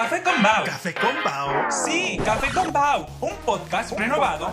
Café 0.00 0.22
con 0.22 0.42
Bao. 0.42 0.64
Café 0.64 0.94
con 0.94 1.14
Bao. 1.22 1.70
Sí, 1.70 2.18
Café 2.24 2.50
con 2.54 2.72
Bao, 2.72 3.06
un 3.20 3.34
podcast 3.44 3.92
renovado, 3.98 4.50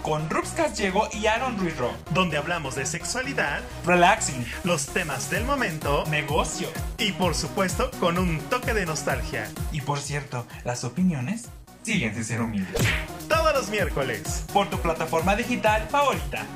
con 0.00 0.30
Rups 0.30 0.50
Callego 0.50 1.08
y 1.12 1.26
Aaron 1.26 1.58
Ruiz-Ro. 1.58 1.90
Donde 2.10 2.36
hablamos 2.36 2.76
de 2.76 2.86
sexualidad, 2.86 3.62
Relaxing, 3.84 4.46
los 4.62 4.86
temas 4.86 5.28
del 5.28 5.44
momento 5.44 6.04
negocio. 6.06 6.68
y 6.98 7.10
por 7.10 7.34
supuesto 7.34 7.90
con 7.98 8.16
un 8.16 8.38
toque 8.42 8.74
de 8.74 8.86
nostalgia. 8.86 9.50
Y 9.72 9.80
por 9.80 9.98
cierto, 9.98 10.46
las 10.62 10.84
opiniones 10.84 11.48
siguen 11.82 12.14
sin 12.14 12.24
ser 12.24 12.40
humildes. 12.40 12.80
Todos 13.28 13.52
los 13.54 13.68
miércoles. 13.70 14.44
Por 14.52 14.70
tu 14.70 14.78
plataforma 14.78 15.34
digital 15.34 15.88
favorita. 15.90 16.46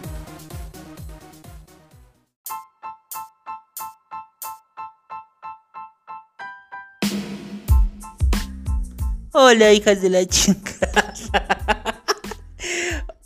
Hola, 9.40 9.72
hijas 9.72 10.02
de 10.02 10.10
la 10.10 10.26
chingada. 10.26 11.14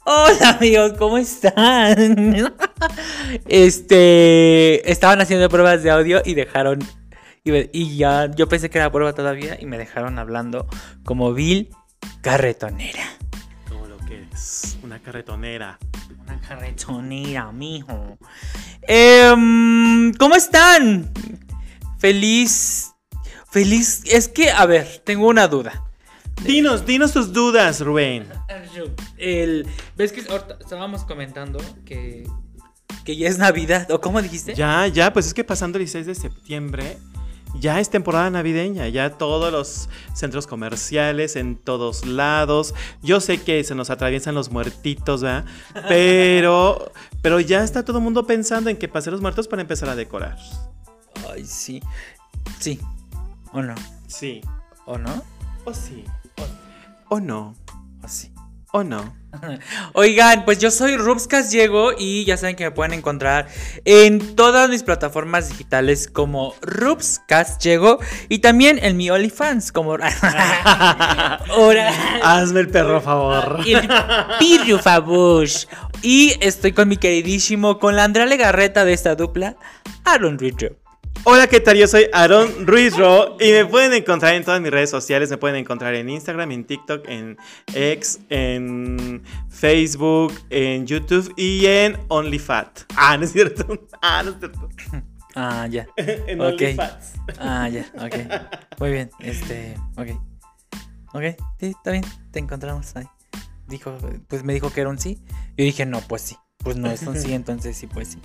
Hola, 0.05 0.51
amigos, 0.59 0.93
¿cómo 0.99 1.17
están? 1.17 2.53
Este. 3.49 4.91
Estaban 4.93 5.23
haciendo 5.23 5.49
pruebas 5.49 5.83
de 5.83 5.91
audio 5.91 6.21
y 6.23 6.35
dejaron. 6.35 6.81
Y, 7.45 7.97
ya. 7.97 8.31
Yo 8.31 8.47
pensé 8.47 8.69
que 8.69 8.77
era 8.77 8.93
prueba 8.93 9.15
todavía 9.15 9.57
y 9.59 9.65
me 9.65 9.79
dejaron 9.79 10.19
hablando 10.19 10.67
como 11.03 11.33
Bill 11.33 11.71
Carretonera. 12.21 13.07
Todo 13.67 13.89
lo 13.89 13.97
que 13.97 14.27
es 14.35 14.77
una 14.83 15.01
carretonera. 15.01 15.79
Una 16.27 16.39
carretonera, 16.43 17.51
mijo. 17.53 18.19
Em, 18.83 20.13
¿Cómo 20.13 20.35
están? 20.35 21.11
Feliz. 21.97 22.93
Feliz. 23.51 24.03
Es 24.05 24.29
que, 24.29 24.51
a 24.51 24.67
ver, 24.67 25.01
tengo 25.07 25.27
una 25.27 25.49
duda. 25.49 25.89
Dinos, 26.45 26.85
dinos 26.87 27.13
tus 27.13 27.33
dudas, 27.33 27.81
Rubén. 27.81 28.27
El, 29.17 29.67
¿Ves 29.97 30.13
que 30.13 30.21
estábamos 30.21 31.05
comentando 31.05 31.61
que, 31.85 32.29
que 33.05 33.17
ya 33.17 33.29
es 33.29 33.39
Navidad? 33.39 33.91
¿O 33.91 34.01
cómo 34.01 34.21
dijiste? 34.21 34.55
Ya, 34.55 34.87
ya, 34.89 35.13
pues 35.13 35.27
es 35.27 35.35
que 35.35 35.45
pasando 35.45 35.79
el 35.79 35.85
16 35.85 36.07
de 36.07 36.15
septiembre, 36.15 36.99
ya 37.61 37.81
es 37.81 37.91
temporada 37.91 38.31
navideña, 38.31 38.89
ya 38.89 39.11
todos 39.11 39.53
los 39.53 39.89
centros 40.15 40.47
comerciales, 40.47 41.37
en 41.37 41.57
todos 41.57 42.07
lados. 42.07 42.75
Yo 43.03 43.21
sé 43.21 43.41
que 43.43 43.63
se 43.63 43.75
nos 43.75 43.91
atraviesan 43.91 44.35
los 44.35 44.51
muertitos, 44.51 45.23
¿verdad? 45.23 45.45
Pero, 45.89 46.93
pero 47.21 47.39
ya 47.39 47.63
está 47.63 47.85
todo 47.85 47.99
el 47.99 48.05
mundo 48.05 48.27
pensando 48.27 48.69
en 48.69 48.77
que 48.77 48.89
pasen 48.89 49.13
los 49.13 49.21
muertos 49.21 49.47
para 49.47 49.63
empezar 49.63 49.89
a 49.89 49.95
decorar. 49.95 50.37
Ay, 51.31 51.45
sí. 51.45 51.81
Sí. 52.59 52.81
¿O 53.53 53.63
no? 53.63 53.75
Sí, 54.09 54.41
¿O 54.87 54.99
no? 54.99 55.23
o 55.65 55.73
sí, 55.73 56.05
o, 57.13 57.21
no, 57.21 57.55
¿O 58.03 58.09
sí? 58.09 58.33
o 58.73 58.83
no. 58.83 59.15
Oigan, 59.93 60.47
pues 60.47 60.59
yo 60.61 60.71
soy 60.71 60.97
Rubs 60.97 61.27
Casiego 61.27 61.93
y 61.99 62.25
ya 62.25 62.39
saben 62.39 62.57
que 62.57 62.65
me 62.65 62.71
pueden 62.71 62.95
encontrar 62.95 63.49
en 63.85 64.35
todas 64.35 64.71
mis 64.71 64.83
plataformas 64.83 65.51
digitales 65.51 66.09
como 66.09 66.55
Rubs 66.63 67.21
Casiego 67.29 67.99
y 68.31 68.39
también 68.39 68.79
en 68.83 68.97
mi 68.97 69.11
OnlyFans 69.11 69.73
como 69.73 69.97
Ahora 71.51 71.93
Hazme 72.23 72.61
el 72.61 72.71
perro 72.71 73.03
favor. 73.03 73.61
el 73.67 74.81
Fabush. 74.81 75.67
Y 76.01 76.35
estoy 76.41 76.73
con 76.73 76.89
mi 76.89 76.97
queridísimo, 76.97 77.79
con 77.79 77.95
la 77.95 78.05
Andrea 78.05 78.25
Legarreta 78.25 78.87
de 78.87 78.95
esta 78.95 79.17
dupla, 79.17 79.57
Aaron 80.05 80.39
Ridger. 80.39 80.82
Hola, 81.25 81.47
¿qué 81.47 81.61
tal? 81.61 81.77
Yo 81.77 81.87
soy 81.87 82.07
Aaron 82.13 82.67
Ruiz 82.67 82.97
Ro 82.97 83.37
y 83.39 83.53
me 83.53 83.65
pueden 83.65 83.93
encontrar 83.93 84.35
en 84.35 84.43
todas 84.45 84.61
mis 84.61 84.73
redes 84.73 84.91
sociales. 84.91 85.31
Me 85.31 85.37
pueden 85.37 85.57
encontrar 85.57 85.95
en 85.95 86.09
Instagram, 86.09 86.51
en 86.51 86.65
TikTok, 86.65 87.09
en 87.09 87.37
X, 87.73 88.19
en 88.29 89.23
Facebook, 89.49 90.33
en 90.51 90.85
YouTube 90.85 91.33
y 91.37 91.67
en 91.67 91.97
OnlyFat. 92.09 92.81
Ah, 92.97 93.17
no 93.17 93.25
es 93.25 93.33
cierto. 93.33 93.67
Ah, 94.03 94.23
no 94.25 94.31
es 94.33 94.37
cierto. 94.41 94.69
Ah, 95.37 95.69
ya. 95.71 95.87
En 95.97 96.41
Ok. 96.41 96.49
OnlyFats. 96.55 97.13
Ah, 97.39 97.69
ya, 97.69 97.87
ok. 97.95 98.17
Muy 98.81 98.91
bien, 98.91 99.11
este, 99.21 99.77
ok. 99.97 100.09
Ok, 101.15 101.23
sí, 101.61 101.67
está 101.67 101.93
bien, 101.93 102.05
te 102.33 102.41
encontramos 102.41 102.97
ahí. 102.97 103.07
Dijo, 103.69 103.97
pues 104.29 104.43
me 104.43 104.55
dijo 104.55 104.73
que 104.73 104.81
era 104.81 104.91
un 104.91 104.99
sí. 104.99 105.21
Yo 105.57 105.65
dije, 105.65 105.87
no, 105.87 106.01
pues 106.01 106.23
sí. 106.23 106.37
Pues 106.63 106.77
no, 106.77 106.91
es 106.91 107.03
un 107.03 107.19
sí, 107.19 107.33
entonces 107.35 107.77
sí, 107.77 107.87
pues 107.87 108.09
sí. 108.09 108.19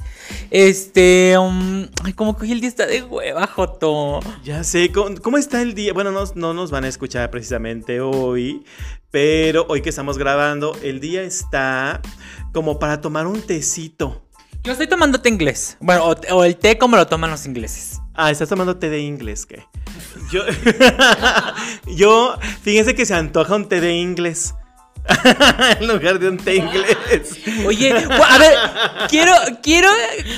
Este, 0.51 1.37
um, 1.37 1.87
ay, 2.03 2.13
como 2.13 2.37
que 2.37 2.45
hoy 2.45 2.51
el 2.51 2.59
día 2.61 2.69
está 2.69 2.85
de 2.85 3.01
hueva, 3.03 3.47
Joto. 3.47 4.19
Ya 4.43 4.63
sé, 4.63 4.91
¿cómo, 4.91 5.15
cómo 5.21 5.37
está 5.37 5.61
el 5.61 5.73
día? 5.73 5.93
Bueno, 5.93 6.11
no, 6.11 6.23
no 6.35 6.53
nos 6.53 6.71
van 6.71 6.83
a 6.83 6.87
escuchar 6.87 7.29
precisamente 7.31 7.99
hoy, 8.01 8.63
pero 9.11 9.65
hoy 9.69 9.81
que 9.81 9.89
estamos 9.89 10.17
grabando, 10.17 10.77
el 10.83 10.99
día 10.99 11.23
está 11.23 12.01
como 12.53 12.79
para 12.79 13.01
tomar 13.01 13.27
un 13.27 13.41
tecito. 13.41 14.23
Yo 14.63 14.73
estoy 14.73 14.87
tomando 14.87 15.21
té 15.21 15.29
inglés. 15.29 15.77
Bueno, 15.79 16.05
o, 16.05 16.15
o 16.35 16.43
el 16.43 16.57
té 16.57 16.77
como 16.77 16.97
lo 16.97 17.07
toman 17.07 17.31
los 17.31 17.45
ingleses. 17.45 18.01
Ah, 18.13 18.31
estás 18.31 18.49
tomando 18.49 18.77
té 18.77 18.89
de 18.89 18.99
inglés, 18.99 19.45
¿qué? 19.45 19.63
Yo, 20.31 20.41
yo, 21.95 22.37
fíjense 22.61 22.95
que 22.95 23.05
se 23.05 23.13
antoja 23.13 23.55
un 23.55 23.69
té 23.69 23.79
de 23.79 23.93
inglés. 23.93 24.55
en 25.79 25.87
lugar 25.87 26.19
de 26.19 26.29
un 26.29 26.37
té 26.37 26.55
inglés. 26.55 27.39
Oye, 27.65 27.91
a 27.93 28.37
ver, 28.37 28.53
quiero, 29.09 29.33
quiero. 29.61 29.89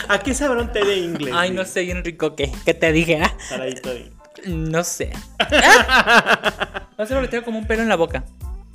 ¿A 0.07 0.19
qué 0.19 0.33
sabrá 0.33 0.61
un 0.61 0.71
té 0.71 0.85
de 0.85 0.97
inglés? 0.97 1.33
Ay, 1.35 1.51
no 1.51 1.65
sé 1.65 1.81
bien 1.81 2.03
rico 2.03 2.35
qué. 2.35 2.51
¿Qué 2.65 2.73
te 2.73 2.91
dije? 2.91 3.21
ah? 3.21 3.33
Paradito 3.49 3.89
ahí. 3.89 4.11
No 4.45 4.83
sé. 4.83 5.11
Ah. 5.39 6.85
No 6.99 7.05
sé, 7.05 7.21
le 7.21 7.29
tengo 7.29 7.45
como 7.45 7.59
un 7.59 7.65
pelo 7.65 7.81
en 7.81 7.87
la 7.87 7.95
boca. 7.95 8.25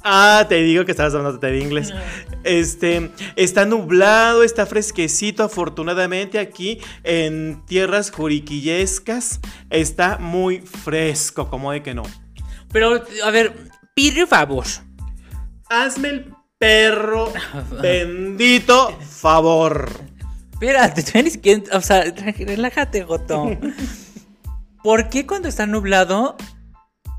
Ah, 0.02 0.46
te 0.48 0.62
digo 0.62 0.86
que 0.86 0.92
estabas 0.92 1.40
té 1.40 1.46
de 1.48 1.58
inglés. 1.58 1.92
Este, 2.42 3.10
está 3.36 3.66
nublado, 3.66 4.42
está 4.42 4.64
fresquecito, 4.64 5.42
afortunadamente 5.42 6.38
aquí 6.38 6.78
en 7.02 7.62
tierras 7.66 8.10
juriquillescas. 8.10 9.40
Está 9.68 10.16
muy 10.16 10.60
fresco, 10.60 11.50
como 11.50 11.70
de 11.72 11.82
que 11.82 11.92
no. 11.92 12.02
Pero, 12.72 13.02
a 13.24 13.30
ver, 13.30 13.70
pide 13.94 14.26
favor. 14.26 14.64
Hazme 15.68 16.08
el 16.08 16.34
perro 16.58 17.32
bendito 17.82 18.96
favor. 19.00 19.88
Espérate, 20.52 21.22
ni 21.22 21.30
siquiera. 21.30 21.76
O 21.76 21.80
sea, 21.80 22.04
relájate, 22.04 23.02
Goto. 23.04 23.50
¿Por 24.82 25.08
qué 25.08 25.26
cuando 25.26 25.48
está 25.48 25.66
nublado, 25.66 26.36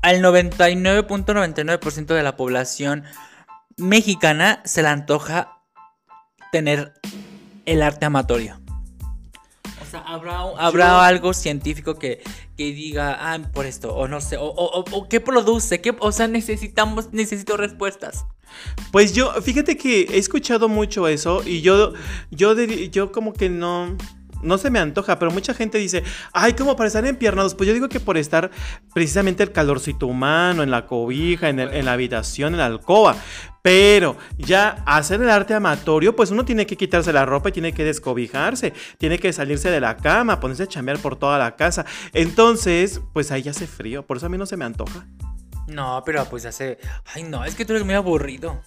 al 0.02 0.22
99.99% 0.22 2.06
de 2.06 2.22
la 2.22 2.36
población 2.36 3.02
mexicana 3.76 4.62
se 4.64 4.82
le 4.82 4.88
antoja 4.88 5.58
tener 6.52 6.94
el 7.64 7.82
arte 7.82 8.06
amatorio? 8.06 8.60
Sea, 10.04 10.14
¿habrá, 10.14 10.40
habrá 10.58 10.86
Yo- 10.88 11.00
algo 11.00 11.32
científico 11.34 11.94
que, 11.96 12.22
que 12.56 12.72
diga, 12.72 13.16
ah, 13.20 13.38
por 13.52 13.66
esto, 13.66 13.94
o 13.94 14.08
no 14.08 14.20
sé, 14.20 14.36
o, 14.36 14.44
o- 14.44 14.80
o- 14.80 14.84
o 14.96 15.08
qué 15.08 15.20
produce, 15.20 15.80
¿Qué, 15.80 15.94
o 15.98 16.12
sea, 16.12 16.28
necesitamos, 16.28 17.12
necesito 17.12 17.56
respuestas. 17.56 18.24
Pues 18.92 19.12
yo, 19.12 19.32
fíjate 19.42 19.76
que 19.76 20.02
he 20.02 20.18
escuchado 20.18 20.68
mucho 20.68 21.08
eso 21.08 21.42
y 21.44 21.60
yo, 21.62 21.92
yo, 22.30 22.54
yo 22.54 23.12
como 23.12 23.32
que 23.32 23.48
no, 23.50 23.96
no 24.42 24.58
se 24.58 24.70
me 24.70 24.78
antoja, 24.78 25.18
pero 25.18 25.30
mucha 25.30 25.54
gente 25.54 25.78
dice, 25.78 26.02
ay, 26.32 26.52
como 26.54 26.76
para 26.76 26.88
estar 26.88 27.04
empiernados. 27.06 27.54
Pues 27.54 27.66
yo 27.66 27.74
digo 27.74 27.88
que 27.88 28.00
por 28.00 28.16
estar 28.16 28.50
precisamente 28.94 29.42
el 29.42 29.52
calorcito 29.52 30.06
humano, 30.06 30.62
en 30.62 30.70
la 30.70 30.86
cobija, 30.86 31.48
en, 31.48 31.84
la 31.84 31.92
habitación, 31.92 32.54
en 32.54 32.58
la 32.58 32.66
alcoba. 32.66 33.16
Pero 33.62 34.16
ya 34.38 34.82
hacer 34.86 35.20
el 35.20 35.30
arte 35.30 35.54
amatorio, 35.54 36.14
pues 36.14 36.30
uno 36.30 36.44
tiene 36.44 36.66
que 36.66 36.76
quitarse 36.76 37.12
la 37.12 37.24
ropa 37.24 37.48
y 37.48 37.52
tiene 37.52 37.72
que 37.72 37.84
descobijarse, 37.84 38.72
tiene 38.98 39.18
que 39.18 39.32
salirse 39.32 39.70
de 39.70 39.80
la 39.80 39.96
cama, 39.96 40.38
ponerse 40.38 40.62
a 40.62 40.68
chambear 40.68 40.98
por 40.98 41.16
toda 41.16 41.38
la 41.38 41.56
casa. 41.56 41.84
Entonces, 42.12 43.00
pues 43.12 43.32
ahí 43.32 43.48
hace 43.48 43.66
frío, 43.66 44.06
por 44.06 44.18
eso 44.18 44.26
a 44.26 44.28
mí 44.28 44.38
no 44.38 44.46
se 44.46 44.56
me 44.56 44.64
antoja. 44.64 45.06
No, 45.66 46.02
pero 46.06 46.24
pues 46.26 46.46
hace. 46.46 46.78
Ay, 47.12 47.24
no, 47.24 47.44
es 47.44 47.56
que 47.56 47.64
tú 47.64 47.72
eres 47.72 47.84
muy 47.84 47.94
aburrido. 47.94 48.62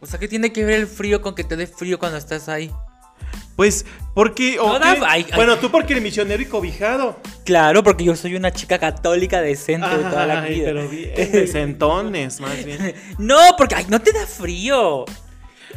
O 0.00 0.06
sea, 0.06 0.18
¿qué 0.18 0.28
tiene 0.28 0.52
que 0.52 0.64
ver 0.64 0.80
el 0.80 0.86
frío 0.86 1.20
con 1.20 1.34
que 1.34 1.44
te 1.44 1.56
dé 1.56 1.66
frío 1.66 1.98
cuando 1.98 2.16
estás 2.16 2.48
ahí? 2.48 2.70
Pues, 3.60 3.84
porque. 4.14 4.58
o 4.58 4.64
Toda- 4.78 4.94
qué? 4.94 5.02
ay, 5.06 5.26
ay. 5.28 5.36
Bueno, 5.36 5.58
tú 5.58 5.70
porque 5.70 5.92
eres 5.92 6.02
misionero 6.02 6.40
y 6.42 6.46
cobijado. 6.46 7.20
Claro, 7.44 7.82
porque 7.84 8.04
yo 8.04 8.16
soy 8.16 8.34
una 8.34 8.50
chica 8.50 8.78
católica 8.78 9.42
decente 9.42 9.86
de 9.86 10.04
toda 10.04 10.24
la 10.24 10.40
Ay, 10.40 10.54
vida. 10.54 10.64
pero 10.72 10.88
bien 10.88 11.12
de 11.32 11.46
centones, 11.46 12.40
más 12.40 12.64
bien. 12.64 12.94
No, 13.18 13.36
porque 13.58 13.74
ay, 13.74 13.84
no 13.90 14.00
te 14.00 14.12
da 14.12 14.26
frío. 14.26 15.04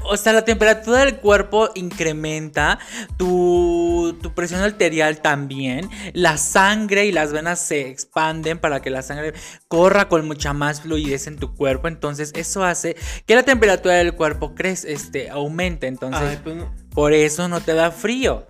O 0.06 0.18
sea, 0.18 0.32
la 0.34 0.44
temperatura 0.46 1.00
del 1.00 1.18
cuerpo 1.18 1.70
incrementa, 1.76 2.80
tu, 3.18 4.18
tu 4.22 4.34
presión 4.34 4.62
arterial 4.62 5.20
también, 5.22 5.90
la 6.14 6.38
sangre 6.38 7.06
y 7.06 7.12
las 7.12 7.32
venas 7.32 7.60
se 7.60 7.88
expanden 7.90 8.60
para 8.60 8.82
que 8.82 8.90
la 8.90 9.02
sangre 9.02 9.34
corra 9.68 10.10
con 10.10 10.26
mucha 10.26 10.52
más 10.54 10.82
fluidez 10.82 11.28
en 11.28 11.38
tu 11.38 11.54
cuerpo, 11.54 11.88
entonces 11.88 12.32
eso 12.36 12.64
hace 12.66 12.96
que 13.26 13.36
la 13.36 13.44
temperatura 13.44 13.96
del 13.96 14.14
cuerpo 14.14 14.56
crece, 14.56 14.92
este, 14.94 15.30
aumente, 15.30 15.88
entonces 15.88 16.22
Ay, 16.22 16.40
pues, 16.44 16.56
no- 16.56 16.74
por 16.94 17.14
eso 17.14 17.48
no 17.48 17.62
te 17.62 17.74
da 17.74 17.92
frío. 17.92 18.46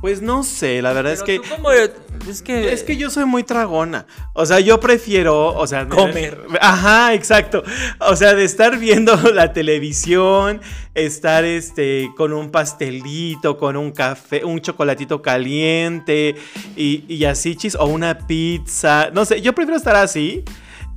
Pues 0.00 0.20
no 0.20 0.42
sé, 0.44 0.82
la 0.82 0.92
verdad 0.92 1.14
es 1.14 1.22
que... 1.22 1.40
Como- 1.40 1.70
es 1.70 2.42
que... 2.42 2.70
Es 2.72 2.82
que 2.82 2.96
yo 2.98 3.08
soy 3.08 3.24
muy 3.24 3.44
tragona. 3.44 4.06
O 4.34 4.44
sea, 4.44 4.60
yo 4.60 4.78
prefiero, 4.78 5.54
o 5.56 5.66
sea, 5.66 5.88
Comer. 5.88 6.38
Ajá, 6.60 7.14
exacto. 7.14 7.62
O 8.00 8.14
sea, 8.14 8.34
de 8.34 8.44
estar 8.44 8.78
viendo 8.78 9.16
la 9.32 9.54
televisión, 9.54 10.60
estar 10.94 11.44
este 11.44 12.10
con 12.16 12.34
un 12.34 12.50
pastelito, 12.50 13.56
con 13.56 13.76
un 13.76 13.90
café, 13.90 14.44
un 14.44 14.60
chocolatito 14.60 15.22
caliente 15.22 16.34
y, 16.76 17.04
y 17.12 17.24
así 17.24 17.56
chis 17.56 17.74
o 17.74 17.86
una 17.86 18.18
pizza. 18.26 19.10
No 19.12 19.24
sé, 19.24 19.40
yo 19.40 19.54
prefiero 19.54 19.78
estar 19.78 19.96
así 19.96 20.44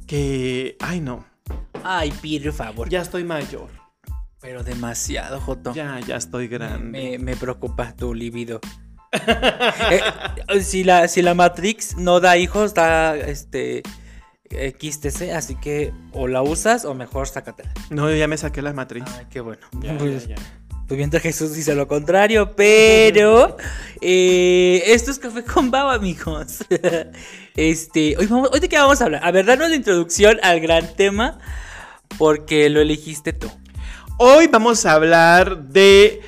que 0.07 0.75
ay 0.81 0.99
no, 0.99 1.25
Ay, 1.83 2.11
por 2.11 2.51
favor. 2.53 2.89
ya 2.89 3.01
estoy 3.01 3.23
mayor. 3.23 3.78
Pero 4.41 4.63
demasiado, 4.63 5.39
Joto. 5.41 5.73
Ya, 5.73 5.99
ya 5.99 6.15
estoy 6.15 6.47
grande. 6.47 6.79
Me, 7.17 7.17
me 7.19 7.35
preocupa 7.35 7.93
tu 7.95 8.13
libido. 8.13 8.59
Eh, 10.51 10.61
si, 10.61 10.83
la, 10.83 11.07
si 11.07 11.21
la 11.23 11.33
Matrix 11.33 11.97
no 11.97 12.19
da 12.19 12.37
hijos, 12.37 12.73
da 12.75 13.15
este 13.17 13.81
XTC, 14.51 15.31
así 15.35 15.55
que 15.55 15.93
o 16.13 16.27
la 16.27 16.41
usas 16.43 16.85
o 16.85 16.93
mejor 16.93 17.27
sácatela. 17.27 17.71
No, 17.89 18.11
ya 18.13 18.27
me 18.27 18.37
saqué 18.37 18.61
la 18.61 18.71
matriz. 18.73 19.03
Ay, 19.17 19.25
qué 19.29 19.41
bueno. 19.41 19.61
Ya, 19.81 19.97
Pues, 19.97 20.27
ya, 20.27 20.35
ya. 20.35 20.41
pues 20.87 20.97
mientras 20.97 21.21
Jesús 21.23 21.53
dice 21.55 21.73
lo 21.75 21.87
contrario, 21.87 22.55
pero 22.55 23.57
eh, 24.01 24.83
esto 24.87 25.09
es 25.11 25.17
café 25.19 25.43
con 25.43 25.71
baba, 25.71 25.95
amigos. 25.95 26.59
Este, 27.55 28.15
hoy, 28.17 28.27
vamos, 28.27 28.49
hoy 28.53 28.59
de 28.61 28.69
qué 28.69 28.77
vamos 28.77 29.01
a 29.01 29.05
hablar. 29.05 29.25
A 29.25 29.31
ver, 29.31 29.45
danos 29.45 29.69
la 29.69 29.75
introducción 29.75 30.39
al 30.43 30.61
gran 30.61 30.95
tema, 30.95 31.39
porque 32.17 32.69
lo 32.69 32.79
eligiste 32.79 33.33
tú. 33.33 33.51
Hoy 34.21 34.47
vamos 34.47 34.85
a 34.85 34.93
hablar 34.93 35.63
de 35.63 36.21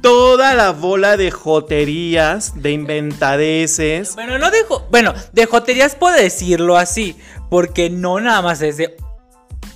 toda 0.00 0.54
la 0.54 0.70
bola 0.72 1.16
de 1.18 1.30
joterías, 1.30 2.62
de 2.62 2.72
inventadeces. 2.72 4.14
Bueno, 4.14 4.38
no 4.38 4.50
dejo. 4.50 4.86
Bueno, 4.90 5.12
de 5.32 5.44
joterías 5.46 5.94
puedo 5.96 6.16
decirlo 6.16 6.76
así. 6.78 7.16
Porque 7.50 7.90
no 7.90 8.18
nada 8.20 8.40
más 8.42 8.62
es 8.62 8.78
de 8.78 8.96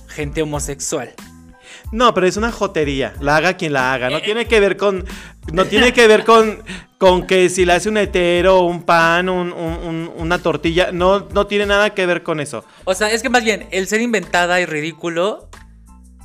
gente 0.07 0.41
homosexual. 0.41 1.13
No, 1.91 2.13
pero 2.13 2.25
es 2.25 2.35
una 2.37 2.51
jotería. 2.51 3.13
La 3.19 3.35
haga 3.37 3.57
quien 3.57 3.73
la 3.73 3.93
haga. 3.93 4.09
No 4.09 4.21
tiene 4.21 4.47
que 4.47 4.59
ver 4.59 4.75
con. 4.77 5.05
No 5.53 5.65
tiene 5.65 5.93
que 5.93 6.07
ver 6.07 6.23
con. 6.25 6.63
Con 6.97 7.25
que 7.27 7.49
si 7.49 7.65
le 7.65 7.73
hace 7.73 7.89
un 7.89 7.97
hetero, 7.97 8.61
un 8.61 8.83
pan, 8.83 9.27
un- 9.29 9.51
un- 9.53 9.73
un- 9.83 10.11
una 10.17 10.37
tortilla. 10.39 10.91
No, 10.91 11.27
no 11.33 11.47
tiene 11.47 11.65
nada 11.65 11.91
que 11.91 12.05
ver 12.05 12.23
con 12.23 12.39
eso. 12.39 12.63
O 12.85 12.93
sea, 12.93 13.11
es 13.11 13.21
que 13.23 13.29
más 13.29 13.43
bien, 13.43 13.67
el 13.71 13.87
ser 13.87 14.01
inventada 14.01 14.59
y 14.61 14.65
ridículo 14.65 15.49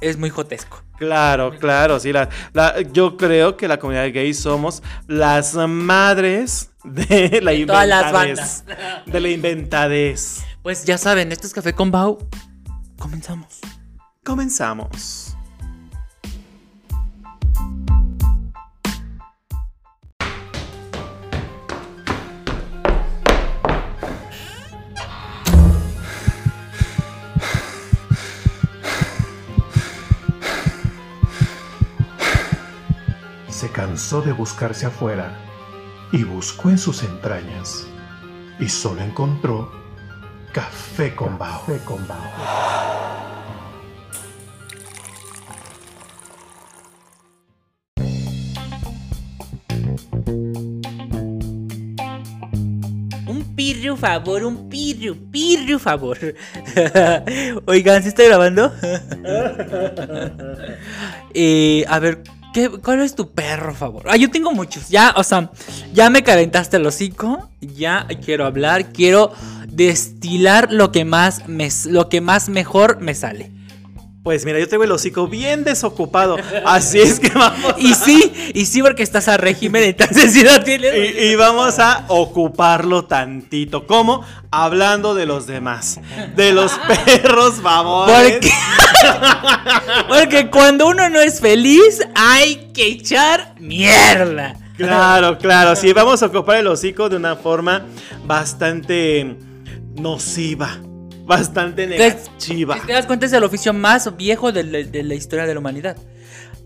es 0.01 0.19
muy 0.19 0.29
jotesco. 0.31 0.83
Claro, 0.99 1.57
claro, 1.59 1.99
sí. 2.01 2.13
La, 2.13 2.29
la- 2.53 2.81
yo 2.81 3.17
creo 3.17 3.57
que 3.57 3.69
la 3.69 3.79
comunidad 3.79 4.07
gay 4.13 4.33
somos 4.35 4.83
las 5.07 5.55
madres 5.55 6.71
de 6.85 7.41
la 7.43 7.51
De 7.53 7.67
todas 7.67 7.87
las 7.89 8.07
inventadez. 8.13 8.65
De 9.07 9.21
la 9.21 9.29
inventadez. 9.29 10.45
Pues 10.63 10.85
ya 10.85 10.99
saben, 10.99 11.33
esto 11.33 11.47
es 11.47 11.53
Café 11.53 11.73
con 11.75 11.91
Bau. 11.91 12.19
Comenzamos. 12.99 13.61
Comenzamos. 14.25 15.26
Cansó 33.77 34.23
de 34.23 34.33
buscarse 34.33 34.87
afuera 34.87 35.37
y 36.11 36.25
buscó 36.25 36.71
en 36.71 36.79
sus 36.79 37.03
entrañas 37.03 37.87
y 38.59 38.71
solo 38.71 39.03
encontró 39.03 39.71
café 40.51 41.15
con 41.15 41.37
bao. 41.37 41.63
Un 53.27 53.55
pirru 53.55 53.95
favor, 53.99 54.43
un 54.45 54.71
pirru, 54.71 55.17
pirru 55.31 55.79
favor. 55.79 56.17
Oigan, 57.67 58.03
¿sí 58.03 58.09
está 58.09 58.25
grabando? 58.25 58.73
Eh, 61.39 61.85
a 61.87 61.99
ver, 61.99 62.23
¿qué, 62.57 62.71
¿cuál 62.71 63.03
es 63.03 63.15
tu 63.15 63.33
perro 63.33 63.75
favor? 63.75 64.05
Ah, 64.09 64.17
yo 64.17 64.31
tengo 64.31 64.51
muchos. 64.51 64.89
Ya, 64.89 65.13
o 65.19 65.23
sea, 65.23 65.51
ya 65.93 66.09
me 66.09 66.23
calentaste 66.23 66.79
el 66.79 66.87
hocico. 66.87 67.51
Ya 67.61 68.07
quiero 68.25 68.47
hablar, 68.47 68.93
quiero 68.93 69.35
destilar 69.69 70.73
lo 70.73 70.91
que 70.91 71.05
más 71.05 71.47
me, 71.49 71.69
lo 71.85 72.09
que 72.09 72.23
más 72.23 72.49
mejor 72.49 73.03
me 73.03 73.15
sale. 73.15 73.53
Pues 74.27 74.45
mira, 74.45 74.59
yo 74.59 74.67
traigo 74.67 74.83
el 74.83 74.91
hocico 74.91 75.29
bien 75.29 75.63
desocupado. 75.63 76.37
Así 76.67 76.99
es 76.99 77.21
que 77.21 77.29
vamos. 77.29 77.77
Y 77.79 77.95
sí, 77.95 78.51
y 78.55 78.67
sí, 78.67 78.83
porque 78.83 79.05
estás 79.05 79.29
a 79.29 79.37
régimen, 79.37 79.85
entonces 79.85 80.33
sí 80.33 80.43
no 80.43 80.65
tienes. 80.65 81.15
Y, 81.15 81.27
y 81.27 81.37
vamos 81.37 81.79
a 81.79 82.07
ocuparlo 82.09 83.05
tantito. 83.05 83.87
¿Cómo? 83.87 84.25
Hablando 84.51 85.15
de 85.15 85.27
los 85.27 85.47
demás. 85.47 86.01
De 86.35 86.51
los 86.51 86.73
perros, 87.07 87.63
vamos. 87.63 88.11
Porque, 88.11 88.51
porque 90.09 90.51
cuando 90.51 90.89
uno 90.89 91.09
no 91.09 91.21
es 91.21 91.41
feliz, 91.41 92.01
hay 92.17 92.73
que 92.75 92.85
echar 92.89 93.55
mierda. 93.61 94.57
Claro, 94.77 95.39
claro. 95.39 95.77
Sí, 95.77 95.93
vamos 95.93 96.21
a 96.25 96.27
ocupar 96.27 96.57
el 96.57 96.67
hocico 96.67 97.09
de 97.09 97.15
una 97.15 97.37
forma 97.37 97.87
bastante 98.25 99.37
nociva. 99.95 100.81
Bastante 101.27 101.87
negativa. 101.87 102.79
Si 102.81 102.87
te 102.87 102.93
das 102.93 103.07
cuenta, 103.07 103.27
es 103.27 103.33
el 103.33 103.43
oficio 103.45 103.73
más 103.73 104.17
viejo 104.17 104.53
de 104.53 104.65
la, 104.65 104.79
de 104.79 105.03
la 105.03 105.15
historia 105.15 105.47
de 105.47 105.55
la 105.55 105.61
humanidad. 105.61 105.97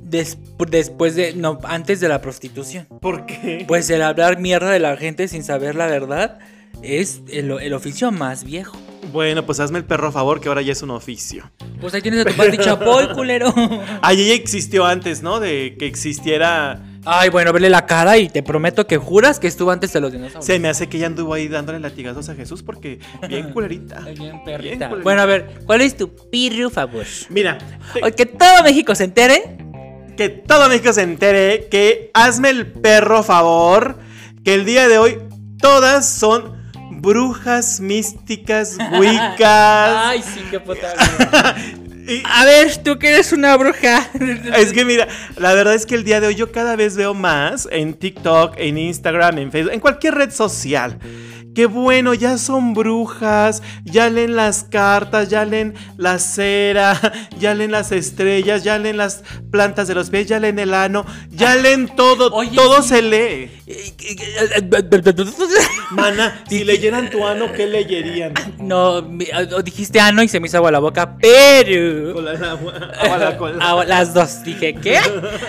Des- 0.00 0.38
después 0.68 1.14
de. 1.14 1.34
No, 1.34 1.58
antes 1.64 2.00
de 2.00 2.08
la 2.08 2.20
prostitución. 2.20 2.86
¿Por 3.00 3.26
qué? 3.26 3.64
Pues 3.66 3.88
el 3.90 4.02
hablar 4.02 4.38
mierda 4.38 4.70
de 4.70 4.78
la 4.80 4.96
gente 4.96 5.28
sin 5.28 5.44
saber 5.44 5.74
la 5.76 5.86
verdad 5.86 6.38
es 6.82 7.20
el, 7.30 7.50
el 7.50 7.72
oficio 7.74 8.10
más 8.12 8.44
viejo. 8.44 8.76
Bueno, 9.12 9.44
pues 9.46 9.60
hazme 9.60 9.78
el 9.78 9.84
perro 9.84 10.08
a 10.08 10.12
favor 10.12 10.40
que 10.40 10.48
ahora 10.48 10.62
ya 10.62 10.72
es 10.72 10.82
un 10.82 10.90
oficio. 10.90 11.50
Pues 11.80 11.94
ahí 11.94 12.02
tienes 12.02 12.20
a 12.20 12.24
tu 12.30 12.36
padre 12.36 12.58
Chapoy, 12.58 13.08
culero. 13.14 13.52
Ay, 14.02 14.20
ella 14.22 14.34
existió 14.34 14.84
antes, 14.84 15.22
¿no? 15.22 15.40
De 15.40 15.76
que 15.78 15.86
existiera. 15.86 16.82
Ay, 17.06 17.30
bueno, 17.30 17.52
vele 17.52 17.70
la 17.70 17.86
cara 17.86 18.18
y 18.18 18.28
te 18.28 18.42
prometo 18.42 18.86
que 18.86 18.98
juras 18.98 19.38
que 19.40 19.46
estuvo 19.46 19.70
antes 19.70 19.92
de 19.92 20.00
los 20.00 20.12
dinosaurios. 20.12 20.44
Se 20.44 20.58
me 20.58 20.68
hace 20.68 20.88
que 20.88 20.98
ella 20.98 21.06
anduvo 21.06 21.32
ahí 21.34 21.48
dándole 21.48 21.80
latigazos 21.80 22.28
a 22.28 22.34
Jesús 22.34 22.62
porque 22.62 22.98
bien 23.28 23.50
culerita. 23.54 24.00
Bien 24.00 24.16
Bien 24.18 24.44
perrita. 24.44 24.88
culerita. 24.88 25.02
bueno, 25.02 25.22
a 25.22 25.26
ver, 25.26 25.60
¿cuál 25.66 25.80
es 25.80 25.96
tu 25.96 26.14
pirru 26.30 26.68
favor? 26.70 27.06
Mira, 27.30 27.58
te- 27.94 28.12
Que 28.12 28.26
todo 28.26 28.62
México 28.62 28.94
se 28.94 29.04
entere. 29.04 29.58
que 30.16 30.28
todo 30.28 30.68
México 30.68 30.92
se 30.92 31.02
entere 31.02 31.68
que 31.70 32.10
hazme 32.12 32.50
el 32.50 32.66
perro 32.70 33.22
favor 33.22 33.96
que 34.44 34.52
el 34.54 34.66
día 34.66 34.86
de 34.88 34.98
hoy 34.98 35.18
todas 35.58 36.06
son 36.06 36.60
brujas 37.00 37.80
místicas, 37.80 38.76
wicas. 38.98 39.38
Ay, 39.40 40.22
sí, 40.22 40.40
qué 40.50 40.60
puta. 40.60 40.92
Y 42.10 42.22
A 42.24 42.44
ver, 42.44 42.76
tú 42.78 42.98
que 42.98 43.08
eres 43.10 43.32
una 43.32 43.56
bruja. 43.56 44.10
es 44.56 44.72
que 44.72 44.84
mira, 44.84 45.06
la 45.36 45.54
verdad 45.54 45.74
es 45.74 45.86
que 45.86 45.94
el 45.94 46.02
día 46.02 46.20
de 46.20 46.26
hoy 46.26 46.34
yo 46.34 46.50
cada 46.50 46.74
vez 46.74 46.96
veo 46.96 47.14
más 47.14 47.68
en 47.70 47.94
TikTok, 47.94 48.54
en 48.56 48.78
Instagram, 48.78 49.38
en 49.38 49.52
Facebook, 49.52 49.72
en 49.72 49.80
cualquier 49.80 50.14
red 50.14 50.32
social. 50.32 50.98
Que 51.54 51.66
bueno, 51.66 52.14
ya 52.14 52.38
son 52.38 52.74
brujas, 52.74 53.60
ya 53.84 54.08
leen 54.08 54.36
las 54.36 54.62
cartas, 54.62 55.28
ya 55.28 55.44
leen 55.44 55.74
la 55.96 56.20
cera, 56.20 56.98
ya 57.40 57.54
leen 57.54 57.72
las 57.72 57.90
estrellas, 57.90 58.62
ya 58.62 58.78
leen 58.78 58.96
las 58.96 59.24
plantas 59.50 59.88
de 59.88 59.96
los 59.96 60.10
pies, 60.10 60.28
ya 60.28 60.38
leen 60.38 60.60
el 60.60 60.72
ano, 60.74 61.04
ya 61.30 61.56
leen 61.56 61.88
todo, 61.96 62.32
Oye, 62.32 62.54
todo 62.54 62.82
sí. 62.82 62.88
se 62.90 63.02
lee. 63.02 63.50
Mana, 65.90 66.44
si 66.48 66.62
leyeran 66.62 67.10
tu 67.10 67.26
ano, 67.26 67.52
¿qué 67.52 67.66
leyerían? 67.66 68.32
No, 68.58 68.98
o 68.98 69.62
dijiste 69.62 69.98
ano 69.98 70.22
y 70.22 70.28
se 70.28 70.38
me 70.38 70.46
hizo 70.46 70.58
agua 70.58 70.70
la 70.70 70.78
boca, 70.78 71.16
pero. 71.18 71.99
Con 72.12 72.24
la- 72.24 72.32
agua- 72.32 72.72
agua 73.00 73.18
la 73.18 73.36
cola. 73.36 73.64
Agua- 73.64 73.84
las 73.84 74.14
dos. 74.14 74.42
Dije, 74.44 74.74
¿qué? 74.74 74.98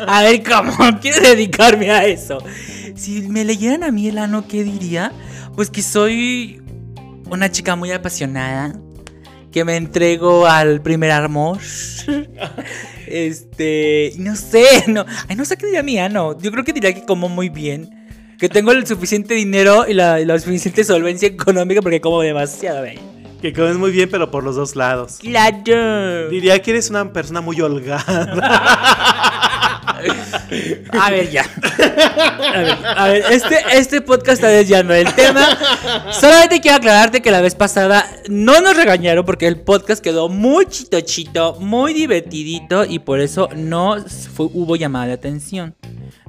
A 0.08 0.24
ver, 0.24 0.41
¿cómo? 0.43 0.74
Quiero 1.01 1.22
dedicarme 1.22 1.91
a 1.91 2.05
eso. 2.05 2.38
Si 2.96 3.22
me 3.24 3.43
leyeran 3.46 3.84
a 3.84 3.91
mí 3.91 4.08
el 4.08 4.17
ano, 4.17 4.48
¿qué 4.48 4.63
diría? 4.63 5.12
Pues 5.55 5.70
que 5.70 5.81
soy 5.81 6.62
una 7.29 7.51
chica 7.51 7.75
muy 7.75 7.91
apasionada. 7.91 8.74
Que 9.51 9.65
me 9.65 9.75
entrego 9.75 10.48
al 10.48 10.81
primer 10.81 11.12
amor. 11.12 11.58
Este. 13.08 14.13
No 14.17 14.36
sé, 14.36 14.63
no. 14.88 15.05
Ay, 15.27 15.36
no 15.36 15.43
sé 15.46 15.58
qué 15.58 15.65
diría 15.65 15.84
mi 15.84 15.98
ano. 16.00 16.38
Yo 16.39 16.51
creo 16.51 16.63
que 16.63 16.74
diría 16.74 16.93
que 16.93 17.03
como 17.05 17.27
muy 17.29 17.50
bien. 17.50 17.89
Que 18.39 18.50
tengo 18.50 18.72
el 18.72 18.88
suficiente 18.88 19.34
dinero 19.34 19.86
y 19.88 19.93
la, 19.93 20.20
y 20.22 20.25
la 20.25 20.39
suficiente 20.39 20.84
solvencia 20.84 21.27
económica 21.27 21.81
porque 21.81 22.01
como 22.01 22.22
demasiado 22.22 22.84
bien. 22.84 23.00
Que 23.42 23.52
comes 23.54 23.78
muy 23.78 23.92
bien, 23.92 24.10
pero 24.10 24.30
por 24.30 24.44
los 24.44 24.56
dos 24.56 24.76
lados. 24.76 25.18
Claro. 25.20 26.30
Diría 26.30 26.62
que 26.62 26.72
eres 26.72 26.90
una 26.90 27.12
persona 27.12 27.42
muy 27.42 27.60
holgada. 27.60 28.22
A 31.00 31.10
ver, 31.12 31.30
ya. 31.30 31.44
A 31.44 32.58
ver, 32.60 32.78
a 32.98 33.08
ver, 33.08 33.24
este, 33.32 33.58
este 33.74 34.02
podcast 34.02 34.34
está 34.36 34.48
desviando 34.48 34.94
el 34.94 35.14
tema. 35.14 35.58
Solamente 36.12 36.60
quiero 36.60 36.78
aclararte 36.78 37.22
que 37.22 37.32
la 37.32 37.42
vez 37.42 37.56
pasada 37.56 38.06
no 38.28 38.62
nos 38.62 38.76
regañaron 38.76 39.26
porque 39.26 39.48
el 39.48 39.60
podcast 39.60 40.04
quedó 40.04 40.30
muy 40.30 40.66
chitochito, 40.66 41.56
muy 41.60 41.94
divertidito 41.94 42.86
y 42.86 43.00
por 43.00 43.20
eso 43.20 43.50
no 43.56 43.98
fue- 44.36 44.48
hubo 44.54 44.76
llamada 44.76 45.08
de 45.08 45.14
atención. 45.14 45.76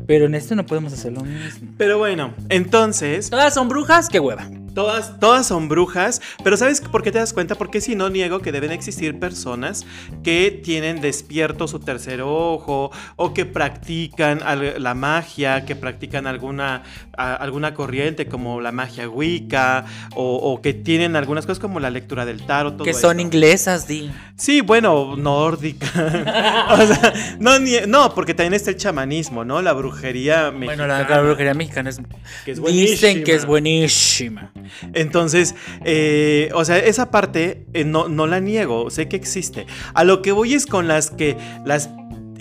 Pero 0.06 0.26
en 0.26 0.34
este 0.34 0.54
no 0.56 0.64
podemos 0.66 0.92
hacer 0.92 1.12
lo 1.12 1.22
mismo. 1.22 1.68
Pero 1.78 1.98
bueno, 1.98 2.32
entonces, 2.48 3.30
Todas 3.30 3.54
son 3.54 3.68
brujas, 3.68 4.08
qué 4.08 4.18
hueva. 4.20 4.48
todas, 4.74 5.20
todas 5.20 5.46
son 5.46 5.68
brujas, 5.68 6.22
pero 6.42 6.56
¿sabes 6.56 6.80
por 6.80 7.02
qué 7.02 7.12
te 7.12 7.18
das 7.18 7.32
cuenta? 7.34 7.54
Porque 7.56 7.80
si 7.82 7.94
no 7.94 8.08
niego 8.08 8.40
que 8.40 8.52
deben 8.52 8.72
existir 8.72 9.18
personas 9.18 9.84
que 10.24 10.50
tienen 10.64 11.00
despierto 11.02 11.68
su 11.68 11.78
tercer 11.78 12.22
ojo 12.22 12.90
o 13.16 13.34
que 13.34 13.44
practican 13.44 14.40
la 14.82 14.94
magia, 14.94 15.64
que 15.66 15.76
practican 15.76 16.26
alguna, 16.26 16.82
a- 17.16 17.34
alguna 17.34 17.74
corriente 17.74 18.26
como 18.26 18.60
la 18.62 18.72
magia 18.72 19.08
wicca 19.08 19.84
o, 20.14 20.36
o 20.36 20.62
que 20.62 20.72
tienen 20.74 21.16
algunas 21.16 21.44
cosas 21.46 21.58
como 21.60 21.78
la 21.80 21.90
lectura 21.90 22.24
del 22.24 22.44
tarot. 22.46 22.74
todo 22.76 22.84
Que 22.84 22.94
son 22.94 23.20
esto. 23.20 23.22
inglesas, 23.22 23.86
di. 23.86 24.10
Sí, 24.36 24.60
bueno, 24.62 25.16
nórdica. 25.16 25.86
o 26.70 26.86
sea, 26.86 27.12
no, 27.38 27.52
no, 27.86 28.14
porque 28.14 28.34
también 28.34 28.54
está 28.54 28.70
el 28.70 28.76
chamanismo, 28.76 29.44
¿no? 29.44 29.60
La 29.62 29.71
brujería 29.72 30.50
mexicana. 30.50 30.64
Bueno, 30.66 30.86
la, 30.86 31.08
la 31.08 31.22
brujería 31.22 31.54
mexicana 31.54 31.90
es, 31.90 32.00
Que 32.44 32.52
es 32.52 32.62
dicen 32.62 33.24
que 33.24 33.34
es 33.34 33.46
buenísima. 33.46 34.50
buenísima. 34.54 34.92
Entonces, 34.94 35.54
eh, 35.84 36.50
o 36.54 36.64
sea, 36.64 36.78
esa 36.78 37.10
parte 37.10 37.66
eh, 37.72 37.84
no, 37.84 38.08
no 38.08 38.26
la 38.26 38.40
niego, 38.40 38.90
sé 38.90 39.08
que 39.08 39.16
existe. 39.16 39.66
A 39.94 40.04
lo 40.04 40.22
que 40.22 40.32
voy 40.32 40.54
es 40.54 40.66
con 40.66 40.88
las 40.88 41.10
que, 41.10 41.36
las 41.64 41.90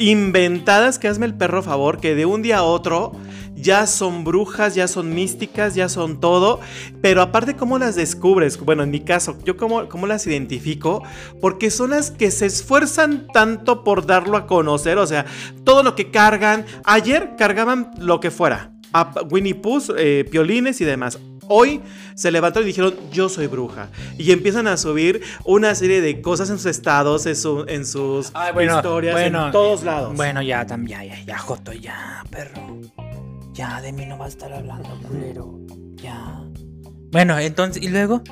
inventadas 0.09 0.99
que 0.99 1.07
hazme 1.07 1.25
el 1.25 1.35
perro 1.35 1.61
favor, 1.61 1.99
que 1.99 2.15
de 2.15 2.25
un 2.25 2.41
día 2.41 2.59
a 2.59 2.63
otro 2.63 3.13
ya 3.55 3.85
son 3.85 4.23
brujas, 4.23 4.73
ya 4.73 4.87
son 4.87 5.13
místicas, 5.13 5.75
ya 5.75 5.87
son 5.87 6.19
todo. 6.19 6.59
Pero 7.01 7.21
aparte, 7.21 7.55
¿cómo 7.55 7.77
las 7.77 7.95
descubres? 7.95 8.59
Bueno, 8.59 8.83
en 8.83 8.91
mi 8.91 9.01
caso, 9.01 9.37
yo 9.45 9.57
cómo, 9.57 9.87
cómo 9.87 10.07
las 10.07 10.25
identifico, 10.25 11.03
porque 11.39 11.69
son 11.69 11.91
las 11.91 12.11
que 12.11 12.31
se 12.31 12.47
esfuerzan 12.47 13.27
tanto 13.33 13.83
por 13.83 14.05
darlo 14.05 14.37
a 14.37 14.47
conocer, 14.47 14.97
o 14.97 15.05
sea, 15.05 15.25
todo 15.63 15.83
lo 15.83 15.95
que 15.95 16.09
cargan. 16.11 16.65
Ayer 16.83 17.35
cargaban 17.37 17.91
lo 17.99 18.19
que 18.19 18.31
fuera. 18.31 18.71
A 18.93 19.11
Winnie 19.29 19.55
Pooh, 19.55 19.81
eh, 19.97 20.25
piolines 20.29 20.81
y 20.81 20.85
demás. 20.85 21.19
Hoy 21.47 21.81
se 22.15 22.31
levantaron 22.31 22.65
y 22.67 22.71
dijeron, 22.71 22.93
yo 23.11 23.29
soy 23.29 23.47
bruja. 23.47 23.89
Y 24.17 24.31
empiezan 24.31 24.67
a 24.67 24.77
subir 24.77 25.21
una 25.43 25.75
serie 25.75 26.01
de 26.01 26.21
cosas 26.21 26.49
en 26.49 26.57
sus 26.57 26.67
estados, 26.67 27.25
en, 27.25 27.35
su- 27.35 27.65
en 27.67 27.85
sus 27.85 28.31
Ay, 28.33 28.53
bueno, 28.53 28.75
historias, 28.77 29.13
bueno, 29.13 29.45
en 29.47 29.51
todos 29.51 29.83
lados. 29.83 30.15
Bueno, 30.15 30.41
ya 30.41 30.65
también, 30.65 30.99
ya, 31.01 31.15
ya, 31.15 31.23
ya, 31.25 31.37
Joto, 31.37 31.73
ya, 31.73 32.23
perro. 32.29 32.79
Ya, 33.53 33.81
de 33.81 33.91
mí 33.91 34.05
no 34.05 34.17
va 34.17 34.25
a 34.25 34.29
estar 34.29 34.51
hablando, 34.53 34.89
culero. 35.07 35.59
Ya. 35.95 36.41
Bueno, 37.11 37.37
entonces, 37.37 37.83
¿y 37.83 37.89
luego? 37.89 38.23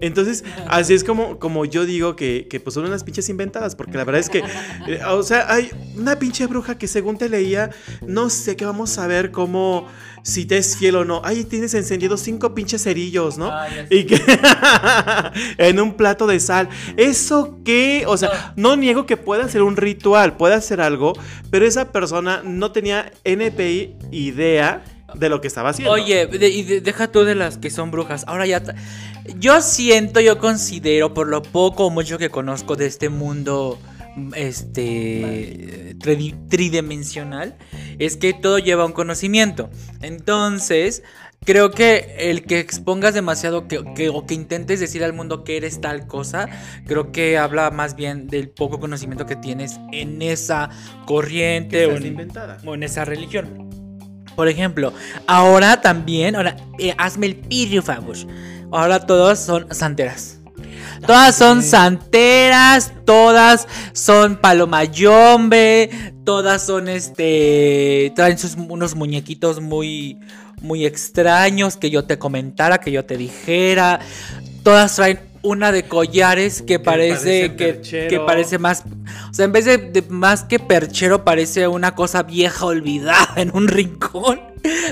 Entonces, 0.00 0.44
así 0.68 0.94
es 0.94 1.02
como, 1.02 1.38
como 1.38 1.64
yo 1.64 1.86
digo 1.86 2.14
que, 2.14 2.46
que 2.48 2.60
pues 2.60 2.74
son 2.74 2.84
unas 2.84 3.04
pinches 3.04 3.28
inventadas, 3.28 3.74
porque 3.74 3.96
la 3.96 4.04
verdad 4.04 4.20
es 4.20 4.28
que, 4.28 4.42
eh, 4.86 5.00
o 5.08 5.22
sea, 5.22 5.50
hay 5.52 5.70
una 5.96 6.18
pinche 6.18 6.46
bruja 6.46 6.76
que 6.76 6.86
según 6.88 7.16
te 7.16 7.28
leía, 7.28 7.70
no 8.06 8.28
sé, 8.28 8.56
que 8.56 8.64
vamos 8.64 8.98
a 8.98 9.06
ver 9.06 9.30
cómo, 9.30 9.86
si 10.22 10.44
te 10.44 10.58
es 10.58 10.76
fiel 10.76 10.96
o 10.96 11.04
no. 11.04 11.22
Ahí 11.24 11.44
tienes 11.44 11.74
encendidos 11.74 12.20
cinco 12.20 12.54
pinches 12.54 12.82
cerillos, 12.82 13.38
¿no? 13.38 13.50
Ah, 13.50 13.66
y 13.88 14.04
que 14.04 14.20
en 15.58 15.80
un 15.80 15.94
plato 15.94 16.26
de 16.26 16.38
sal. 16.38 16.68
¿Eso 16.96 17.58
qué? 17.64 18.04
O 18.06 18.16
sea, 18.16 18.52
no 18.56 18.76
niego 18.76 19.06
que 19.06 19.16
pueda 19.16 19.48
ser 19.48 19.62
un 19.62 19.76
ritual, 19.76 20.36
pueda 20.36 20.60
ser 20.60 20.80
algo, 20.80 21.14
pero 21.50 21.66
esa 21.66 21.92
persona 21.92 22.42
no 22.44 22.72
tenía 22.72 23.10
NPI 23.24 23.96
idea 24.10 24.84
de 25.14 25.28
lo 25.28 25.40
que 25.40 25.48
estaba 25.48 25.70
haciendo. 25.70 25.92
Oye, 25.92 26.26
de- 26.26 26.48
y 26.48 26.62
de- 26.64 26.80
deja 26.80 27.10
tú 27.10 27.24
de 27.24 27.34
las 27.34 27.58
que 27.58 27.70
son 27.70 27.90
brujas. 27.90 28.24
Ahora 28.26 28.46
ya. 28.46 28.62
Yo 29.38 29.60
siento, 29.60 30.20
yo 30.20 30.38
considero, 30.38 31.12
por 31.14 31.28
lo 31.28 31.42
poco 31.42 31.86
o 31.86 31.90
mucho 31.90 32.18
que 32.18 32.30
conozco 32.30 32.76
de 32.76 32.86
este 32.86 33.08
mundo. 33.08 33.78
Este. 34.34 35.94
tri- 35.98 36.34
tridimensional. 36.48 37.56
Es 37.98 38.16
que 38.16 38.32
todo 38.32 38.58
lleva 38.58 38.84
un 38.84 38.92
conocimiento. 38.92 39.70
Entonces. 40.02 41.02
Creo 41.44 41.70
que 41.70 42.16
el 42.18 42.42
que 42.42 42.58
expongas 42.58 43.14
demasiado 43.14 43.68
que, 43.68 43.80
que- 43.94 44.08
o 44.08 44.26
que 44.26 44.34
intentes 44.34 44.80
decir 44.80 45.04
al 45.04 45.12
mundo 45.12 45.44
que 45.44 45.56
eres 45.56 45.80
tal 45.80 46.08
cosa, 46.08 46.48
creo 46.84 47.12
que 47.12 47.38
habla 47.38 47.70
más 47.70 47.94
bien 47.94 48.26
del 48.26 48.48
poco 48.48 48.80
conocimiento 48.80 49.24
que 49.24 49.36
tienes 49.36 49.78
en 49.92 50.20
esa 50.20 50.68
corriente 51.06 51.86
o 51.86 51.96
en- 51.96 52.06
inventada. 52.06 52.58
o 52.66 52.74
en 52.74 52.82
esa 52.82 53.04
religión. 53.04 53.67
Por 54.38 54.46
ejemplo, 54.46 54.92
ahora 55.26 55.80
también, 55.80 56.36
ahora, 56.36 56.54
eh, 56.78 56.94
hazme 56.96 57.26
el 57.26 57.34
pirrio 57.34 57.82
favor. 57.82 58.16
Ahora 58.70 59.04
todas 59.04 59.44
son 59.44 59.66
santeras. 59.74 60.38
Todas 61.04 61.34
son 61.34 61.60
santeras, 61.60 62.92
todas 63.04 63.66
son 63.92 64.36
palomayombe, 64.36 66.12
todas 66.24 66.64
son 66.64 66.88
este. 66.88 68.12
traen 68.14 68.38
sus, 68.38 68.54
unos 68.54 68.94
muñequitos 68.94 69.60
muy, 69.60 70.20
muy 70.60 70.86
extraños 70.86 71.76
que 71.76 71.90
yo 71.90 72.04
te 72.04 72.20
comentara, 72.20 72.78
que 72.78 72.92
yo 72.92 73.04
te 73.04 73.16
dijera. 73.16 73.98
Todas 74.62 74.94
traen 74.94 75.18
una 75.42 75.72
de 75.72 75.84
collares 75.84 76.62
que 76.62 76.78
parece 76.78 77.50
parece 77.50 77.80
que, 77.80 78.08
que 78.08 78.20
parece 78.20 78.58
más. 78.58 78.84
O 79.30 79.34
sea, 79.34 79.44
en 79.44 79.52
vez 79.52 79.64
de, 79.64 79.78
de 79.78 80.02
más 80.02 80.44
que 80.44 80.58
perchero, 80.58 81.24
parece 81.24 81.68
una 81.68 81.94
cosa 81.94 82.22
vieja 82.22 82.66
olvidada 82.66 83.34
en 83.36 83.50
un 83.54 83.68
rincón. 83.68 84.40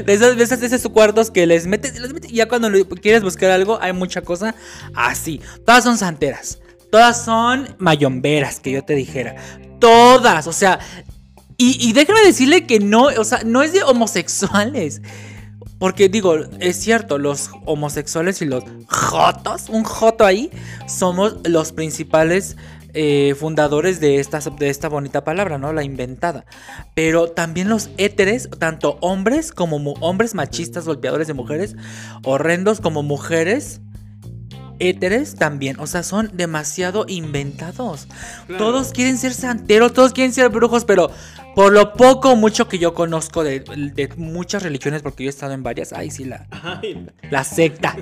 De 0.07 0.12
esas, 0.12 0.38
esas, 0.38 0.61
de 0.61 0.67
esos 0.69 0.91
cuartos 0.93 1.31
que 1.31 1.47
les 1.47 1.67
metes, 1.67 1.99
les 1.99 2.12
metes 2.12 2.31
y 2.31 2.37
ya 2.37 2.49
cuando 2.49 2.71
quieres 3.03 3.23
buscar 3.23 3.50
algo, 3.50 3.79
hay 3.81 3.93
mucha 3.93 4.23
cosa 4.23 4.55
así. 4.95 5.41
Todas 5.65 5.85
son 5.85 5.99
santeras. 5.99 6.61
Todas 6.91 7.25
son 7.25 7.75
mayomberas, 7.79 8.61
que 8.61 8.71
yo 8.71 8.83
te 8.83 8.95
dijera. 8.95 9.37
Todas, 9.81 10.47
o 10.47 10.53
sea. 10.53 10.79
Y, 11.59 11.88
y 11.88 11.93
déjame 11.95 12.21
decirle 12.21 12.67
que 12.67 12.81
no, 12.81 13.05
o 13.05 13.25
sea, 13.25 13.43
no 13.45 13.62
es 13.62 13.73
de 13.73 13.83
homosexuales. 13.83 15.00
Porque 15.78 16.08
digo, 16.08 16.37
es 16.58 16.76
cierto, 16.76 17.18
los 17.18 17.50
homosexuales 17.66 18.40
y 18.40 18.46
los 18.46 18.64
jotos, 18.88 19.68
un 19.68 19.85
joto 19.85 20.25
ahí, 20.25 20.50
somos 20.87 21.37
los 21.44 21.73
principales 21.73 22.56
eh, 22.99 23.35
fundadores 23.38 24.00
de 24.00 24.20
esta, 24.20 24.40
de 24.40 24.70
esta 24.70 24.88
bonita 24.88 25.23
palabra, 25.23 25.58
¿no? 25.58 25.75
La 25.75 25.85
inventada. 25.85 26.46
Pero 26.94 27.30
también 27.30 27.68
los 27.68 27.90
éteres, 27.99 28.49
tanto 28.58 28.96
hombres 29.02 29.52
como 29.52 29.76
hombres 30.00 30.35
machistas, 30.35 30.87
golpeadores 30.87 31.26
de 31.26 31.35
mujeres, 31.35 31.76
horrendos 32.25 32.80
como 32.80 33.02
mujeres. 33.02 33.82
Éteres 34.78 35.37
también, 35.37 35.78
o 35.78 35.87
sea, 35.87 36.02
son 36.02 36.30
demasiado 36.35 37.04
inventados. 37.06 38.08
Claro. 38.46 38.64
Todos 38.64 38.92
quieren 38.92 39.18
ser 39.18 39.35
santeros, 39.35 39.92
todos 39.92 40.12
quieren 40.14 40.32
ser 40.32 40.49
brujos, 40.49 40.87
pero 40.87 41.11
por 41.56 41.72
lo 41.72 41.94
poco 41.94 42.32
o 42.32 42.36
mucho 42.36 42.68
que 42.68 42.78
yo 42.78 42.92
conozco 42.94 43.42
de, 43.42 43.60
de 43.60 44.08
muchas 44.18 44.62
religiones, 44.62 45.00
porque 45.02 45.25
yo 45.25 45.28
he 45.28 45.30
estado 45.30 45.54
en 45.54 45.62
varias, 45.62 45.92
ay, 45.94 46.10
sí, 46.10 46.25
la, 46.26 46.46
Ay, 46.50 47.06
la 47.30 47.42
secta. 47.44 47.96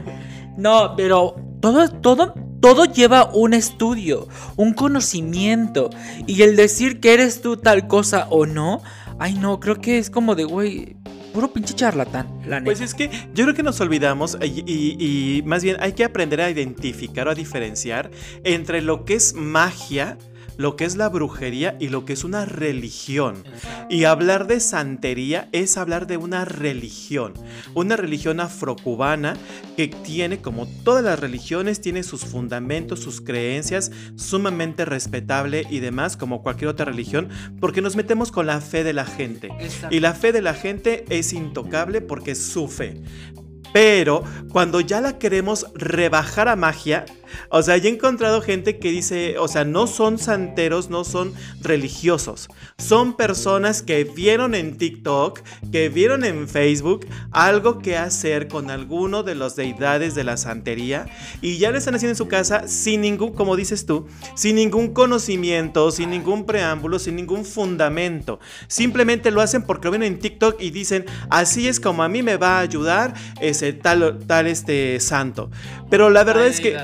No, 0.59 0.95
pero 0.97 1.37
todo, 1.61 1.89
todo, 1.89 2.35
todo 2.61 2.85
lleva 2.85 3.31
un 3.33 3.55
estudio, 3.55 4.29
un 4.57 4.75
conocimiento. 4.75 5.91
Y 6.27 6.43
el 6.43 6.57
decir 6.57 6.99
que 7.01 7.15
eres 7.15 7.41
tú 7.43 7.57
tal 7.57 7.87
cosa 7.87 8.27
o 8.31 8.45
no, 8.45 8.83
ay 9.19 9.35
no, 9.35 9.61
creo 9.61 9.81
que 9.81 9.99
es 9.99 10.11
como 10.11 10.35
de, 10.35 10.45
güey, 10.45 10.97
puro 11.33 11.53
pinche 11.53 11.75
charlatán, 11.75 12.27
la 12.47 12.59
neta. 12.61 12.65
Pues 12.65 12.81
es 12.81 12.95
que 12.95 13.09
yo 13.35 13.45
creo 13.45 13.55
que 13.55 13.63
nos 13.63 13.81
olvidamos 13.81 14.37
y, 14.43 14.65
y- 14.67 14.97
y 15.39 15.43
más 15.43 15.63
bien 15.63 15.77
hay 15.81 15.93
que 15.93 16.05
aprender 16.05 16.41
a 16.41 16.51
identificar 16.51 17.29
o 17.29 17.31
a 17.31 17.35
diferenciar 17.35 18.11
entre 18.45 18.83
lo 18.83 19.05
que 19.05 19.15
es 19.15 19.35
magia, 19.35 20.17
lo 20.57 20.77
que 20.77 20.85
es 20.85 20.97
la 20.97 21.09
brujería 21.09 21.77
y 21.81 21.89
lo 21.89 22.05
que 22.05 22.13
es 22.13 22.25
una 22.25 22.45
religión. 22.45 23.45
Y 23.89 24.05
hablar 24.05 24.47
de 24.47 24.61
santería 24.61 25.49
es 25.53 25.77
hablar 25.77 26.07
de 26.07 26.17
una 26.17 26.45
religión, 26.45 27.35
una 27.75 27.97
religión 27.97 28.41
afrocubana 28.41 29.37
que 29.77 29.89
tiene, 29.89 30.41
como 30.41 30.67
todas 30.85 31.05
las 31.05 31.19
religiones, 31.19 31.81
tiene 31.81 32.03
sus 32.03 32.25
fundamentos, 32.25 33.01
sus 33.01 33.21
creencias, 33.21 33.91
sumamente 34.17 34.85
respetable 34.85 35.67
y 35.71 35.81
demás, 35.81 36.17
como 36.17 36.43
cualquier 36.43 36.69
otra 36.69 36.87
religión, 36.87 37.29
porque 37.61 37.83
nos 37.83 37.97
metemos 37.97 38.31
con 38.31 38.47
la 38.47 38.61
fe 38.61 38.85
de 38.85 38.93
la 38.93 39.05
gente. 39.05 39.51
Y 39.91 40.01
la 40.01 40.15
fe 40.15 40.33
de 40.33 40.43
la 40.43 40.55
gente 40.55 41.05
es 41.09 41.33
intocable 41.33 42.01
porque 42.01 42.33
es 42.33 42.43
su 42.45 42.69
fe. 42.69 43.03
Pero 43.73 44.23
cuando 44.51 44.81
ya 44.81 45.01
la 45.01 45.19
queremos 45.19 45.67
rebajar 45.75 46.49
a 46.49 46.55
magia, 46.55 47.07
O 47.51 47.63
sea, 47.63 47.77
yo 47.77 47.89
he 47.89 47.93
encontrado 47.93 48.41
gente 48.41 48.79
que 48.79 48.91
dice, 48.91 49.39
o 49.39 49.49
sea, 49.49 49.65
no 49.65 49.87
son 49.87 50.19
santeros, 50.19 50.91
no 50.91 51.05
son 51.05 51.33
religiosos. 51.61 52.49
Son 52.79 53.17
personas 53.17 53.83
que 53.83 54.05
vieron 54.05 54.55
en 54.55 54.77
TikTok, 54.77 55.41
que 55.73 55.89
vieron 55.89 56.25
en 56.25 56.49
Facebook 56.49 57.07
algo 57.31 57.79
que 57.79 57.97
hacer 57.97 58.49
con 58.49 58.71
alguno 58.71 59.23
de 59.23 59.35
los 59.35 59.57
deidades 59.57 60.15
de 60.15 60.25
la 60.25 60.37
santería 60.37 61.07
y 61.41 61.59
ya 61.59 61.71
lo 61.71 61.79
están 61.79 61.95
haciendo 61.95 62.13
en 62.13 62.17
su 62.17 62.29
casa 62.29 62.69
sin 62.69 63.01
ningún, 63.01 63.33
como 63.33 63.57
dices 63.57 63.87
tú, 63.87 64.07
sin 64.35 64.57
ningún 64.57 64.93
conocimiento, 64.93 65.91
sin 65.91 66.11
ningún 66.11 66.47
preámbulo, 66.47 66.99
sin 66.99 67.17
ningún 67.17 67.45
fundamento. 67.45 68.41
Simplemente 68.69 69.31
lo 69.31 69.41
hacen 69.41 69.63
porque 69.63 69.87
lo 69.87 69.93
ven 69.93 70.03
en 70.03 70.19
TikTok 70.19 70.61
y 70.61 70.71
dicen, 70.71 71.05
así 71.31 71.69
es 71.69 71.81
como 71.81 72.03
a 72.03 72.09
mí 72.09 72.23
me 72.23 72.37
va 72.37 72.59
a 72.59 72.61
ayudar 72.61 73.15
ese 73.41 73.73
tal, 73.73 74.19
tal 74.27 74.47
este 74.47 75.01
santo. 75.01 75.51
Pero 75.91 76.11
la 76.11 76.25
verdad 76.25 76.47
es 76.47 76.61
que 76.61 76.77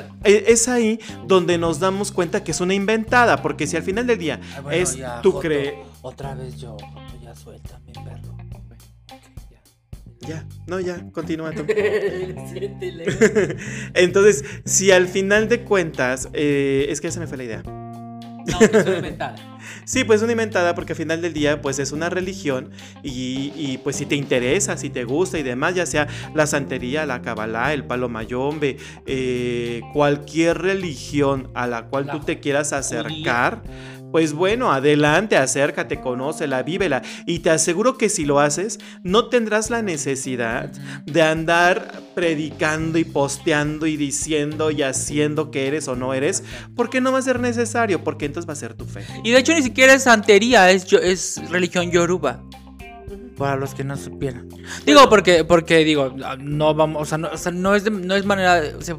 es 0.47 0.69
ahí 0.69 1.01
donde 1.27 1.59
nos 1.59 1.81
damos 1.81 2.13
cuenta 2.13 2.45
que 2.45 2.53
es 2.53 2.61
una 2.61 2.75
inventada, 2.75 3.43
porque 3.43 3.67
si 3.67 3.77
al 3.77 3.83
final 3.83 4.07
del 4.07 4.19
día 4.19 4.41
Ay, 4.57 4.63
bueno, 4.63 4.83
es 4.83 4.97
ya, 4.97 5.21
tú 5.23 5.39
crees... 5.39 5.75
Otra 6.03 6.35
vez 6.35 6.57
yo, 6.57 6.73
Joto, 6.73 7.23
ya 7.23 7.35
suelta 7.35 7.79
mi 7.81 7.93
perro. 7.93 8.37
Ya, 10.21 10.47
no, 10.67 10.81
ya, 10.81 11.11
continúa. 11.13 11.51
Entonces, 13.95 14.45
si 14.65 14.91
al 14.91 15.07
final 15.09 15.49
de 15.49 15.63
cuentas, 15.63 16.29
eh, 16.35 16.87
es 16.91 17.01
que 17.01 17.09
esa 17.09 17.21
me 17.21 17.27
fue 17.27 17.39
la 17.39 17.45
idea. 17.45 17.63
No, 18.47 18.61
es 18.61 18.87
una 18.87 18.97
inventada. 18.97 19.37
Sí, 19.85 20.05
pues 20.05 20.23
una 20.23 20.33
inventada 20.33 20.75
porque 20.75 20.93
al 20.93 20.97
final 20.97 21.21
del 21.21 21.33
día 21.33 21.61
pues 21.61 21.79
es 21.79 21.93
una 21.93 22.11
religión 22.11 22.71
y, 23.03 23.53
y, 23.57 23.79
pues 23.79 23.97
si 23.97 24.07
te 24.07 24.17
interesa, 24.17 24.77
si 24.77 24.91
te 24.91 25.05
gusta 25.05 25.39
y 25.39 25.43
demás, 25.43 25.75
ya 25.75 25.87
sea 25.87 26.09
la 26.35 26.47
santería, 26.47 27.07
la 27.07 27.23
cabalá, 27.23 27.73
el 27.73 27.85
palo 27.85 28.09
mayombe, 28.09 28.77
eh, 29.07 29.81
cualquier 29.93 30.59
religión 30.59 31.51
a 31.55 31.67
la 31.67 31.87
cual 31.87 32.07
La 32.07 32.13
tú 32.13 32.21
te 32.21 32.41
quieras 32.41 32.73
acercar, 32.73 33.63
pues 34.13 34.33
bueno, 34.33 34.73
adelante, 34.73 35.37
acércate, 35.37 36.01
conócela, 36.01 36.63
vívela 36.63 37.03
y 37.27 37.41
te 37.41 37.51
aseguro 37.51 37.97
que 37.97 38.09
si 38.09 38.25
lo 38.25 38.41
haces 38.41 38.79
no 39.03 39.29
tendrás 39.29 39.71
la 39.71 39.83
necesidad 39.83 40.71
de 41.07 41.23
andar 41.23 42.03
predicando 42.15 42.99
y 42.99 43.05
posteando 43.05 43.87
y 43.87 43.97
diciendo 43.97 44.71
y 44.71 44.83
haciendo 44.83 45.51
que 45.51 45.67
eres 45.67 45.89
o 45.89 45.97
no 45.97 46.15
eres, 46.15 46.43
porque 46.75 47.01
no 47.01 47.13
va 47.13 47.19
a 47.19 47.23
ser 47.23 47.41
necesario, 47.41 48.03
porque 48.05 48.27
entonces 48.27 48.49
va 48.49 48.53
a 48.53 48.57
ser 48.57 48.75
tu 48.75 48.85
fe. 48.85 49.05
Y 49.25 49.31
de 49.31 49.39
hecho 49.39 49.55
ni 49.55 49.63
siquiera 49.63 49.95
es 49.95 50.05
santería, 50.05 50.71
es, 50.71 50.93
es 50.93 51.51
religión 51.51 51.91
yoruba. 51.91 52.43
Para 53.41 53.57
los 53.57 53.75
que 53.75 53.85
no 53.85 53.97
supieran. 53.97 54.49
Digo, 54.85 55.09
porque, 55.09 55.45
porque 55.45 55.79
digo, 55.79 56.15
no 56.39 56.75
vamos, 56.75 57.01
o 57.01 57.05
sea, 57.07 57.17
no, 57.17 57.29
o 57.33 57.39
sea, 57.39 57.51
no 57.51 57.75
es, 57.75 57.85
de- 57.85 57.91
no 57.91 58.15
es 58.15 58.27
manera, 58.27 58.61
o 58.79 58.83
sea, 58.83 58.97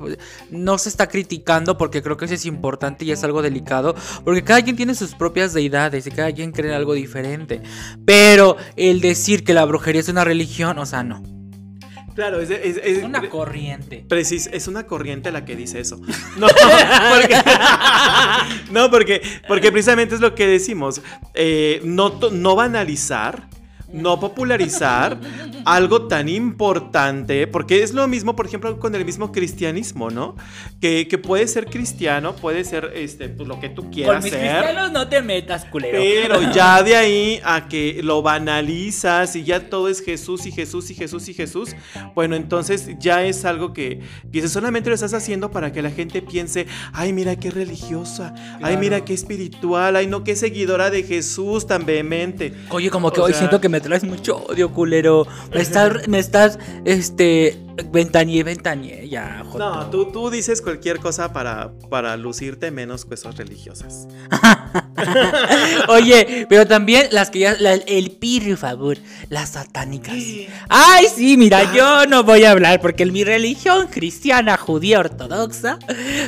no 0.49 0.77
se 0.79 0.89
está 0.89 1.07
criticando 1.07 1.77
porque 1.77 2.01
creo 2.01 2.17
que 2.17 2.25
eso 2.25 2.33
es 2.33 2.47
importante 2.47 3.05
y 3.05 3.11
es 3.11 3.23
algo 3.23 3.43
delicado, 3.43 3.93
porque 4.25 4.43
cada 4.43 4.63
quien 4.63 4.75
tiene 4.75 4.95
sus 4.95 5.13
propias 5.13 5.53
deidades 5.53 6.07
y 6.07 6.11
cada 6.11 6.31
quien 6.33 6.51
cree 6.51 6.71
en 6.71 6.75
algo 6.75 6.93
diferente. 6.95 7.61
Pero 8.03 8.57
el 8.77 8.99
decir 8.99 9.43
que 9.43 9.53
la 9.53 9.63
brujería 9.65 10.01
es 10.01 10.09
una 10.09 10.23
religión, 10.23 10.79
o 10.79 10.87
sea, 10.87 11.03
no. 11.03 11.21
Claro, 12.15 12.41
es, 12.41 12.49
es- 12.49 12.77
es- 12.77 12.97
Es 12.97 13.03
una 13.03 13.29
corriente. 13.29 14.03
Precis- 14.09 14.49
es 14.51 14.67
una 14.67 14.87
corriente 14.87 15.31
la 15.31 15.45
que 15.45 15.55
dice 15.55 15.79
eso. 15.79 16.01
No, 16.37 16.47
porque, 16.47 17.35
no, 18.71 18.89
porque, 18.89 19.21
porque 19.47 19.71
precisamente 19.71 20.15
es 20.15 20.21
lo 20.21 20.33
que 20.35 20.47
decimos. 20.47 21.01
Eh, 21.35 21.79
no, 21.85 22.19
no 22.31 22.55
banalizar, 22.55 23.47
no 23.93 24.19
popularizar 24.19 25.17
algo 25.65 26.07
tan 26.07 26.27
importante, 26.29 27.47
porque 27.47 27.83
es 27.83 27.93
lo 27.93 28.07
mismo, 28.07 28.35
por 28.35 28.45
ejemplo, 28.45 28.79
con 28.79 28.95
el 28.95 29.05
mismo 29.05 29.31
cristianismo, 29.31 30.09
¿no? 30.09 30.35
Que, 30.79 31.07
que 31.07 31.17
puede 31.17 31.47
ser 31.47 31.65
cristiano, 31.67 32.35
puede 32.35 32.63
ser 32.63 32.91
este, 32.95 33.29
pues, 33.29 33.47
lo 33.47 33.59
que 33.59 33.69
tú 33.69 33.83
Con 33.83 33.91
quieras 33.91 34.23
mis 34.23 34.33
ser. 34.33 34.41
cristianos 34.63 34.91
no 34.91 35.07
te 35.07 35.21
metas, 35.21 35.65
culero. 35.65 35.97
Pero 35.99 36.51
ya 36.53 36.81
de 36.83 36.95
ahí 36.95 37.41
a 37.43 37.67
que 37.67 37.99
lo 38.03 38.21
banalizas 38.21 39.35
y 39.35 39.43
ya 39.43 39.69
todo 39.69 39.89
es 39.89 40.01
Jesús 40.03 40.45
y 40.45 40.51
Jesús 40.51 40.89
y 40.91 40.95
Jesús 40.95 41.27
y 41.29 41.33
Jesús, 41.33 41.75
bueno, 42.15 42.35
entonces 42.35 42.89
ya 42.99 43.23
es 43.23 43.45
algo 43.45 43.73
que 43.73 44.01
dices, 44.25 44.51
solamente 44.51 44.89
lo 44.89 44.95
estás 44.95 45.13
haciendo 45.13 45.51
para 45.51 45.71
que 45.71 45.81
la 45.81 45.91
gente 45.91 46.21
piense, 46.21 46.65
ay, 46.93 47.13
mira 47.13 47.35
qué 47.35 47.51
religiosa, 47.51 48.33
ay, 48.61 48.77
mira 48.77 49.03
qué 49.03 49.13
espiritual, 49.13 49.95
ay, 49.95 50.07
no, 50.07 50.23
qué 50.23 50.35
seguidora 50.35 50.89
de 50.89 51.03
Jesús 51.03 51.67
tan 51.67 51.85
vehemente. 51.85 52.53
Oye, 52.69 52.89
como 52.89 53.11
que 53.11 53.19
O 53.19 53.25
hoy 53.25 53.31
sea- 53.31 53.39
siento 53.39 53.59
que 53.59 53.69
me 53.69 53.80
traes 53.81 54.03
mucho 54.03 54.37
odio, 54.37 54.71
culero. 54.71 55.27
Me 55.53 55.61
estás, 55.61 56.07
me 56.07 56.19
estás, 56.19 56.59
este, 56.85 57.57
ventañé, 57.91 58.43
ventañé, 58.43 59.07
ya, 59.09 59.43
joto. 59.45 59.59
No, 59.59 59.89
tú, 59.89 60.11
tú 60.11 60.29
dices 60.29 60.61
cualquier 60.61 60.99
cosa 60.99 61.33
para, 61.33 61.71
para 61.89 62.17
lucirte 62.17 62.71
menos 62.71 63.05
cosas 63.05 63.37
religiosas. 63.37 64.07
Oye, 65.89 66.45
pero 66.49 66.67
también 66.67 67.07
las 67.11 67.29
que 67.29 67.39
ya, 67.39 67.55
la- 67.59 67.73
el 67.73 68.11
pirri 68.11 68.55
favor, 68.55 68.97
las 69.29 69.49
satánicas. 69.51 70.15
Ay, 70.69 71.07
sí, 71.15 71.37
mira, 71.37 71.73
yo 71.73 72.05
no 72.07 72.23
voy 72.23 72.43
a 72.43 72.51
hablar 72.51 72.79
porque 72.81 73.03
en 73.03 73.13
mi 73.13 73.23
religión 73.23 73.87
cristiana, 73.87 74.57
judía, 74.57 74.99
ortodoxa, 74.99 75.79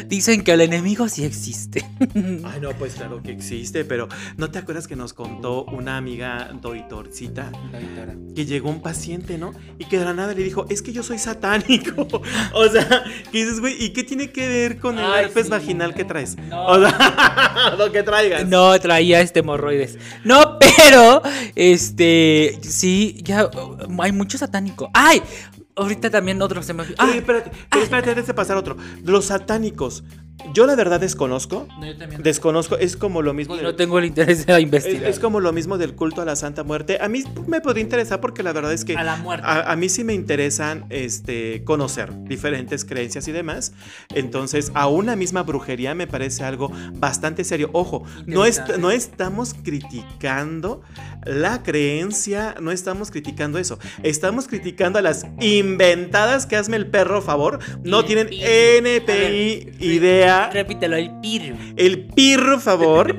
dicen 0.08 0.43
que 0.43 0.54
el 0.54 0.62
enemigo 0.62 1.08
sí 1.10 1.24
existe. 1.26 1.86
Ay, 2.15 2.60
no, 2.62 2.71
pues 2.78 2.95
claro 2.95 3.21
que 3.21 3.32
existe, 3.32 3.86
pero 3.86 4.08
¿no 4.38 4.50
te 4.52 4.60
acuerdas 4.60 4.88
que 4.88 4.95
nos 4.95 5.13
contó 5.13 5.63
una 5.65 5.97
amiga 5.97 6.50
doitorcita? 6.62 7.52
que 8.36 8.45
llegó 8.45 8.69
un 8.69 8.82
paciente, 8.82 9.38
¿no? 9.38 9.54
Y 9.78 9.86
que 9.86 10.00
de 10.00 10.06
la 10.06 10.13
nada 10.13 10.34
le 10.34 10.43
dijo, 10.43 10.65
es 10.69 10.82
que 10.82 10.91
yo 10.91 11.04
soy 11.04 11.19
satánico. 11.19 12.08
o 12.54 12.67
sea, 12.67 13.04
que 13.32 13.38
dices, 13.43 13.60
güey, 13.60 13.76
¿y 13.84 13.89
qué 13.93 14.04
tiene 14.04 14.32
que 14.32 14.47
ver 14.47 14.80
con 14.80 14.97
el 14.97 15.06
Ay, 15.06 15.26
herpes 15.26 15.45
sí. 15.45 15.52
vaginal 15.52 15.93
que 15.93 16.04
traes? 16.04 16.36
No. 16.38 16.65
O 16.65 16.80
sea, 16.80 17.76
lo 17.78 17.91
que 17.91 18.02
traigas. 18.04 18.45
No, 18.47 18.62
traía 18.82 19.21
este 19.21 19.39
hemorroides. 19.39 19.97
No, 20.23 20.58
pero, 20.60 21.21
este, 21.56 22.60
sí, 22.62 23.17
ya 23.23 23.49
hay 23.99 24.12
mucho 24.12 24.38
satánico. 24.38 24.89
¡Ay! 24.93 25.21
Ahorita 25.76 26.10
también 26.10 26.41
otro 26.41 26.62
se 26.62 26.73
me... 26.73 26.84
¡Ah! 26.97 27.12
espérate, 27.15 27.52
pero 27.69 27.84
espérate, 27.84 28.10
antes 28.12 28.28
de 28.28 28.34
pasar 28.34 28.58
otro. 28.58 28.78
Los 29.04 29.26
satánicos. 29.26 30.04
Yo 30.54 30.65
la 30.65 30.76
verdad 30.76 31.00
desconozco. 31.00 31.67
No, 31.80 31.86
yo 31.86 31.96
también. 31.98 32.22
Desconozco, 32.24 32.76
es 32.78 32.98
como 32.98 33.22
lo 33.22 33.34
mismo 33.34 33.54
Y 33.54 33.58
del- 33.58 33.65
no 33.67 33.76
tengo 33.76 34.00
el 34.00 34.06
interés 34.06 34.46
de 34.46 34.54
es, 34.54 34.60
investigar. 34.62 35.04
es 35.10 35.19
como 35.19 35.39
lo 35.39 35.54
mismo 35.54 35.78
del 35.78 35.96
culto 35.96 36.22
a 36.22 36.26
la 36.26 36.36
Santa 36.36 36.63
Muerte. 36.63 36.98
A 37.02 37.08
mí 37.08 37.24
me 37.48 37.62
podría 37.62 37.82
interesar 37.84 38.19
porque 38.19 38.43
la 38.43 38.52
verdad 38.52 38.74
es 38.74 38.84
que 38.84 38.98
A 38.98 39.04
la 39.04 39.15
muerte. 39.15 39.46
a, 39.48 39.72
a 39.72 39.76
mí 39.76 39.89
sí 39.89 40.04
me 40.04 40.13
interesan 40.13 40.86
este, 40.89 41.63
conocer 41.63 42.12
diferentes 42.26 42.84
creencias 42.84 43.28
y 43.28 43.32
demás. 43.32 43.74
Entonces, 44.13 44.72
a 44.74 44.88
una 44.88 45.15
misma 45.15 45.43
brujería 45.43 45.96
me 45.96 46.08
parece 46.08 46.43
algo 46.43 46.72
bastante 46.93 47.43
serio. 47.43 47.69
Ojo, 47.74 48.04
no, 48.26 48.43
est- 48.46 48.78
no 48.80 48.91
estamos 48.91 49.54
criticando 49.54 50.82
la 51.26 51.63
creencia, 51.63 52.56
no 52.60 52.72
estamos 52.72 53.12
criticando 53.12 53.60
eso. 53.60 53.80
Estamos 54.02 54.48
criticando 54.48 55.00
a 55.00 55.02
las 55.02 55.26
inventadas 55.39 56.46
que 56.48 56.56
hazme 56.58 56.76
el 56.78 56.88
perro 56.88 57.22
favor. 57.22 57.60
No 57.84 58.04
tienen 58.04 58.28
pi- 58.28 58.41
NPI 58.43 59.98
A 59.98 60.00
ver, 60.02 60.22
idea 60.23 60.49
Repítelo, 60.51 60.95
el 60.95 61.12
pirri. 61.21 61.73
el 61.75 62.05
pirro 62.05 62.59
favor 62.59 63.15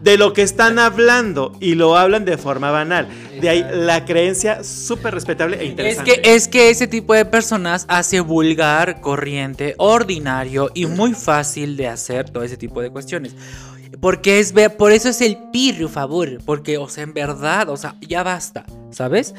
de 0.00 0.18
lo 0.18 0.32
que 0.32 0.42
están 0.42 0.78
hablando 0.78 1.52
y 1.60 1.74
lo 1.74 1.96
hablan 1.96 2.24
de 2.24 2.36
forma 2.36 2.70
banal. 2.70 3.08
De 3.40 3.48
ahí 3.48 3.64
la 3.72 4.04
creencia 4.04 4.62
súper 4.62 5.14
respetable 5.14 5.56
e 5.56 5.64
Es 5.64 5.70
interesante. 5.70 6.20
que, 6.22 6.34
es 6.34 6.48
que 6.48 6.70
ese 6.70 6.86
tipo 6.86 7.14
de 7.14 7.24
personas 7.24 7.84
hace 7.88 8.20
vulgar, 8.20 9.00
corriente, 9.00 9.74
ordinario 9.78 10.70
y 10.74 10.86
muy 10.86 11.14
fácil 11.14 11.76
de 11.76 11.88
hacer 11.88 12.30
todo 12.30 12.42
ese 12.42 12.56
tipo 12.56 12.80
de 12.80 12.90
cuestiones. 12.90 13.34
Porque 14.00 14.40
es 14.40 14.52
por 14.76 14.92
eso 14.92 15.08
es 15.08 15.20
el 15.20 15.38
pirro 15.52 15.88
favor. 15.88 16.38
Porque, 16.44 16.78
o 16.78 16.88
sea, 16.88 17.04
en 17.04 17.14
verdad, 17.14 17.68
o 17.68 17.76
sea, 17.76 17.94
ya 18.00 18.22
basta, 18.22 18.64
¿sabes? 18.90 19.34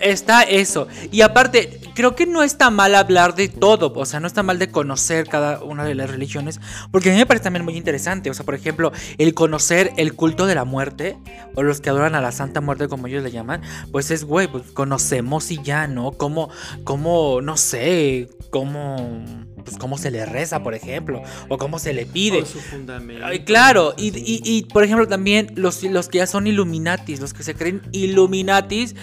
Está 0.00 0.42
eso. 0.42 0.88
Y 1.10 1.20
aparte, 1.22 1.80
creo 1.94 2.14
que 2.14 2.26
no 2.26 2.42
está 2.42 2.70
mal 2.70 2.94
hablar 2.94 3.34
de 3.34 3.48
todo. 3.48 3.92
O 3.94 4.06
sea, 4.06 4.20
no 4.20 4.26
está 4.26 4.42
mal 4.42 4.58
de 4.58 4.70
conocer 4.70 5.28
cada 5.28 5.62
una 5.62 5.84
de 5.84 5.94
las 5.94 6.10
religiones. 6.10 6.60
Porque 6.90 7.10
a 7.10 7.12
mí 7.12 7.18
me 7.18 7.26
parece 7.26 7.44
también 7.44 7.64
muy 7.64 7.76
interesante. 7.76 8.30
O 8.30 8.34
sea, 8.34 8.44
por 8.44 8.54
ejemplo, 8.54 8.92
el 9.18 9.34
conocer 9.34 9.92
el 9.96 10.14
culto 10.14 10.46
de 10.46 10.54
la 10.54 10.64
muerte. 10.64 11.16
O 11.54 11.62
los 11.62 11.80
que 11.80 11.90
adoran 11.90 12.14
a 12.14 12.20
la 12.20 12.32
Santa 12.32 12.60
Muerte, 12.60 12.88
como 12.88 13.06
ellos 13.06 13.22
le 13.22 13.30
llaman. 13.30 13.62
Pues 13.92 14.10
es, 14.10 14.24
güey, 14.24 14.48
pues 14.48 14.70
conocemos 14.72 15.50
y 15.50 15.62
ya, 15.62 15.86
¿no? 15.86 16.12
Como, 16.12 16.50
como, 16.84 17.40
no 17.40 17.56
sé, 17.56 18.28
cómo, 18.50 19.20
pues 19.68 19.78
cómo 19.78 19.98
se 19.98 20.10
le 20.10 20.24
reza, 20.26 20.62
por 20.62 20.74
ejemplo. 20.74 21.22
O 21.48 21.58
cómo 21.58 21.78
se 21.78 21.92
le 21.92 22.06
pide. 22.06 22.38
Por 22.40 22.48
su 22.48 22.60
fundamento. 22.60 23.24
Ay, 23.24 23.44
claro, 23.44 23.94
y, 23.96 24.08
y- 24.18 24.40
y, 24.44 24.64
por 24.64 24.84
ejemplo 24.84 25.06
también 25.06 25.52
los, 25.54 25.82
los 25.84 26.08
que 26.08 26.18
ya 26.18 26.26
son 26.26 26.46
Illuminatis, 26.46 27.20
los 27.20 27.34
que 27.34 27.42
se 27.42 27.54
creen 27.54 27.82
Illuminatis, 27.92 28.94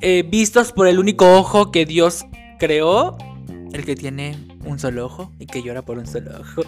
eh, 0.00 0.24
vistos 0.28 0.72
por 0.72 0.86
el 0.88 0.98
único 0.98 1.36
ojo 1.38 1.70
que 1.72 1.86
Dios 1.86 2.26
creó, 2.58 3.16
el 3.72 3.84
que 3.84 3.94
tiene 3.96 4.36
un 4.64 4.78
solo 4.78 5.06
ojo 5.06 5.32
y 5.38 5.46
que 5.46 5.62
llora 5.62 5.82
por 5.82 5.98
un 5.98 6.06
solo 6.06 6.30
ojo. 6.40 6.62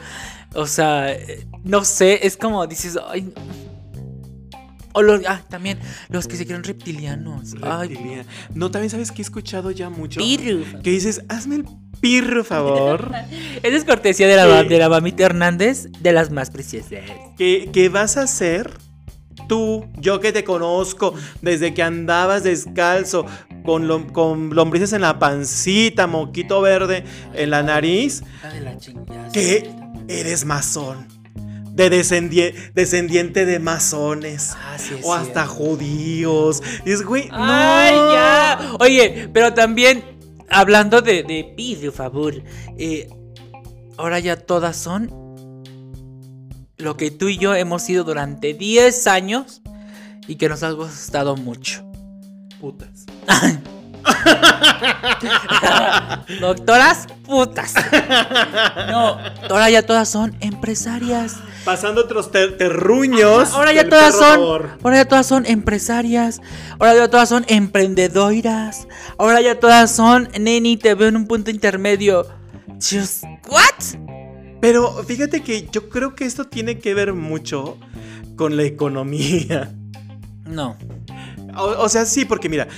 O 0.55 0.67
sea, 0.67 1.13
eh, 1.13 1.47
no 1.65 1.85
sé, 1.85 2.27
es 2.27 2.37
como 2.37 2.67
dices, 2.67 2.99
ay, 3.09 3.33
O 4.93 5.03
los, 5.03 5.21
ah, 5.27 5.41
también 5.49 5.79
los 6.09 6.27
que 6.27 6.37
se 6.37 6.47
creen 6.47 6.65
reptilianos. 6.65 7.55
Ay. 7.63 8.23
No, 8.55 8.71
también 8.71 8.91
sabes 8.91 9.13
que 9.13 9.23
he 9.23 9.25
escuchado 9.25 9.71
ya 9.71 9.89
mucho. 9.91 10.21
pirru. 10.21 10.65
Que 10.83 10.91
dices, 10.91 11.23
hazme 11.29 11.57
el 11.57 11.65
pirro, 12.01 12.43
favor. 12.45 13.13
Esa 13.63 13.77
es 13.77 13.85
cortesía 13.85 14.27
de 14.27 14.37
la, 14.37 14.65
de 14.65 14.79
la 14.79 14.89
mamita 14.89 15.25
Hernández, 15.25 15.89
de 16.01 16.13
las 16.13 16.31
más 16.31 16.51
preciosas. 16.51 16.91
que, 17.39 17.71
que 17.73 17.89
vas 17.89 18.17
a 18.17 18.23
hacer 18.23 18.71
tú, 19.49 19.87
yo 19.99 20.21
que 20.21 20.33
te 20.33 20.45
conozco 20.45 21.15
desde 21.43 21.73
que 21.75 21.83
andabas 21.83 22.43
descalzo, 22.45 23.27
con, 23.65 23.87
lom- 23.89 24.11
con 24.13 24.51
lombrices 24.55 24.93
en 24.93 25.01
la 25.03 25.19
pancita, 25.19 26.07
moquito 26.07 26.61
verde 26.61 27.05
en 27.35 27.51
la 27.51 27.63
nariz, 27.63 28.23
que 29.33 29.71
eres 30.09 30.45
masón. 30.45 31.07
De 31.89 31.91
descendie- 31.99 32.73
descendiente 32.75 33.47
de 33.47 33.59
masones. 33.59 34.53
Ah, 34.57 34.77
sí, 34.79 34.95
o 35.03 35.15
hasta 35.15 35.47
judíos. 35.47 36.63
Y 36.85 36.91
es, 36.93 37.03
güey, 37.05 37.29
no. 37.29 37.37
¡Ay, 37.39 37.95
ya! 38.13 38.73
Oye, 38.81 39.29
pero 39.33 39.55
también, 39.55 40.05
hablando 40.51 41.01
de, 41.01 41.23
de 41.23 41.55
favor, 41.93 42.35
eh, 42.77 43.09
ahora 43.97 44.19
ya 44.19 44.37
todas 44.37 44.77
son 44.77 45.11
lo 46.77 46.97
que 46.97 47.11
tú 47.11 47.29
y 47.29 47.39
yo 47.39 47.55
hemos 47.55 47.83
sido 47.83 48.05
durante 48.05 48.55
10 48.55 49.07
años 49.07 49.63
y 50.27 50.37
que 50.37 50.49
nos 50.49 50.63
ha 50.63 50.71
gustado 50.73 51.37
mucho. 51.37 51.85
Putas. 52.61 53.07
Doctoras 56.41 57.07
putas. 57.27 57.75
No, 58.91 59.19
ahora 59.51 59.71
ya 59.71 59.83
todas 59.85 60.09
son 60.09 60.35
empresarias. 60.41 61.37
Pasando 61.65 62.03
otros 62.03 62.31
ter- 62.31 62.57
terruños. 62.57 63.53
Ahora 63.53 63.73
ya 63.73 63.89
todas 63.89 64.15
son, 64.15 64.23
favor. 64.39 64.71
ahora 64.83 64.97
ya 64.97 65.05
todas 65.07 65.27
son 65.27 65.47
empresarias. 65.47 66.41
Ahora 66.79 66.95
ya 66.95 67.09
todas 67.09 67.29
son 67.29 67.45
emprendedoras. 67.49 68.87
Ahora 69.19 69.41
ya 69.41 69.59
todas 69.61 69.95
son, 69.95 70.29
neni, 70.39 70.77
te 70.77 70.95
veo 70.95 71.09
en 71.09 71.17
un 71.17 71.27
punto 71.27 71.51
intermedio. 71.51 72.27
Just 72.81 73.25
what? 73.49 73.99
Pero 74.61 75.03
fíjate 75.05 75.43
que 75.43 75.69
yo 75.71 75.89
creo 75.89 76.15
que 76.15 76.25
esto 76.25 76.45
tiene 76.47 76.79
que 76.79 76.95
ver 76.95 77.13
mucho 77.15 77.79
con 78.37 78.57
la 78.57 78.63
economía. 78.65 79.71
No. 80.47 80.77
O, 81.57 81.65
o 81.85 81.89
sea, 81.89 82.07
sí, 82.07 82.25
porque 82.25 82.49
mira, 82.49 82.69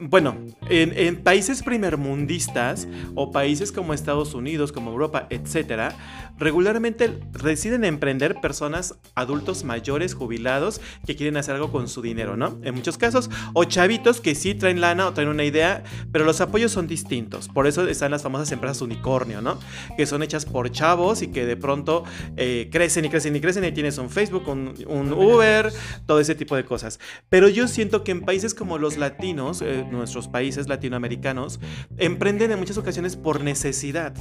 bueno, 0.00 0.36
en, 0.72 0.96
en 0.96 1.22
países 1.22 1.62
primermundistas 1.62 2.88
o 3.14 3.30
países 3.30 3.72
como 3.72 3.94
Estados 3.94 4.34
Unidos, 4.34 4.72
como 4.72 4.90
Europa, 4.90 5.26
etcétera, 5.30 5.94
regularmente 6.38 7.20
deciden 7.42 7.84
emprender 7.84 8.40
personas 8.40 8.96
adultos 9.14 9.64
mayores, 9.64 10.14
jubilados, 10.14 10.80
que 11.06 11.14
quieren 11.14 11.36
hacer 11.36 11.54
algo 11.54 11.70
con 11.70 11.88
su 11.88 12.02
dinero, 12.02 12.36
¿no? 12.36 12.58
En 12.62 12.74
muchos 12.74 12.98
casos, 12.98 13.30
o 13.52 13.64
chavitos 13.64 14.20
que 14.20 14.34
sí 14.34 14.54
traen 14.54 14.80
lana 14.80 15.06
o 15.06 15.12
traen 15.12 15.28
una 15.28 15.44
idea, 15.44 15.84
pero 16.10 16.24
los 16.24 16.40
apoyos 16.40 16.72
son 16.72 16.86
distintos. 16.86 17.48
Por 17.48 17.66
eso 17.66 17.86
están 17.86 18.10
las 18.10 18.22
famosas 18.22 18.50
empresas 18.52 18.80
unicornio, 18.82 19.42
¿no? 19.42 19.58
Que 19.96 20.06
son 20.06 20.22
hechas 20.22 20.44
por 20.44 20.70
chavos 20.70 21.22
y 21.22 21.28
que 21.28 21.46
de 21.46 21.56
pronto 21.56 22.04
eh, 22.36 22.68
crecen 22.72 23.04
y 23.04 23.08
crecen 23.08 23.36
y 23.36 23.40
crecen 23.40 23.64
y 23.64 23.72
tienes 23.72 23.98
un 23.98 24.10
Facebook, 24.10 24.48
un, 24.48 24.74
un 24.86 25.12
Uber, 25.12 25.72
todo 26.06 26.18
ese 26.18 26.34
tipo 26.34 26.56
de 26.56 26.64
cosas. 26.64 26.98
Pero 27.28 27.48
yo 27.48 27.68
siento 27.68 28.04
que 28.04 28.12
en 28.12 28.22
países 28.22 28.54
como 28.54 28.78
los 28.78 28.96
latinos, 28.96 29.62
eh, 29.62 29.86
nuestros 29.90 30.28
países 30.28 30.61
latinoamericanos, 30.68 31.60
emprenden 31.98 32.50
en 32.52 32.58
muchas 32.58 32.76
ocasiones 32.78 33.16
por 33.16 33.40
necesidad, 33.42 34.14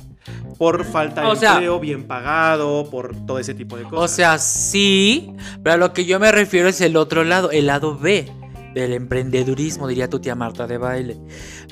por 0.58 0.84
falta 0.86 1.22
de 1.22 1.28
O 1.28 1.36
sea- 1.36 1.54
empleo 1.54 1.80
bien 1.80 2.04
pagado, 2.06 2.90
por 2.90 3.16
todo 3.26 3.40
ese 3.40 3.54
tipo 3.54 3.78
de 3.78 3.86
O 3.86 3.90
cosas. 3.90 4.12
sea, 4.16 4.38
sí, 4.38 5.34
pero 5.64 5.74
a 5.74 5.78
lo 5.78 5.94
que 5.94 6.06
yo 6.06 6.20
me 6.20 6.32
refiero 6.32 6.68
es 6.68 6.82
el 6.82 6.96
otro 6.98 7.24
lado, 7.24 7.52
el 7.52 7.68
lado 7.68 7.98
B 7.98 8.32
del 8.74 8.94
emprendedurismo, 8.94 9.88
diría 9.88 10.10
tu 10.10 10.20
tía 10.20 10.36
Marta 10.36 10.66
de 10.68 10.78
baile. 10.78 11.18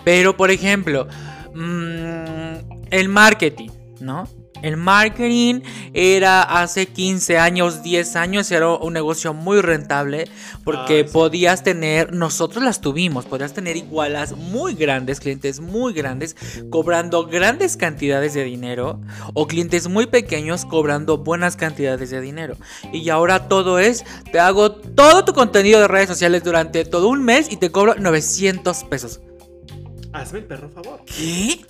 Pero, 0.04 0.36
por 0.36 0.52
ejemplo, 0.52 1.08
mm, 1.56 2.88
el 2.92 3.10
marketing, 3.10 3.70
¿no? 4.02 4.28
El 4.62 4.78
marketing 4.78 5.62
era 5.94 6.42
hace 6.42 6.88
15 6.88 7.38
años, 7.38 7.84
10 7.84 8.16
años, 8.16 8.52
era 8.52 8.70
un 8.70 8.94
negocio 8.94 9.34
muy 9.34 9.62
rentable 9.62 10.28
porque 10.64 11.02
Ah, 11.02 11.08
sí. 11.08 11.14
podías 11.14 11.64
tener, 11.64 12.14
nosotros 12.14 12.64
las 12.64 12.82
tuvimos, 12.82 13.26
podías 13.26 13.54
tener 13.54 13.78
igualas 13.78 14.34
muy 14.34 14.74
grandes, 14.76 15.20
clientes 15.20 15.60
muy 15.60 15.94
grandes, 15.94 16.36
cobrando 16.70 17.26
grandes 17.28 17.78
cantidades 17.78 18.34
de 18.34 18.44
dinero 18.44 19.00
o 19.34 19.48
clientes 19.48 19.88
muy 19.88 20.06
pequeños 20.08 20.66
cobrando 20.66 21.18
buenas 21.18 21.56
cantidades 21.56 22.10
de 22.10 22.22
dinero. 22.22 22.56
Y 22.94 23.10
ahora 23.10 23.48
todo 23.48 23.80
es, 23.80 24.04
te 24.32 24.40
hago 24.40 24.72
todo 24.72 25.26
tu 25.26 25.34
contenido 25.34 25.80
de 25.80 25.88
redes 25.88 26.10
sociales 26.10 26.44
durante 26.44 26.86
todo 26.86 27.08
un 27.10 27.24
mes 27.24 27.52
y 27.52 27.58
te 27.58 27.72
cobro 27.72 27.96
900 27.96 28.84
pesos. 28.86 29.22
Hazme 30.12 30.40
el 30.40 30.46
perro 30.46 30.70
favor. 30.70 31.02
¿Qué? 31.06 31.62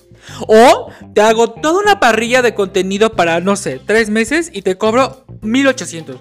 O 0.48 0.92
te 1.14 1.22
hago 1.22 1.52
toda 1.52 1.82
una 1.82 2.00
parrilla 2.00 2.42
de 2.42 2.54
contenido 2.54 3.14
para, 3.14 3.40
no 3.40 3.56
sé, 3.56 3.82
tres 3.86 4.10
meses 4.10 4.50
y 4.54 4.62
te 4.62 4.78
cobro 4.78 5.26
1800. 5.42 6.20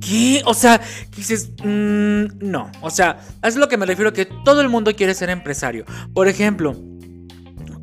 ¿Qué? 0.00 0.42
O 0.44 0.54
sea, 0.54 0.80
dices, 1.16 1.50
mm, 1.64 2.38
no. 2.40 2.70
O 2.80 2.90
sea, 2.90 3.20
es 3.42 3.56
lo 3.56 3.68
que 3.68 3.76
me 3.76 3.86
refiero 3.86 4.12
que 4.12 4.26
todo 4.44 4.60
el 4.60 4.68
mundo 4.68 4.94
quiere 4.94 5.14
ser 5.14 5.30
empresario. 5.30 5.84
Por 6.14 6.28
ejemplo, 6.28 6.76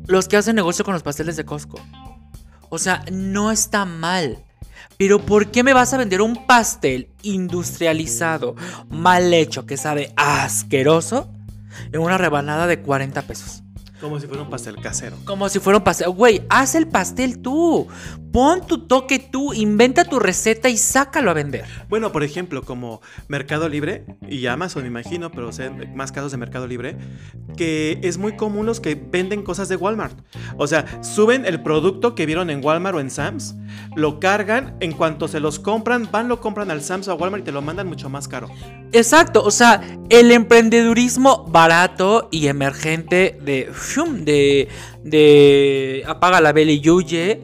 los 0.06 0.28
que 0.28 0.36
hacen 0.36 0.56
negocio 0.56 0.84
con 0.84 0.94
los 0.94 1.02
pasteles 1.02 1.36
de 1.36 1.44
Costco. 1.44 1.78
O 2.70 2.78
sea, 2.78 3.04
no 3.12 3.50
está 3.50 3.84
mal. 3.84 4.38
Pero 4.96 5.24
¿por 5.24 5.50
qué 5.50 5.62
me 5.62 5.72
vas 5.72 5.92
a 5.92 5.98
vender 5.98 6.22
un 6.22 6.46
pastel 6.46 7.08
industrializado, 7.22 8.54
mal 8.88 9.34
hecho, 9.34 9.66
que 9.66 9.76
sabe 9.76 10.12
asqueroso, 10.16 11.30
en 11.92 12.00
una 12.00 12.16
rebanada 12.16 12.66
de 12.66 12.80
40 12.80 13.22
pesos? 13.22 13.63
Como 14.00 14.18
si 14.20 14.26
fuera 14.26 14.42
un 14.42 14.50
pastel 14.50 14.76
casero. 14.76 15.16
Como 15.24 15.48
si 15.48 15.60
fuera 15.60 15.78
un 15.78 15.84
pastel. 15.84 16.10
Güey, 16.10 16.42
haz 16.48 16.74
el 16.74 16.88
pastel 16.88 17.38
tú. 17.38 17.86
Pon 18.32 18.66
tu 18.66 18.88
toque 18.88 19.20
tú, 19.20 19.54
inventa 19.54 20.04
tu 20.04 20.18
receta 20.18 20.68
y 20.68 20.76
sácalo 20.76 21.30
a 21.30 21.34
vender. 21.34 21.64
Bueno, 21.88 22.10
por 22.10 22.24
ejemplo, 22.24 22.62
como 22.64 23.00
Mercado 23.28 23.68
Libre 23.68 24.04
y 24.28 24.44
Amazon, 24.46 24.82
me 24.82 24.88
imagino, 24.88 25.30
pero 25.30 25.52
sé 25.52 25.70
más 25.70 26.10
casos 26.10 26.32
de 26.32 26.38
Mercado 26.38 26.66
Libre, 26.66 26.96
que 27.56 28.00
es 28.02 28.18
muy 28.18 28.34
común 28.34 28.66
los 28.66 28.80
que 28.80 28.96
venden 28.96 29.44
cosas 29.44 29.68
de 29.68 29.76
Walmart. 29.76 30.18
O 30.56 30.66
sea, 30.66 31.00
suben 31.04 31.46
el 31.46 31.62
producto 31.62 32.16
que 32.16 32.26
vieron 32.26 32.50
en 32.50 32.64
Walmart 32.64 32.96
o 32.96 33.00
en 33.00 33.10
Sam's, 33.10 33.54
lo 33.94 34.18
cargan, 34.18 34.76
en 34.80 34.92
cuanto 34.92 35.28
se 35.28 35.38
los 35.38 35.60
compran, 35.60 36.08
van, 36.10 36.26
lo 36.26 36.40
compran 36.40 36.72
al 36.72 36.82
Sam's 36.82 37.06
o 37.06 37.12
a 37.12 37.14
Walmart 37.14 37.42
y 37.42 37.44
te 37.44 37.52
lo 37.52 37.62
mandan 37.62 37.86
mucho 37.86 38.08
más 38.08 38.26
caro. 38.26 38.48
Exacto, 38.90 39.44
o 39.44 39.52
sea, 39.52 39.80
el 40.08 40.32
emprendedurismo 40.32 41.44
barato 41.48 42.28
y 42.32 42.48
emergente 42.48 43.38
de 43.40 43.72
de 44.24 44.68
de 45.02 46.02
apaga 46.06 46.40
la 46.40 46.52
vela 46.52 46.72
y 46.72 46.88
huye, 46.88 47.40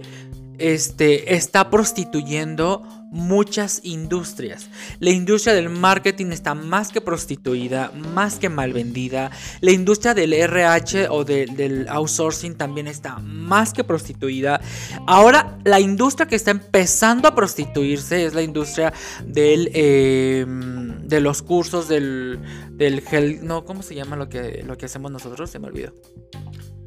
este 0.59 1.35
está 1.35 1.70
prostituyendo 1.70 2.83
muchas 3.10 3.80
industrias. 3.84 4.68
La 5.00 5.10
industria 5.10 5.52
del 5.54 5.68
marketing 5.68 6.26
está 6.32 6.54
más 6.54 6.90
que 6.92 7.00
prostituida, 7.00 7.90
más 8.14 8.36
que 8.38 8.48
mal 8.48 8.72
vendida. 8.72 9.30
La 9.60 9.72
industria 9.72 10.14
del 10.14 10.32
RH 10.32 11.08
o 11.10 11.24
de- 11.24 11.46
del 11.46 11.88
outsourcing 11.88 12.54
también 12.54 12.86
está 12.86 13.18
más 13.18 13.72
que 13.72 13.84
prostituida. 13.84 14.60
Ahora, 15.06 15.58
la 15.64 15.80
industria 15.80 16.28
que 16.28 16.36
está 16.36 16.52
empezando 16.52 17.26
a 17.28 17.34
prostituirse 17.34 18.24
es 18.24 18.34
la 18.34 18.42
industria 18.42 18.92
del, 19.26 19.70
eh, 19.74 20.46
de 20.46 21.20
los 21.20 21.42
cursos 21.42 21.88
del, 21.88 22.38
del 22.70 23.00
gel. 23.02 23.44
No, 23.44 23.64
¿cómo 23.64 23.82
se 23.82 23.94
llama 23.94 24.16
lo 24.16 24.28
que, 24.28 24.62
lo 24.66 24.76
que 24.78 24.86
hacemos 24.86 25.10
nosotros? 25.10 25.50
Se 25.50 25.58
me 25.58 25.66
olvidó. 25.66 25.92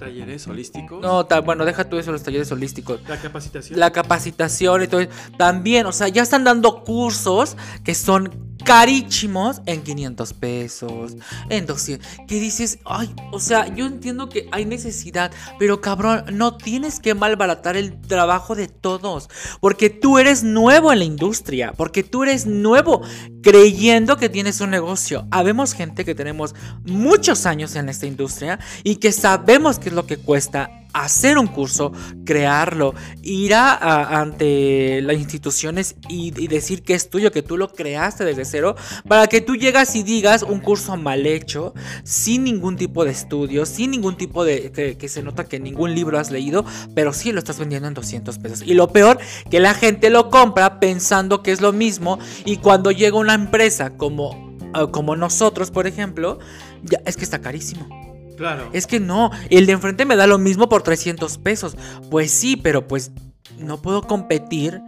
Talleres 0.04 0.46
holísticos. 0.48 1.02
No, 1.02 1.26
ta- 1.26 1.39
bueno, 1.39 1.63
deja 1.63 1.88
tú 1.89 1.98
eso, 1.98 2.12
los 2.12 2.24
talleres 2.24 2.52
holísticos. 2.52 3.00
La 3.08 3.18
capacitación. 3.22 3.80
La 3.80 3.92
capacitación 3.92 4.84
y 4.84 4.88
todo 4.88 5.00
eso. 5.00 5.12
También, 5.38 5.86
o 5.86 5.92
sea, 5.94 6.10
ya 6.10 6.24
están 6.24 6.44
dando 6.44 6.84
cursos 6.84 7.56
que 7.86 7.96
son 7.96 8.54
carísimos 8.66 9.62
en 9.66 9.82
500 9.82 10.34
pesos, 10.34 11.16
en 11.50 11.66
200. 11.66 12.08
Que 12.28 12.39
dices, 12.39 12.80
ay, 12.86 13.13
o 13.32 13.39
sea, 13.39 13.74
yo 13.74 13.86
entiendo 13.86 14.30
que 14.30 14.48
hay 14.52 14.66
necesidad, 14.66 15.32
pero 15.60 15.82
cabrón, 15.82 16.24
no 16.34 16.56
tienes 16.58 17.00
que 17.00 17.13
malbaratar 17.13 17.76
el 17.78 18.00
trabajo 18.02 18.56
de 18.56 18.68
todos. 18.68 19.30
Porque 19.60 19.89
tú 19.89 20.18
eres 20.18 20.44
nuevo 20.44 20.92
en 20.94 21.00
la 21.00 21.06
industria, 21.06 21.74
porque 21.76 22.04
tú 22.04 22.24
eres 22.24 22.46
nuevo 22.46 23.02
creyendo 23.43 24.17
que 24.17 24.29
tienes 24.29 24.62
un 24.62 24.71
negocio. 24.71 25.27
Habemos 25.29 25.73
gente 25.73 26.03
que 26.03 26.15
tenemos 26.15 26.56
muchos 26.86 27.45
años 27.45 27.75
en 27.75 27.89
esta 27.89 28.08
industria 28.08 28.58
y 28.84 28.95
que 28.95 29.12
sabemos 29.12 29.77
qué 29.77 29.89
es 29.89 29.95
lo 29.95 30.08
que 30.08 30.17
cuesta 30.17 30.83
hacer 30.93 31.38
un 31.38 31.47
curso, 31.47 31.91
crearlo, 32.25 32.93
ir 33.21 33.56
a, 33.56 34.19
ante 34.21 35.01
las 35.01 35.17
instituciones 35.17 35.95
y, 36.08 36.32
decir 36.47 36.84
que 36.84 36.93
es 36.93 37.10
tuyo, 37.10 37.32
que 37.32 37.41
tú 37.41 37.58
lo 37.58 37.73
creaste 37.73 38.25
desde 38.25 38.45
cero, 38.45 38.75
para 39.08 39.27
que 39.27 39.41
tú 39.41 39.56
llegas 39.56 39.95
y 39.95 40.03
digas 40.03 40.43
un 40.43 40.60
curso 40.60 40.95
mal 40.97 41.25
hecho, 41.25 41.73
sin 42.03 42.43
ningún 42.43 42.75
tipo 42.75 43.06
de 43.06 43.12
estudio, 43.12 43.65
sin 43.65 43.91
ningún 43.91 44.17
tipo 44.17 44.45
de... 44.45 44.71
que, 44.71 44.97
que 44.97 45.10
se 45.10 45.23
nota 45.23 45.45
que 45.45 45.60
ningún 45.60 45.95
libro 45.95 46.19
has 46.19 46.32
leído, 46.32 46.63
pero 46.95 47.12
sí 47.13 47.32
lo 47.32 47.39
estás 47.39 47.60
vendiendo 47.60 47.88
en 47.88 47.93
200 47.93 48.38
pesos. 48.38 48.62
Y 48.65 48.75
lo 48.75 48.89
peor, 48.89 49.17
que 49.49 49.60
la 49.60 49.73
gente 49.73 50.10
lo 50.10 50.29
compra 50.29 50.79
pensando 50.79 51.41
que 51.41 51.51
es 51.51 51.62
lo 51.62 51.73
mismo 51.73 52.19
y 52.45 52.58
cuando 52.58 52.91
llega 52.91 53.17
una 53.17 53.34
empresa 53.34 53.97
como, 53.97 54.56
ah, 54.73 54.88
como 54.91 55.15
nosotros, 55.15 55.71
por 55.71 55.88
ejemplo, 55.88 56.39
ya, 56.84 56.99
es 57.06 57.17
que 57.17 57.23
está 57.23 57.41
carísimo. 57.41 58.03
Claro. 58.38 58.69
Es 58.74 58.88
que 58.88 59.00
no, 59.00 59.32
el 59.50 59.65
de 59.65 59.74
enfrente 59.74 60.06
me 60.06 60.15
da 60.15 60.28
lo 60.28 60.38
mismo 60.38 60.69
por 60.69 60.84
300 60.84 61.38
pesos. 61.38 61.76
Pues 62.10 62.32
sí, 62.32 62.56
pero 62.56 62.88
pues 62.88 63.12
no 63.60 63.82
puedo 63.82 64.04
competir 64.04 64.82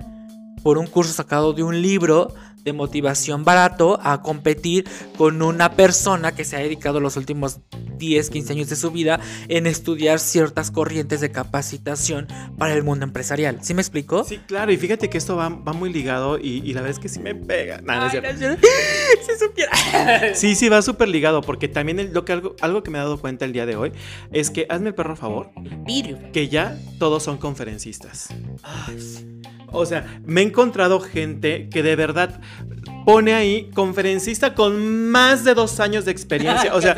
por 0.64 0.78
un 0.78 0.88
curso 0.88 1.14
sacado 1.14 1.54
de 1.54 1.64
un 1.64 1.82
libro 1.82 2.34
de 2.64 2.74
motivación 2.74 3.46
barato 3.46 4.00
a 4.02 4.22
competir 4.24 4.86
con 5.18 5.42
una 5.44 5.74
persona 5.74 6.34
que 6.34 6.44
se 6.44 6.56
ha 6.56 6.60
dedicado 6.60 7.00
los 7.00 7.16
últimos 7.16 7.60
10, 7.98 8.30
15 8.30 8.54
años 8.54 8.70
de 8.70 8.76
su 8.76 8.92
vida 8.92 9.20
en 9.48 9.68
estudiar 9.68 10.20
ciertas 10.20 10.72
corrientes 10.72 11.22
de 11.22 11.32
capacitación 11.32 12.28
para 12.58 12.74
el 12.74 12.84
mundo 12.84 13.06
empresarial. 13.06 13.60
¿Sí 13.62 13.74
me 13.74 13.82
explico? 13.82 14.24
Sí, 14.24 14.40
claro, 14.48 14.72
y 14.72 14.78
fíjate 14.78 15.10
que 15.10 15.18
esto 15.18 15.36
va, 15.36 15.50
va 15.50 15.74
muy 15.74 15.92
ligado 15.92 16.38
y, 16.40 16.62
y 16.64 16.74
la 16.74 16.82
verdad 16.82 16.98
es 16.98 17.00
que 17.00 17.10
sí 17.10 17.20
me 17.20 17.36
pega. 17.36 17.82
No 17.82 18.06
es 18.08 18.14
Ay, 18.14 18.22
no. 18.40 18.56
Si 18.58 19.40
supiera. 19.46 19.72
Sí, 20.36 20.56
sí, 20.56 20.70
va 20.70 20.82
súper 20.82 21.08
ligado, 21.10 21.42
porque 21.42 21.68
también 21.68 22.00
el- 22.00 22.14
lo 22.14 22.26
que 22.26 22.34
algo, 22.34 22.56
algo 22.62 22.84
que 22.84 22.92
me 22.92 22.98
he 22.98 23.02
dado 23.02 23.20
cuenta 23.20 23.46
el 23.46 23.54
día 23.54 23.66
de 23.66 23.76
hoy 23.76 23.92
es 24.32 24.50
que, 24.50 24.66
hazme 24.70 24.90
el 24.90 24.96
perro 24.96 25.16
favor, 25.16 25.52
que 26.34 26.48
ya 26.50 26.78
todos 27.00 27.24
son 27.24 27.38
conferencistas. 27.38 28.30
Ay, 28.64 29.00
sí. 29.00 29.26
O 29.72 29.86
sea, 29.86 30.20
me 30.26 30.42
he 30.42 30.44
encontrado 30.46 31.00
gente 31.00 31.68
que 31.70 31.84
de 31.84 31.96
verdad 31.96 32.40
pone 33.06 33.34
ahí 33.34 33.70
conferencista 33.74 34.56
con 34.56 35.10
más 35.10 35.44
de 35.44 35.54
dos 35.54 35.80
años 35.80 36.06
de 36.06 36.12
experiencia. 36.12 36.66
O 36.76 36.82
sea, 36.82 36.96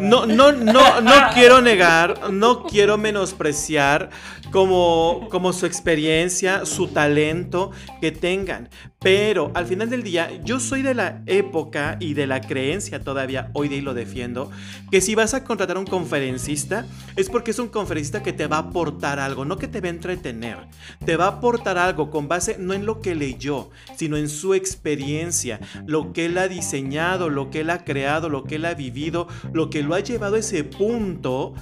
no, 0.00 0.26
no, 0.26 0.52
no, 0.52 1.00
no 1.00 1.12
quiero 1.34 1.60
negar, 1.60 2.30
no 2.30 2.64
quiero 2.64 2.98
menospreciar 2.98 4.10
como, 4.50 5.28
como 5.30 5.52
su 5.52 5.66
experiencia, 5.66 6.64
su 6.64 6.88
talento 6.88 7.70
que 8.00 8.12
tengan. 8.12 8.68
Pero 9.00 9.52
al 9.54 9.66
final 9.66 9.90
del 9.90 10.02
día, 10.02 10.28
yo 10.44 10.58
soy 10.58 10.82
de 10.82 10.92
la 10.92 11.22
época 11.26 11.96
y 12.00 12.14
de 12.14 12.26
la 12.26 12.40
creencia 12.40 12.98
todavía, 13.00 13.50
hoy 13.52 13.68
ahí 13.68 13.80
lo 13.80 13.94
defiendo, 13.94 14.50
que 14.90 15.00
si 15.00 15.14
vas 15.14 15.34
a 15.34 15.44
contratar 15.44 15.76
a 15.76 15.80
un 15.80 15.86
conferencista, 15.86 16.84
es 17.14 17.30
porque 17.30 17.52
es 17.52 17.60
un 17.60 17.68
conferencista 17.68 18.24
que 18.24 18.32
te 18.32 18.48
va 18.48 18.56
a 18.56 18.60
aportar 18.60 19.20
algo, 19.20 19.44
no 19.44 19.56
que 19.56 19.68
te 19.68 19.80
va 19.80 19.86
a 19.86 19.90
entretener. 19.90 20.58
Te 21.04 21.16
va 21.16 21.26
a 21.26 21.28
aportar 21.28 21.78
algo 21.78 22.10
con 22.10 22.26
base 22.26 22.56
no 22.58 22.74
en 22.74 22.86
lo 22.86 23.00
que 23.00 23.14
leyó, 23.14 23.70
sino 23.96 24.16
en 24.16 24.28
su 24.28 24.54
experiencia, 24.54 25.60
lo 25.86 26.12
que 26.12 26.26
él 26.26 26.36
ha 26.36 26.48
diseñado, 26.48 27.28
lo 27.28 27.50
que 27.50 27.60
él 27.60 27.70
ha 27.70 27.84
creado, 27.84 28.28
lo 28.28 28.44
que 28.44 28.56
él 28.56 28.64
ha 28.64 28.74
vivido, 28.74 29.28
lo 29.52 29.70
que 29.70 29.82
lo 29.84 29.94
ha 29.94 30.00
llevado 30.00 30.34
a 30.34 30.40
ese 30.40 30.64
punto 30.64 31.54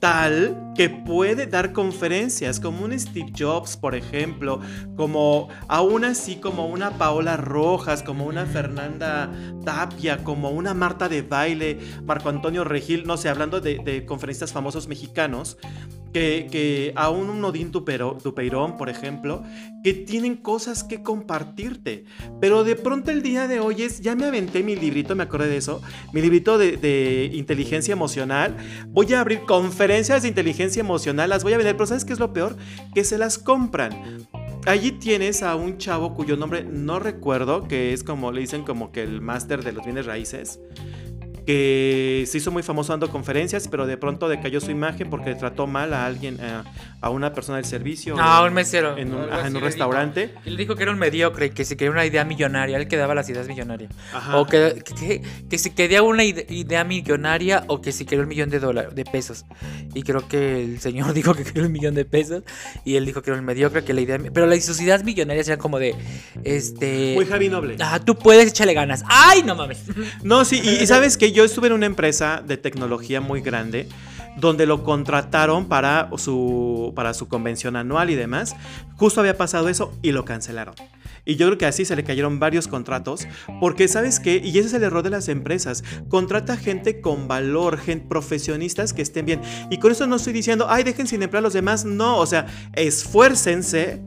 tal 0.00 0.72
que 0.76 0.90
puede 0.90 1.46
dar 1.46 1.72
conferencias, 1.72 2.13
como 2.62 2.84
un 2.84 2.98
Steve 2.98 3.32
Jobs, 3.36 3.76
por 3.76 3.94
ejemplo, 3.94 4.60
como 4.96 5.48
aún 5.68 6.04
así 6.04 6.36
como 6.36 6.66
una 6.66 6.92
Paola 6.92 7.36
Rojas, 7.36 8.02
como 8.02 8.26
una 8.26 8.46
Fernanda 8.46 9.30
Tapia, 9.64 10.22
como 10.22 10.50
una 10.50 10.74
Marta 10.74 11.08
de 11.08 11.22
baile, 11.22 11.78
Marco 12.04 12.28
Antonio 12.28 12.64
Regil, 12.64 13.04
no 13.06 13.16
sé, 13.16 13.28
hablando 13.28 13.60
de, 13.60 13.78
de 13.78 14.06
conferencistas 14.06 14.52
famosos 14.52 14.86
mexicanos, 14.86 15.58
que, 16.14 16.92
aún 16.96 17.28
un 17.28 17.44
Odín 17.44 17.72
Tupero- 17.72 18.16
Tupeirón, 18.22 18.76
por 18.76 18.88
ejemplo, 18.88 19.42
que 19.82 19.92
tienen 19.92 20.36
cosas 20.36 20.84
que 20.84 21.02
compartirte. 21.02 22.04
Pero 22.40 22.64
de 22.64 22.76
pronto 22.76 23.10
el 23.10 23.22
día 23.22 23.48
de 23.48 23.60
hoy 23.60 23.82
es, 23.82 24.00
ya 24.00 24.14
me 24.14 24.24
aventé 24.24 24.62
mi 24.62 24.76
librito, 24.76 25.14
me 25.16 25.24
acordé 25.24 25.48
de 25.48 25.56
eso, 25.56 25.82
mi 26.12 26.22
librito 26.22 26.56
de, 26.56 26.76
de 26.76 27.30
inteligencia 27.34 27.92
emocional. 27.92 28.56
Voy 28.88 29.12
a 29.12 29.20
abrir 29.20 29.40
conferencias 29.40 30.22
de 30.22 30.28
inteligencia 30.28 30.80
emocional, 30.80 31.28
las 31.28 31.42
voy 31.42 31.52
a 31.52 31.58
vender, 31.58 31.76
pero 31.76 31.86
¿sabes 31.86 32.04
qué 32.04 32.12
es 32.12 32.20
lo 32.20 32.32
peor? 32.32 32.56
Que 32.94 33.04
se 33.04 33.18
las 33.18 33.38
compran. 33.38 34.26
Allí 34.66 34.92
tienes 34.92 35.42
a 35.42 35.56
un 35.56 35.76
chavo 35.76 36.14
cuyo 36.14 36.36
nombre 36.38 36.64
no 36.64 36.98
recuerdo, 36.98 37.68
que 37.68 37.92
es 37.92 38.02
como 38.02 38.32
le 38.32 38.40
dicen 38.40 38.62
como 38.62 38.92
que 38.92 39.02
el 39.02 39.20
máster 39.20 39.62
de 39.62 39.72
los 39.72 39.84
bienes 39.84 40.06
raíces, 40.06 40.58
que 41.46 42.24
se 42.26 42.38
hizo 42.38 42.50
muy 42.50 42.62
famoso 42.62 42.92
dando 42.92 43.10
conferencias, 43.10 43.68
pero 43.68 43.86
de 43.86 43.96
pronto 43.96 44.28
decayó 44.28 44.60
su 44.60 44.70
imagen 44.70 45.10
porque 45.10 45.34
trató 45.34 45.66
mal 45.66 45.92
a 45.94 46.06
alguien, 46.06 46.40
a, 46.40 46.64
a 47.00 47.10
una 47.10 47.32
persona 47.32 47.56
del 47.56 47.64
servicio. 47.66 48.16
Ah, 48.18 48.38
en- 48.42 48.48
un 48.48 48.54
mesero. 48.54 48.96
En 48.96 49.14
un, 49.14 49.30
ajá, 49.30 49.46
en 49.46 49.60
restaurante. 49.60 50.28
dijo. 50.28 50.40
Él 50.46 50.56
dijo 50.56 50.76
que 50.76 50.82
era 50.84 50.92
un 50.92 50.98
mediocre 50.98 51.46
y 51.46 51.50
que 51.50 51.64
si 51.64 51.76
quería 51.76 51.90
una 51.90 52.04
idea 52.06 52.24
millonaria, 52.24 52.76
él 52.76 52.88
que 52.88 52.96
daba 52.96 53.14
las 53.14 53.28
ideas 53.28 53.46
millonarias. 53.48 53.92
Ajá. 54.12 54.36
O 54.38 54.46
que, 54.46 54.82
que, 54.98 55.22
que 55.48 55.58
si 55.58 55.70
quería 55.70 56.02
una 56.02 56.24
ide- 56.24 56.46
idea 56.48 56.84
millonaria 56.84 57.64
o 57.68 57.80
que 57.80 57.92
si 57.92 58.04
quería 58.04 58.22
un 58.22 58.28
millón 58.28 58.50
de 58.50 58.58
dólares, 58.60 58.94
de 58.94 59.04
pesos. 59.04 59.44
Y 59.94 60.02
creo 60.02 60.26
que 60.28 60.62
el 60.64 60.80
señor 60.80 61.12
dijo 61.14 61.34
que 61.34 61.44
quería 61.44 61.64
un 61.64 61.72
millón 61.72 61.94
de 61.94 62.04
pesos 62.04 62.42
y 62.84 62.96
él 62.96 63.04
dijo 63.06 63.22
que 63.22 63.30
era 63.30 63.38
un 63.38 63.44
mediocre, 63.44 63.84
que 63.84 63.92
la 63.92 64.00
idea... 64.00 64.18
Pero 64.32 64.46
las 64.46 64.64
sus 64.64 64.80
ideas 64.80 65.04
millonarias 65.04 65.46
eran 65.48 65.58
como 65.60 65.78
de, 65.78 65.94
este... 66.44 67.12
Muy 67.14 67.26
Javi 67.26 67.48
Noble. 67.48 67.76
Ah, 67.80 68.00
tú 68.00 68.16
puedes, 68.16 68.48
échale 68.48 68.72
ganas. 68.72 69.04
¡Ay, 69.08 69.42
no 69.42 69.54
mames! 69.54 69.82
No, 70.22 70.44
sí, 70.44 70.60
y, 70.64 70.82
y 70.82 70.86
sabes 70.86 71.16
que 71.18 71.32
yo 71.34 71.44
estuve 71.44 71.66
en 71.66 71.74
una 71.74 71.86
empresa 71.86 72.42
de 72.46 72.56
tecnología 72.56 73.20
muy 73.20 73.40
grande 73.40 73.88
donde 74.36 74.66
lo 74.66 74.82
contrataron 74.82 75.66
para 75.68 76.10
su, 76.16 76.92
para 76.96 77.12
su 77.14 77.28
convención 77.28 77.76
anual 77.76 78.10
y 78.10 78.14
demás. 78.14 78.56
Justo 78.96 79.20
había 79.20 79.36
pasado 79.36 79.68
eso 79.68 79.92
y 80.00 80.12
lo 80.12 80.24
cancelaron. 80.24 80.74
Y 81.24 81.36
yo 81.36 81.46
creo 81.46 81.58
que 81.58 81.66
así 81.66 81.84
se 81.84 81.96
le 81.96 82.04
cayeron 82.04 82.38
varios 82.38 82.68
contratos, 82.68 83.26
porque 83.58 83.88
sabes 83.88 84.20
qué, 84.20 84.40
y 84.44 84.58
ese 84.58 84.68
es 84.68 84.74
el 84.74 84.82
error 84.82 85.02
de 85.02 85.10
las 85.10 85.28
empresas, 85.28 85.82
contrata 86.08 86.56
gente 86.56 87.00
con 87.00 87.28
valor, 87.28 87.78
gente, 87.78 88.06
profesionistas 88.06 88.92
que 88.92 89.02
estén 89.02 89.24
bien. 89.24 89.40
Y 89.70 89.78
con 89.78 89.90
eso 89.90 90.06
no 90.06 90.16
estoy 90.16 90.34
diciendo, 90.34 90.66
ay, 90.68 90.84
dejen 90.84 91.06
sin 91.06 91.22
emplear 91.22 91.40
a 91.40 91.46
los 91.46 91.54
demás, 91.54 91.84
no, 91.84 92.18
o 92.18 92.26
sea, 92.26 92.46
esfuércense 92.74 94.02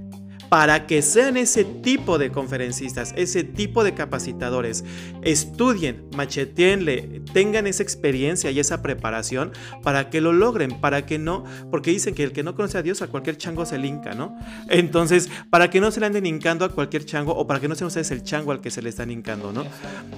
para 0.49 0.86
que 0.86 1.01
sean 1.01 1.38
ese 1.38 1.63
tipo 1.65 2.17
de 2.17 2.31
conferencistas, 2.31 3.13
ese 3.17 3.43
tipo 3.43 3.83
de 3.83 3.93
capacitadores. 3.93 4.83
Estudien, 5.23 6.05
macheteenle, 6.15 7.21
tengan 7.33 7.67
esa 7.67 7.83
experiencia 7.83 8.51
y 8.51 8.60
esa 8.60 8.81
preparación 8.81 9.51
para 9.83 10.10
que 10.10 10.21
lo 10.21 10.33
logren, 10.33 10.79
para 10.79 11.05
que 11.05 11.17
no, 11.17 11.43
porque 11.71 11.91
dicen 11.91 12.13
que 12.13 12.23
el 12.23 12.31
que 12.31 12.43
no 12.43 12.55
conoce 12.55 12.77
a 12.77 12.83
Dios 12.83 13.01
a 13.01 13.07
cualquier 13.07 13.38
chango 13.38 13.65
se 13.65 13.77
le 13.77 13.88
¿no? 14.15 14.38
Entonces, 14.69 15.29
para 15.49 15.69
que 15.69 15.79
no 15.79 15.91
se 15.91 15.99
le 15.99 16.07
anden 16.07 16.25
hincando 16.25 16.65
a 16.65 16.69
cualquier 16.69 17.05
chango 17.05 17.33
o 17.33 17.47
para 17.47 17.60
que 17.60 17.67
no 17.67 17.75
sean 17.75 17.88
ustedes 17.88 18.12
el 18.12 18.23
chango 18.23 18.51
al 18.51 18.62
que 18.62 18.69
se 18.69 18.81
le 18.81 18.89
están 18.89 19.12
hincando, 19.12 19.51
¿no? 19.51 19.63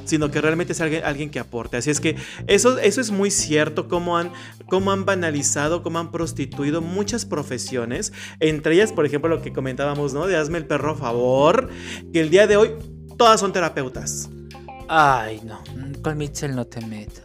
Sino 0.06 0.32
que 0.32 0.42
realmente 0.42 0.74
es 0.74 0.82
alguien, 0.82 1.04
alguien 1.04 1.30
que 1.30 1.40
aporte. 1.40 1.78
Así 1.78 1.90
es 1.90 2.00
que 2.00 2.16
eso, 2.48 2.80
eso 2.80 3.02
es 3.02 3.12
muy 3.12 3.32
cierto, 3.32 3.88
cómo 3.88 4.18
han, 4.18 4.32
cómo 4.68 4.92
han 4.92 5.06
banalizado, 5.06 5.84
cómo 5.84 6.00
han 6.00 6.12
prostituido 6.12 6.82
muchas 6.82 7.26
profesiones, 7.26 8.12
entre 8.40 8.76
ellas, 8.76 8.92
por 8.92 9.06
ejemplo, 9.06 9.30
lo 9.30 9.42
que 9.42 9.54
comentábamos, 9.54 10.14
¿no? 10.14 10.19
De 10.28 10.38
hazme 10.38 10.58
el 10.58 10.66
perro 10.66 10.96
favor, 10.96 11.70
que 12.12 12.22
el 12.22 12.30
día 12.30 12.48
de 12.48 12.58
hoy 12.58 12.76
todas 13.18 13.40
son 13.40 13.54
terapeutas. 13.54 14.30
Ay, 14.88 15.42
no. 15.44 15.62
Con 16.02 16.18
Mitchell 16.18 16.56
no 16.56 16.66
te 16.66 16.86
metas. 16.86 17.24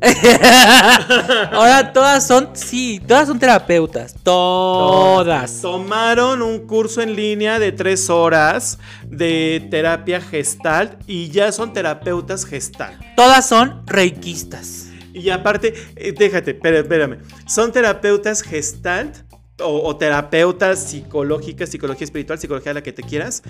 Ahora 1.52 1.92
todas 1.92 2.26
son, 2.26 2.50
sí, 2.54 3.02
todas 3.06 3.28
son 3.28 3.38
terapeutas. 3.38 4.14
Todas. 4.22 5.60
Tomaron 5.60 6.40
un 6.40 6.66
curso 6.66 7.02
en 7.02 7.14
línea 7.14 7.58
de 7.58 7.72
tres 7.72 8.08
horas 8.08 8.78
de 9.06 9.66
terapia 9.70 10.20
gestalt 10.20 10.94
y 11.06 11.28
ya 11.28 11.52
son 11.52 11.72
terapeutas 11.72 12.46
gestalt. 12.46 12.98
Todas 13.16 13.46
son 13.46 13.82
reikistas. 13.86 14.86
Y 15.12 15.28
aparte, 15.30 15.74
eh, 15.96 16.12
déjate, 16.12 16.52
espérame, 16.52 16.82
espérame. 16.82 17.18
Son 17.46 17.72
terapeutas 17.72 18.42
gestalt 18.42 19.29
o, 19.60 19.86
o 19.86 19.96
terapeutas 19.96 20.78
psicológicas, 20.78 21.70
psicología 21.70 22.04
espiritual, 22.04 22.38
psicología 22.38 22.74
la 22.74 22.82
que 22.82 22.92
te 22.92 23.02
quieras, 23.02 23.42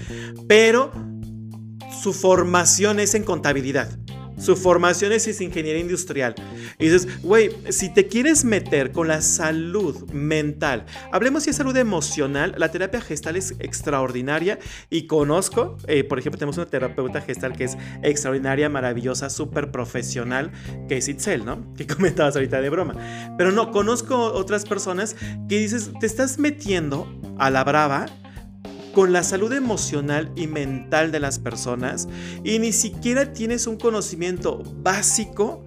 pero 0.48 0.92
su 2.02 2.12
formación 2.12 3.00
es 3.00 3.14
en 3.14 3.24
contabilidad. 3.24 3.88
Su 4.40 4.56
formación 4.56 5.12
es 5.12 5.28
en 5.28 5.48
ingeniería 5.48 5.80
industrial. 5.80 6.34
Y 6.78 6.84
dices, 6.86 7.22
güey, 7.22 7.50
si 7.68 7.92
te 7.92 8.06
quieres 8.06 8.44
meter 8.44 8.90
con 8.90 9.06
la 9.06 9.20
salud 9.20 10.10
mental, 10.12 10.86
hablemos 11.12 11.42
si 11.42 11.50
es 11.50 11.56
salud 11.56 11.76
emocional, 11.76 12.54
la 12.56 12.70
terapia 12.70 13.02
gestal 13.02 13.36
es 13.36 13.54
extraordinaria 13.58 14.58
y 14.88 15.06
conozco, 15.06 15.76
eh, 15.86 16.04
por 16.04 16.18
ejemplo, 16.18 16.38
tenemos 16.38 16.56
una 16.56 16.66
terapeuta 16.66 17.20
gestal 17.20 17.54
que 17.54 17.64
es 17.64 17.76
extraordinaria, 18.02 18.70
maravillosa, 18.70 19.28
súper 19.28 19.70
profesional, 19.70 20.50
que 20.88 20.96
es 20.96 21.08
Itzel, 21.08 21.44
¿no? 21.44 21.74
Que 21.74 21.86
comentabas 21.94 22.34
ahorita 22.34 22.62
de 22.62 22.70
broma. 22.70 22.94
Pero 23.36 23.52
no, 23.52 23.70
conozco 23.70 24.16
otras 24.32 24.64
personas 24.64 25.16
que 25.48 25.58
dices, 25.58 25.90
te 26.00 26.06
estás 26.06 26.38
metiendo 26.38 27.06
a 27.38 27.50
la 27.50 27.62
brava 27.62 28.06
con 28.94 29.12
la 29.12 29.22
salud 29.22 29.52
emocional 29.52 30.32
y 30.36 30.46
mental 30.46 31.12
de 31.12 31.20
las 31.20 31.38
personas 31.38 32.08
y 32.44 32.58
ni 32.58 32.72
siquiera 32.72 33.32
tienes 33.32 33.66
un 33.66 33.76
conocimiento 33.76 34.62
básico 34.82 35.64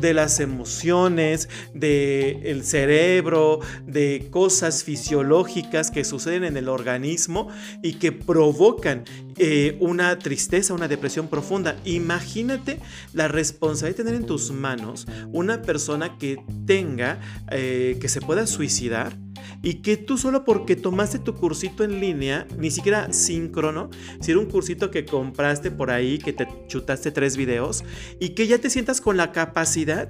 de 0.00 0.14
las 0.14 0.40
emociones, 0.40 1.48
del 1.72 2.40
el 2.44 2.64
cerebro, 2.64 3.60
de 3.86 4.28
cosas 4.30 4.84
fisiológicas 4.84 5.90
que 5.90 6.04
suceden 6.04 6.44
en 6.44 6.56
el 6.56 6.68
organismo 6.68 7.48
y 7.82 7.94
que 7.94 8.12
provocan 8.12 9.04
eh, 9.36 9.76
una 9.80 10.18
tristeza, 10.18 10.74
una 10.74 10.88
depresión 10.88 11.28
profunda. 11.28 11.76
Imagínate 11.84 12.80
la 13.12 13.28
responsabilidad 13.28 13.98
de 13.98 14.04
tener 14.04 14.20
en 14.20 14.26
tus 14.26 14.50
manos 14.50 15.06
una 15.32 15.62
persona 15.62 16.18
que 16.18 16.38
tenga, 16.66 17.20
eh, 17.50 17.98
que 18.00 18.08
se 18.08 18.20
pueda 18.20 18.46
suicidar 18.46 19.16
y 19.62 19.74
que 19.82 19.96
tú 19.96 20.18
solo 20.18 20.44
porque 20.44 20.76
tomaste 20.76 21.18
tu 21.18 21.34
cursito 21.34 21.84
en 21.84 22.00
línea, 22.00 22.46
ni 22.58 22.70
siquiera 22.70 23.12
síncrono, 23.12 23.90
si 24.20 24.30
era 24.30 24.40
un 24.40 24.46
cursito 24.46 24.90
que 24.90 25.04
compraste 25.04 25.70
por 25.70 25.90
ahí, 25.90 26.18
que 26.18 26.32
te 26.32 26.46
chutaste 26.68 27.10
tres 27.10 27.36
videos 27.36 27.84
y 28.20 28.30
que 28.30 28.46
ya 28.46 28.58
te 28.58 28.70
sientas 28.70 29.00
con 29.00 29.16
la 29.16 29.32
capacidad 29.32 30.08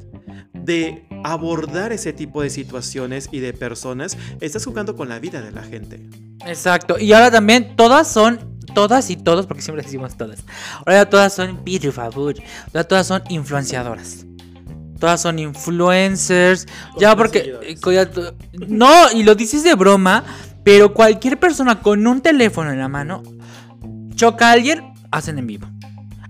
de 0.53 1.07
abordar 1.25 1.93
ese 1.93 2.13
tipo 2.13 2.43
de 2.43 2.51
situaciones 2.51 3.29
y 3.31 3.41
de 3.41 3.53
personas, 3.53 4.17
estás 4.41 4.65
jugando 4.65 4.97
con 4.97 5.09
la 5.09 5.19
vida 5.19 5.43
de 5.43 5.53
la 5.53 5.63
gente. 5.63 6.09
Exacto. 6.47 6.99
Y 6.99 7.13
ahora 7.13 7.31
también 7.31 7.77
todas 7.77 8.11
son 8.11 8.55
todas 8.75 9.09
y 9.11 9.17
todos, 9.17 9.47
porque 9.47 9.63
siempre 9.63 9.85
decimos 9.85 10.17
todas. 10.17 10.43
Ahora 10.85 11.09
todas 11.09 11.33
son 11.33 11.63
beautiful, 11.65 12.43
ahora 12.67 12.85
todas 12.85 13.07
son 13.07 13.23
influenciadoras. 13.29 14.27
Todas 15.05 15.21
son 15.21 15.39
influencers. 15.39 16.67
ya 16.99 17.15
porque 17.15 17.77
no, 18.69 19.13
y 19.13 19.23
lo 19.23 19.35
dices 19.35 19.63
de 19.63 19.75
broma, 19.75 20.25
pero 20.65 20.95
cualquier 20.95 21.39
persona 21.39 21.83
con 21.83 22.07
un 22.07 22.23
teléfono 22.23 22.73
en 22.73 22.79
la 22.79 22.89
mano 22.89 23.23
choca 24.15 24.49
a 24.49 24.53
alguien, 24.53 24.95
hacen 25.11 25.39
en 25.39 25.47
vivo. 25.47 25.69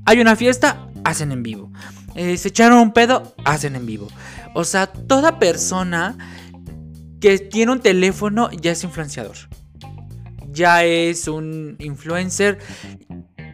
Hay 0.05 0.21
una 0.21 0.35
fiesta, 0.35 0.89
hacen 1.05 1.31
en 1.31 1.45
vivo. 1.45 1.71
Eh, 2.17 2.37
se 2.37 2.49
echaron 2.49 2.79
un 2.79 2.93
pedo, 2.93 3.37
hacen 3.45 3.77
en 3.77 3.87
vivo. 3.87 4.09
O 4.55 4.65
sea, 4.65 4.89
toda 4.89 5.39
persona 5.39 6.17
que 7.21 7.39
tiene 7.39 7.71
un 7.71 7.81
teléfono 7.81 8.51
ya 8.51 8.73
es 8.73 8.83
influenciador. 8.83 9.37
Ya 10.51 10.83
es 10.83 11.29
un 11.29 11.77
influencer. 11.79 12.59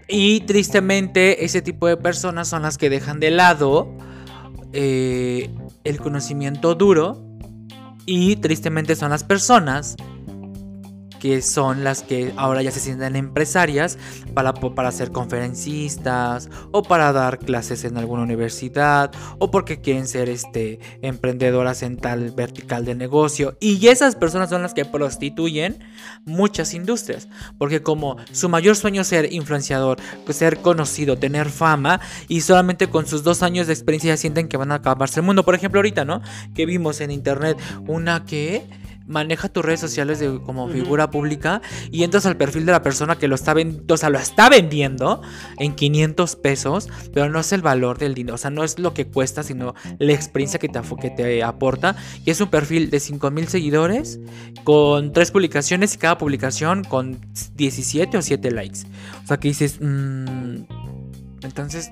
Y 0.08 0.40
tristemente 0.46 1.44
ese 1.44 1.60
tipo 1.60 1.88
de 1.88 1.98
personas 1.98 2.48
son 2.48 2.62
las 2.62 2.78
que 2.78 2.88
dejan 2.88 3.20
de 3.20 3.30
lado 3.32 3.98
eh, 4.72 5.50
el 5.84 6.00
conocimiento 6.00 6.74
duro. 6.74 7.26
Y 8.06 8.36
tristemente 8.36 8.96
son 8.96 9.10
las 9.10 9.22
personas 9.22 9.96
que 11.20 11.42
son 11.42 11.84
las 11.84 12.02
que 12.02 12.32
ahora 12.36 12.62
ya 12.62 12.72
se 12.72 12.80
sienten 12.80 13.14
empresarias 13.14 13.98
para, 14.34 14.52
para 14.52 14.90
ser 14.90 15.12
conferencistas 15.12 16.50
o 16.72 16.82
para 16.82 17.12
dar 17.12 17.38
clases 17.38 17.84
en 17.84 17.96
alguna 17.96 18.22
universidad 18.22 19.12
o 19.38 19.50
porque 19.50 19.80
quieren 19.80 20.08
ser 20.08 20.28
este, 20.28 20.80
emprendedoras 21.02 21.84
en 21.84 21.96
tal 21.96 22.32
vertical 22.32 22.84
de 22.84 22.96
negocio. 22.96 23.56
Y 23.60 23.86
esas 23.86 24.16
personas 24.16 24.50
son 24.50 24.62
las 24.62 24.74
que 24.74 24.84
prostituyen 24.84 25.78
muchas 26.24 26.74
industrias, 26.74 27.28
porque 27.58 27.82
como 27.82 28.16
su 28.32 28.48
mayor 28.48 28.74
sueño 28.74 29.02
es 29.02 29.08
ser 29.08 29.32
influenciador, 29.32 29.98
ser 30.30 30.58
conocido, 30.58 31.18
tener 31.18 31.50
fama 31.50 32.00
y 32.28 32.40
solamente 32.40 32.88
con 32.88 33.06
sus 33.06 33.22
dos 33.22 33.42
años 33.42 33.66
de 33.66 33.74
experiencia 33.74 34.14
ya 34.14 34.16
sienten 34.16 34.48
que 34.48 34.56
van 34.56 34.72
a 34.72 34.76
acabarse 34.76 35.20
el 35.20 35.26
mundo. 35.26 35.44
Por 35.44 35.54
ejemplo, 35.54 35.78
ahorita, 35.78 36.04
¿no? 36.04 36.22
Que 36.54 36.66
vimos 36.66 37.00
en 37.00 37.10
internet 37.10 37.58
una 37.86 38.24
que 38.24 38.64
maneja 39.10 39.48
tus 39.48 39.64
redes 39.64 39.80
sociales 39.80 40.18
de, 40.20 40.40
como 40.40 40.68
figura 40.68 41.10
pública 41.10 41.60
y 41.90 42.04
entras 42.04 42.26
al 42.26 42.36
perfil 42.36 42.64
de 42.64 42.72
la 42.72 42.82
persona 42.82 43.16
que 43.16 43.28
lo 43.28 43.34
está 43.34 43.52
vendiendo, 43.52 43.94
o 43.94 43.96
sea, 43.96 44.08
lo 44.08 44.18
está 44.18 44.48
vendiendo 44.48 45.20
en 45.58 45.74
500 45.74 46.36
pesos, 46.36 46.88
pero 47.12 47.28
no 47.28 47.40
es 47.40 47.52
el 47.52 47.60
valor 47.60 47.98
del 47.98 48.14
dinero, 48.14 48.36
o 48.36 48.38
sea, 48.38 48.50
no 48.50 48.64
es 48.64 48.78
lo 48.78 48.94
que 48.94 49.06
cuesta, 49.06 49.42
sino 49.42 49.74
la 49.98 50.12
experiencia 50.12 50.58
que 50.58 50.68
te, 50.68 50.80
que 51.00 51.10
te 51.10 51.42
aporta. 51.42 51.96
Y 52.24 52.30
es 52.30 52.40
un 52.40 52.48
perfil 52.48 52.90
de 52.90 53.00
5000 53.00 53.48
seguidores 53.48 54.20
con 54.64 55.12
tres 55.12 55.30
publicaciones 55.30 55.94
y 55.94 55.98
cada 55.98 56.16
publicación 56.18 56.84
con 56.84 57.20
17 57.56 58.16
o 58.16 58.22
7 58.22 58.50
likes. 58.50 58.80
O 59.24 59.26
sea, 59.26 59.38
que 59.38 59.48
dices, 59.48 59.78
mmm, 59.80 60.62
entonces 61.42 61.90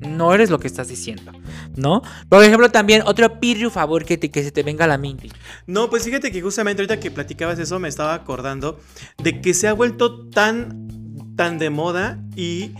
no 0.00 0.34
eres 0.34 0.50
lo 0.50 0.58
que 0.58 0.66
estás 0.66 0.88
diciendo, 0.88 1.32
¿no? 1.76 2.02
Por 2.28 2.44
ejemplo, 2.44 2.70
también 2.70 3.02
otro 3.06 3.40
pirru 3.40 3.70
favor 3.70 4.04
que, 4.04 4.16
te, 4.16 4.30
que 4.30 4.42
se 4.42 4.50
te 4.50 4.62
venga 4.62 4.86
la 4.86 4.98
mente. 4.98 5.28
No, 5.66 5.90
pues 5.90 6.04
fíjate 6.04 6.30
que 6.30 6.40
justamente 6.42 6.82
ahorita 6.82 7.00
que 7.00 7.10
platicabas 7.10 7.58
eso 7.58 7.78
me 7.78 7.88
estaba 7.88 8.14
acordando 8.14 8.80
de 9.22 9.40
que 9.40 9.54
se 9.54 9.68
ha 9.68 9.72
vuelto 9.72 10.28
tan, 10.28 10.88
tan 11.36 11.58
de 11.58 11.70
moda 11.70 12.22
y 12.36 12.72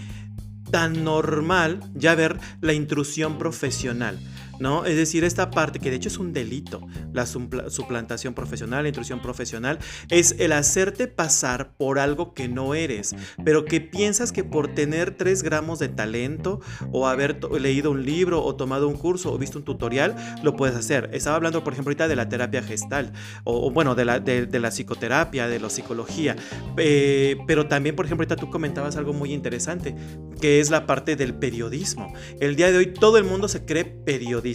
tan 0.71 1.05
normal 1.05 1.81
ya 1.95 2.15
ver 2.15 2.39
la 2.61 2.73
intrusión 2.73 3.39
profesional. 3.39 4.19
¿No? 4.59 4.85
Es 4.85 4.97
decir, 4.97 5.25
esta 5.25 5.51
parte 5.51 5.79
que 5.79 5.91
de 5.91 5.97
hecho 5.97 6.09
es 6.09 6.19
un 6.19 6.33
delito, 6.33 6.87
la 7.13 7.27
suplantación 7.27 8.35
profesional, 8.35 8.83
la 8.83 8.89
intrusión 8.89 9.21
profesional, 9.21 9.79
es 10.11 10.35
el 10.39 10.53
hacerte 10.53 11.07
pasar 11.07 11.75
por 11.77 11.99
algo 11.99 12.35
que 12.35 12.49
no 12.49 12.75
eres, 12.75 13.15
pero 13.45 13.65
que 13.65 13.81
piensas 13.81 14.33
que 14.33 14.45
por 14.45 14.75
tener 14.75 15.17
3 15.17 15.43
gramos 15.43 15.79
de 15.79 15.89
talento 15.89 16.61
o 16.93 17.07
haber 17.07 17.43
leído 17.61 17.91
un 17.91 18.05
libro 18.05 18.43
o 18.43 18.57
tomado 18.57 18.89
un 18.89 18.97
curso 18.97 19.33
o 19.33 19.39
visto 19.39 19.59
un 19.59 19.65
tutorial, 19.65 20.17
lo 20.43 20.57
puedes 20.57 20.77
hacer. 20.77 21.11
Estaba 21.13 21.37
hablando, 21.37 21.63
por 21.65 21.73
ejemplo, 21.73 21.91
ahorita 21.91 22.09
de 22.09 22.17
la 22.17 22.29
terapia 22.29 22.63
gestal, 22.63 23.13
o, 23.45 23.71
bueno, 23.71 23.95
de 23.95 24.05
la, 24.05 24.21
de, 24.21 24.59
la, 24.59 24.71
psicoterapia, 24.71 25.49
de 25.49 25.61
la 25.61 25.71
psicología, 25.71 26.37
eh, 26.77 27.37
pero 27.47 27.69
también, 27.69 27.97
por 27.97 28.07
ejemplo, 28.07 28.23
ahorita 28.23 28.37
tú 28.37 28.51
comentabas 28.51 28.97
algo 28.97 29.13
muy 29.13 29.33
interesante, 29.33 29.95
que 30.41 30.61
es 30.61 30.71
la 30.71 30.87
parte 30.87 31.17
del 31.17 31.35
periodismo. 31.35 32.13
El 32.41 32.57
día 32.57 32.71
de 32.71 32.79
hoy 32.79 32.87
todo 32.93 33.19
el 33.19 33.25
mundo 33.25 33.49
se 33.49 33.65
cree 33.65 33.85
periodista 33.85 34.48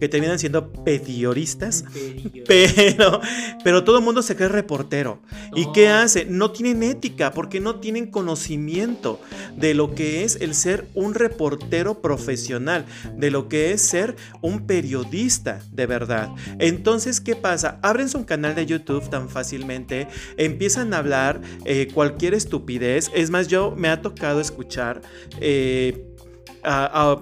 que 0.00 0.08
terminan 0.08 0.38
siendo 0.38 0.72
pedioristas, 0.84 1.84
pero, 2.46 3.20
pero 3.64 3.84
todo 3.84 3.98
el 3.98 4.04
mundo 4.04 4.22
se 4.22 4.36
cree 4.36 4.48
reportero. 4.48 5.20
¿Y 5.54 5.70
qué 5.72 5.88
hace? 5.88 6.24
No 6.24 6.50
tienen 6.50 6.82
ética 6.82 7.32
porque 7.32 7.60
no 7.60 7.80
tienen 7.80 8.10
conocimiento 8.10 9.20
de 9.56 9.74
lo 9.74 9.94
que 9.94 10.24
es 10.24 10.36
el 10.40 10.54
ser 10.54 10.86
un 10.94 11.14
reportero 11.14 12.00
profesional, 12.00 12.84
de 13.16 13.30
lo 13.30 13.48
que 13.48 13.72
es 13.72 13.82
ser 13.82 14.16
un 14.40 14.66
periodista 14.66 15.60
de 15.72 15.86
verdad. 15.86 16.30
Entonces, 16.58 17.20
¿qué 17.20 17.36
pasa? 17.36 17.78
Abren 17.82 18.08
su 18.08 18.24
canal 18.24 18.54
de 18.54 18.66
YouTube 18.66 19.08
tan 19.08 19.28
fácilmente, 19.28 20.08
empiezan 20.36 20.94
a 20.94 20.98
hablar 20.98 21.40
eh, 21.64 21.88
cualquier 21.92 22.34
estupidez. 22.34 23.10
Es 23.14 23.30
más, 23.30 23.48
yo 23.48 23.74
me 23.76 23.88
ha 23.88 24.02
tocado 24.02 24.40
escuchar... 24.40 25.02
Eh, 25.40 26.08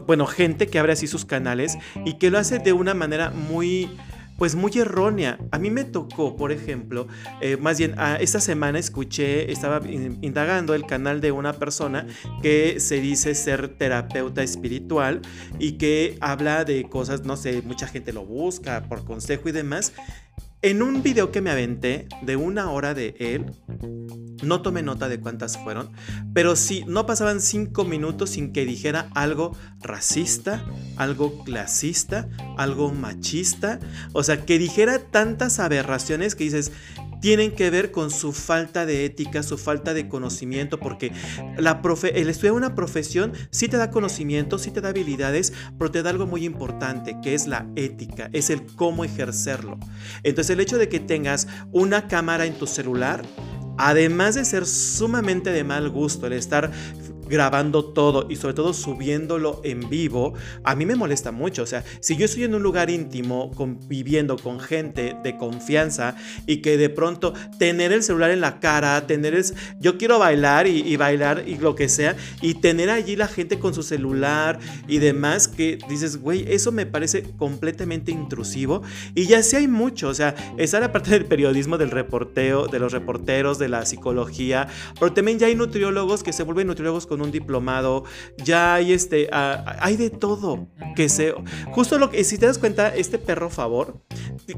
bueno, 0.07 0.27
gente 0.27 0.67
que 0.67 0.79
abre 0.79 0.93
así 0.93 1.07
sus 1.07 1.25
canales 1.25 1.79
y 2.05 2.15
que 2.15 2.31
lo 2.31 2.39
hace 2.39 2.59
de 2.59 2.73
una 2.73 2.95
manera 2.95 3.31
muy 3.31 3.91
pues 4.41 4.55
muy 4.55 4.73
errónea. 4.79 5.39
A 5.51 5.59
mí 5.59 5.71
me 5.71 5.85
tocó, 5.85 6.35
por 6.35 6.51
ejemplo, 6.51 7.07
eh, 7.43 7.59
más 7.59 7.77
bien 7.77 7.95
esta 8.21 8.41
semana 8.41 8.79
escuché, 8.79 9.53
estaba 9.53 9.83
indagando 9.87 10.73
el 10.73 10.87
canal 10.87 11.21
de 11.21 11.31
una 11.31 11.53
persona 11.53 12.07
que 12.41 12.81
se 12.81 13.03
dice 13.03 13.35
ser 13.35 13.69
terapeuta 13.69 14.43
espiritual 14.43 15.21
y 15.59 15.73
que 15.73 16.17
habla 16.23 16.65
de 16.65 16.89
cosas, 16.89 17.27
no 17.27 17.37
sé, 17.37 17.61
mucha 17.61 17.87
gente 17.87 18.15
lo 18.15 18.25
busca 18.25 18.85
por 18.85 19.05
consejo 19.05 19.51
y 19.51 19.53
demás. 19.53 19.93
En 20.63 20.83
un 20.83 21.03
video 21.03 21.33
que 21.33 21.41
me 21.41 21.51
aventé 21.51 22.07
de 22.21 22.37
una 22.37 22.71
hora 22.71 22.93
de 22.93 23.15
él, 23.19 23.47
no 24.43 24.61
tomé 24.61 24.83
nota 24.83 25.09
de 25.09 25.19
cuántas 25.19 25.57
fueron, 25.57 25.91
pero 26.35 26.55
sí, 26.55 26.85
no 26.87 27.07
pasaban 27.07 27.41
cinco 27.41 27.87
minutos 27.87 28.31
sin 28.31 28.53
que 28.53 28.67
dijera 28.67 29.09
algo 29.15 29.57
racista, 29.81 30.63
algo 30.99 31.45
clasista, 31.45 32.29
algo 32.59 32.93
machista, 32.93 33.81
o 34.13 34.23
sea, 34.23 34.45
que 34.45 34.59
dijera 34.59 34.99
tantas 34.99 35.61
aberraciones 35.61 36.35
que 36.35 36.45
dices, 36.45 36.73
tienen 37.21 37.53
que 37.53 37.71
ver 37.71 37.91
con 37.91 38.11
su 38.11 38.33
falta 38.33 38.87
de 38.87 39.05
ética, 39.05 39.43
su 39.43 39.59
falta 39.59 39.95
de 39.95 40.09
conocimiento, 40.09 40.79
porque 40.79 41.13
la 41.57 41.83
profe 41.83 42.21
el 42.21 42.29
estudiar 42.29 42.55
una 42.55 42.75
profesión 42.75 43.33
sí 43.51 43.69
te 43.69 43.77
da 43.77 43.91
conocimiento, 43.91 44.59
sí 44.59 44.71
te 44.71 44.81
da 44.81 44.91
habilidades, 44.91 45.53
pero 45.79 45.91
te 45.91 46.03
da 46.03 46.11
algo 46.11 46.27
muy 46.27 46.45
importante, 46.45 47.17
que 47.23 47.35
es 47.35 47.47
la 47.47 47.67
ética, 47.77 48.31
es 48.33 48.51
el 48.51 48.67
cómo 48.67 49.05
ejercerlo. 49.05 49.79
Entonces 50.23 50.51
el 50.51 50.61
hecho 50.61 50.79
de 50.79 50.89
que 50.89 51.01
tengas 51.01 51.47
una 51.73 52.09
cámara 52.09 52.47
en 52.47 52.55
tu 52.55 52.67
celular, 52.67 53.23
además 53.79 54.35
de 54.35 54.45
ser 54.45 54.67
sumamente 54.67 55.51
de 55.51 55.65
mal 55.65 55.89
gusto 55.89 56.27
el 56.27 56.35
estar 56.35 56.71
grabando 57.31 57.85
todo 57.85 58.27
y 58.29 58.37
sobre 58.37 58.55
todo 58.55 58.75
subiéndolo 58.75 59.61
en 59.65 59.89
vivo, 59.89 60.35
a 60.65 60.75
mí 60.75 60.85
me 60.85 60.97
molesta 60.97 61.31
mucho. 61.33 61.63
O 61.63 61.67
sea, 61.67 61.85
si 62.01 62.17
yo 62.17 62.25
estoy 62.25 62.45
en 62.45 62.55
un 62.55 62.63
lugar 62.63 62.91
íntimo, 62.91 63.51
conviviendo 63.53 64.37
con 64.37 64.61
gente 64.61 65.17
de 65.23 65.37
confianza 65.37 66.17
y 66.47 66.59
que 66.59 66.77
de 66.77 66.91
pronto 66.91 67.33
tener 67.59 67.93
el 67.93 68.03
celular 68.03 68.31
en 68.31 68.41
la 68.41 68.61
cara, 68.61 69.07
tener 69.07 69.35
el... 69.35 69.45
Yo 69.79 69.97
quiero 69.97 70.19
bailar 70.19 70.67
y, 70.67 70.97
bailar 70.97 71.45
y 71.47 71.57
lo 71.57 71.75
que 71.75 71.89
sea, 71.89 72.17
y 72.43 72.55
tener 72.55 72.91
allí 72.91 73.17
la 73.17 73.29
gente 73.29 73.59
con 73.59 73.73
su 73.73 73.83
celular 73.83 74.59
y 74.89 74.99
demás, 74.99 75.49
que 75.49 75.79
dices, 75.89 76.21
güey, 76.21 76.45
eso 76.53 76.73
me 76.73 76.85
parece 76.85 77.23
completamente 77.39 78.11
intrusivo. 78.11 78.83
Y 79.15 79.27
ya 79.27 79.43
sí 79.43 79.57
hay 79.57 79.69
mucho, 79.69 80.09
o 80.09 80.15
sea, 80.15 80.35
está 80.59 80.81
la 80.81 80.93
parte 80.93 81.11
del 81.11 81.27
periodismo, 81.27 81.79
del 81.79 81.91
reporteo, 81.91 82.67
de 82.67 82.79
los 82.81 82.93
reporteros, 82.93 83.59
de 83.59 83.69
la 83.69 83.87
psicología, 83.87 84.69
pero 84.99 85.13
también 85.13 85.39
ya 85.39 85.47
hay 85.47 85.55
nutriólogos 85.55 86.23
que 86.23 86.33
se 86.33 86.43
vuelven 86.43 86.67
nutriólogos 86.67 87.07
con 87.07 87.20
un 87.23 87.31
diplomado, 87.31 88.05
ya 88.37 88.75
hay 88.75 88.93
este, 88.93 89.29
hay 89.33 89.97
de 89.97 90.11
todo 90.11 90.69
que 90.97 91.09
se, 91.09 91.35
justo 91.73 91.99
lo 91.99 92.11
que, 92.11 92.25
si 92.25 92.39
te 92.39 92.47
das 92.47 92.59
cuenta, 92.59 92.95
este 92.95 93.19
perro 93.19 93.51
favor, 93.51 94.01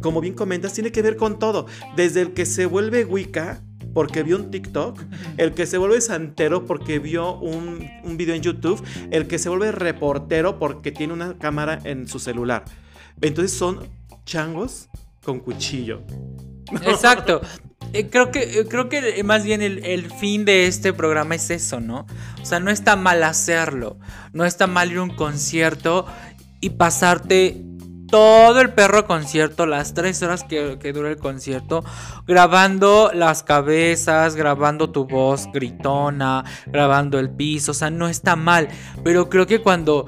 como 0.00 0.20
bien 0.20 0.34
comentas, 0.34 0.72
tiene 0.72 0.92
que 0.92 1.02
ver 1.02 1.16
con 1.16 1.38
todo, 1.38 1.66
desde 1.96 2.22
el 2.22 2.32
que 2.32 2.46
se 2.46 2.66
vuelve 2.66 3.04
Wicca, 3.04 3.62
porque 3.94 4.22
vio 4.22 4.36
un 4.36 4.50
TikTok, 4.50 5.00
el 5.36 5.52
que 5.52 5.66
se 5.66 5.78
vuelve 5.78 6.00
santero 6.00 6.64
porque 6.64 6.98
vio 6.98 7.38
un, 7.38 7.86
un 8.04 8.16
video 8.16 8.34
en 8.34 8.42
YouTube, 8.42 8.82
el 9.10 9.26
que 9.26 9.38
se 9.38 9.48
vuelve 9.48 9.70
reportero 9.72 10.58
porque 10.58 10.92
tiene 10.92 11.12
una 11.12 11.38
cámara 11.38 11.78
en 11.84 12.08
su 12.08 12.18
celular. 12.18 12.64
Entonces 13.20 13.52
son 13.56 13.80
changos 14.24 14.88
con 15.22 15.40
cuchillo. 15.40 16.02
Exacto. 16.86 17.40
Eh, 17.92 18.08
creo 18.08 18.30
que, 18.30 18.60
eh, 18.60 18.66
creo 18.68 18.88
que 18.88 19.22
más 19.22 19.44
bien 19.44 19.60
el, 19.60 19.84
el 19.84 20.10
fin 20.10 20.44
de 20.44 20.66
este 20.66 20.92
programa 20.92 21.34
es 21.34 21.50
eso, 21.50 21.80
¿no? 21.80 22.06
O 22.40 22.46
sea, 22.46 22.58
no 22.58 22.70
está 22.70 22.96
mal 22.96 23.22
hacerlo. 23.22 23.98
No 24.32 24.44
está 24.44 24.66
mal 24.66 24.90
ir 24.90 24.98
a 24.98 25.02
un 25.02 25.14
concierto 25.14 26.06
y 26.60 26.70
pasarte 26.70 27.62
todo 28.12 28.60
el 28.60 28.74
perro 28.74 29.06
concierto, 29.06 29.64
las 29.64 29.94
tres 29.94 30.22
horas 30.22 30.44
que, 30.44 30.78
que 30.78 30.92
dura 30.92 31.08
el 31.08 31.16
concierto, 31.16 31.82
grabando 32.26 33.10
las 33.14 33.42
cabezas, 33.42 34.36
grabando 34.36 34.90
tu 34.90 35.06
voz 35.06 35.48
gritona, 35.50 36.44
grabando 36.66 37.18
el 37.18 37.30
piso, 37.30 37.70
o 37.70 37.74
sea, 37.74 37.88
no 37.88 38.08
está 38.08 38.36
mal. 38.36 38.68
Pero 39.02 39.30
creo 39.30 39.46
que 39.46 39.62
cuando 39.62 40.06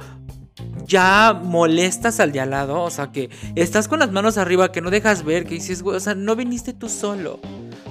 ya 0.87 1.39
molestas 1.43 2.21
al 2.21 2.33
de 2.33 2.41
al 2.41 2.51
lado, 2.51 2.83
o 2.83 2.91
sea, 2.91 3.11
que 3.13 3.31
estás 3.55 3.89
con 3.89 3.99
las 3.99 4.13
manos 4.13 4.39
arriba, 4.39 4.73
que 4.73 4.81
no 4.81 4.91
dejas 4.91 5.25
ver, 5.25 5.45
que 5.45 5.55
dices, 5.55 5.83
güey, 5.83 5.97
o 5.97 6.01
sea, 6.01 6.15
no 6.15 6.37
viniste 6.37 6.73
tú 6.73 6.89
solo. 6.89 7.41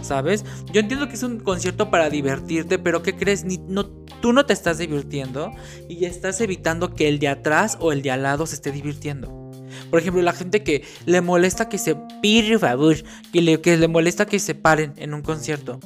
¿Sabes? 0.01 0.43
Yo 0.73 0.81
entiendo 0.81 1.07
que 1.07 1.13
es 1.13 1.23
un 1.23 1.39
concierto 1.39 1.89
para 1.89 2.09
divertirte, 2.09 2.77
pero 2.77 3.01
¿qué 3.03 3.15
crees? 3.15 3.45
Ni, 3.45 3.57
no, 3.57 3.85
tú 3.85 4.33
no 4.33 4.45
te 4.45 4.51
estás 4.51 4.77
divirtiendo 4.77 5.53
y 5.87 6.03
estás 6.03 6.41
evitando 6.41 6.93
que 6.93 7.07
el 7.07 7.19
de 7.19 7.29
atrás 7.29 7.77
o 7.79 7.93
el 7.93 8.01
de 8.01 8.11
al 8.11 8.23
lado 8.23 8.45
se 8.45 8.55
esté 8.55 8.73
divirtiendo. 8.73 9.43
Por 9.89 10.01
ejemplo, 10.01 10.21
la 10.21 10.33
gente 10.33 10.61
que 10.61 10.83
le 11.05 11.21
molesta 11.21 11.69
que 11.69 11.77
se 11.77 11.95
favor, 12.59 12.97
que 13.31 13.41
le, 13.41 13.61
que 13.61 13.77
le 13.77 13.87
molesta 13.87 14.25
que 14.25 14.39
se 14.39 14.55
paren 14.55 14.93
en 14.97 15.13
un 15.13 15.21
concierto. 15.21 15.79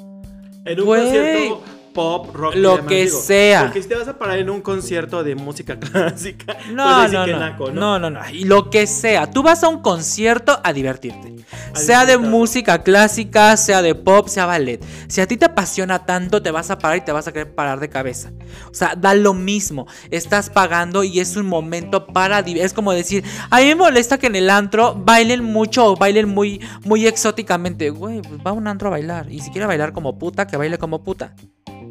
En 0.66 0.80
un 0.80 0.86
concierto 0.88 1.62
pop, 1.98 2.36
rock, 2.36 2.54
Lo 2.54 2.76
demás, 2.76 2.90
que 2.90 3.06
digo, 3.06 3.20
sea. 3.20 3.64
Porque 3.64 3.82
si 3.82 3.90
te 3.90 3.96
vas 3.96 4.08
a 4.08 4.20
parar 4.20 4.38
en 4.38 4.52
un 4.52 4.62
concierto 4.62 5.24
de 5.24 5.34
música 5.34 5.80
clásica, 5.80 6.56
No, 6.72 6.86
pues 7.00 7.12
no, 7.12 7.26
que 7.26 7.32
no. 7.32 7.40
naco, 7.40 7.72
no, 7.72 7.98
no, 7.98 8.12
no. 8.12 8.20
Y 8.32 8.44
lo 8.44 8.70
que 8.70 8.86
sea. 8.86 9.32
Tú 9.32 9.42
vas 9.42 9.64
a 9.64 9.68
un 9.68 9.82
concierto 9.82 10.60
a 10.64 10.74
divertirte. 10.74 11.38
A 11.74 11.76
sea 11.76 12.06
de 12.06 12.20
música 12.20 12.84
clásica, 12.84 13.58
sea 13.58 13.82
de 13.82 13.96
pop, 13.96 14.28
sea 14.28 14.46
ballet. 14.46 14.80
Si 15.08 15.22
a 15.22 15.28
ti 15.28 15.38
te 15.38 15.46
apasiona 15.46 16.06
tanto, 16.06 16.40
te 16.44 16.52
vas 16.52 16.70
a 16.70 16.78
parar 16.78 16.98
y 16.98 17.02
te 17.02 17.12
vas 17.12 17.28
a 17.28 17.34
querer 17.34 17.56
parar 17.56 17.80
de 17.80 17.90
cabeza. 17.90 18.32
O 18.70 18.76
sea, 18.76 18.94
da 18.96 19.16
lo 19.16 19.34
mismo. 19.34 19.88
Estás 20.12 20.52
pagando 20.52 21.04
y 21.04 21.20
es 21.20 21.36
un 21.36 21.48
momento 21.48 22.06
para. 22.06 22.42
Es 22.42 22.74
como 22.74 22.92
decir, 22.94 23.24
a 23.50 23.58
mí 23.58 23.66
me 23.66 23.76
molesta 23.76 24.20
que 24.20 24.28
en 24.28 24.36
el 24.36 24.52
antro 24.52 24.94
bailen 24.94 25.44
mucho 25.44 25.84
o 25.88 25.96
bailen 25.96 26.30
muy, 26.30 26.62
muy 26.86 27.08
exóticamente. 27.08 27.90
Güey, 27.90 28.22
pues 28.22 28.40
va 28.46 28.52
a 28.52 28.54
un 28.54 28.68
antro 28.68 28.90
a 28.90 28.92
bailar. 28.92 29.32
Y 29.32 29.40
si 29.40 29.50
quiere 29.50 29.66
bailar 29.66 29.94
como 29.94 30.20
puta, 30.20 30.46
que 30.46 30.58
baile 30.58 30.78
como 30.78 31.04
puta. 31.04 31.34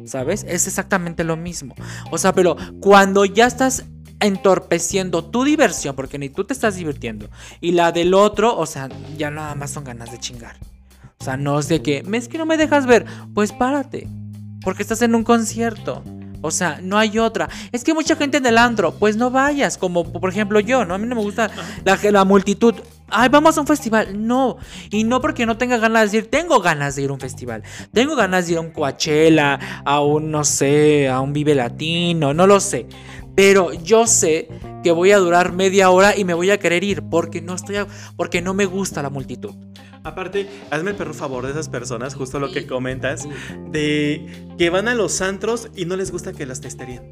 ¿Sabes? 0.07 0.45
Es 0.47 0.67
exactamente 0.67 1.23
lo 1.23 1.37
mismo. 1.37 1.75
O 2.11 2.17
sea, 2.17 2.33
pero 2.33 2.55
cuando 2.79 3.25
ya 3.25 3.45
estás 3.45 3.85
entorpeciendo 4.19 5.25
tu 5.25 5.43
diversión, 5.43 5.95
porque 5.95 6.17
ni 6.17 6.29
tú 6.29 6.43
te 6.43 6.53
estás 6.53 6.75
divirtiendo, 6.75 7.29
y 7.61 7.71
la 7.71 7.91
del 7.91 8.13
otro, 8.13 8.57
o 8.57 8.65
sea, 8.65 8.89
ya 9.17 9.29
nada 9.29 9.53
más 9.55 9.71
son 9.71 9.83
ganas 9.83 10.11
de 10.11 10.17
chingar. 10.17 10.57
O 11.19 11.23
sea, 11.23 11.37
no 11.37 11.59
es 11.59 11.67
de 11.67 11.81
que, 11.81 12.03
es 12.13 12.27
que 12.27 12.37
no 12.37 12.45
me 12.45 12.57
dejas 12.57 12.85
ver, 12.85 13.05
pues 13.33 13.51
párate, 13.51 14.07
porque 14.63 14.81
estás 14.81 15.01
en 15.01 15.15
un 15.15 15.23
concierto. 15.23 16.03
O 16.41 16.51
sea, 16.51 16.79
no 16.81 16.97
hay 16.97 17.17
otra. 17.17 17.49
Es 17.71 17.83
que 17.83 17.93
mucha 17.93 18.15
gente 18.15 18.37
en 18.37 18.45
el 18.45 18.57
antro, 18.57 18.93
pues 18.93 19.17
no 19.17 19.31
vayas, 19.31 19.77
como 19.77 20.11
por 20.11 20.29
ejemplo 20.29 20.59
yo, 20.59 20.85
¿no? 20.85 20.93
A 20.93 20.97
mí 20.97 21.07
no 21.07 21.15
me 21.15 21.21
gusta 21.21 21.49
la, 21.83 21.99
la 22.11 22.25
multitud. 22.25 22.75
Ay, 23.09 23.29
vamos 23.29 23.57
a 23.57 23.61
un 23.61 23.67
festival. 23.67 24.27
No. 24.27 24.57
Y 24.89 25.03
no 25.03 25.21
porque 25.21 25.45
no 25.45 25.57
tenga 25.57 25.77
ganas 25.77 26.11
de 26.11 26.19
ir. 26.19 26.29
Tengo 26.29 26.59
ganas 26.59 26.95
de 26.95 27.03
ir 27.03 27.09
a 27.09 27.13
un 27.13 27.19
festival. 27.19 27.63
Tengo 27.93 28.15
ganas 28.15 28.45
de 28.47 28.53
ir 28.53 28.57
a 28.57 28.61
un 28.61 28.71
Coachella, 28.71 29.59
a 29.85 30.01
un, 30.01 30.29
no 30.31 30.43
sé, 30.43 31.07
a 31.07 31.21
un 31.21 31.33
Vive 31.33 31.55
Latino, 31.55 32.33
no 32.33 32.47
lo 32.47 32.59
sé. 32.59 32.85
Pero 33.35 33.71
yo 33.73 34.07
sé 34.07 34.49
que 34.83 34.91
voy 34.91 35.11
a 35.11 35.17
durar 35.19 35.53
media 35.53 35.89
hora 35.91 36.17
y 36.17 36.25
me 36.25 36.33
voy 36.33 36.49
a 36.49 36.59
querer 36.59 36.83
ir 36.83 37.03
porque 37.03 37.41
no 37.41 37.53
estoy, 37.53 37.75
a- 37.77 37.87
porque 38.15 38.41
no 38.41 38.53
me 38.53 38.65
gusta 38.65 39.01
la 39.03 39.09
multitud. 39.09 39.53
Aparte, 40.03 40.49
hazme 40.71 40.91
el 40.91 40.95
perro 40.95 41.13
favor 41.13 41.45
de 41.45 41.51
esas 41.51 41.69
personas, 41.69 42.15
justo 42.15 42.39
lo 42.39 42.51
que 42.51 42.65
comentas, 42.65 43.27
de 43.69 44.25
que 44.57 44.69
van 44.69 44.87
a 44.87 44.95
los 44.95 45.21
antros 45.21 45.69
y 45.75 45.85
no 45.85 45.95
les 45.97 46.11
gusta 46.11 46.33
que 46.33 46.45
las 46.45 46.61
testerían. 46.61 47.03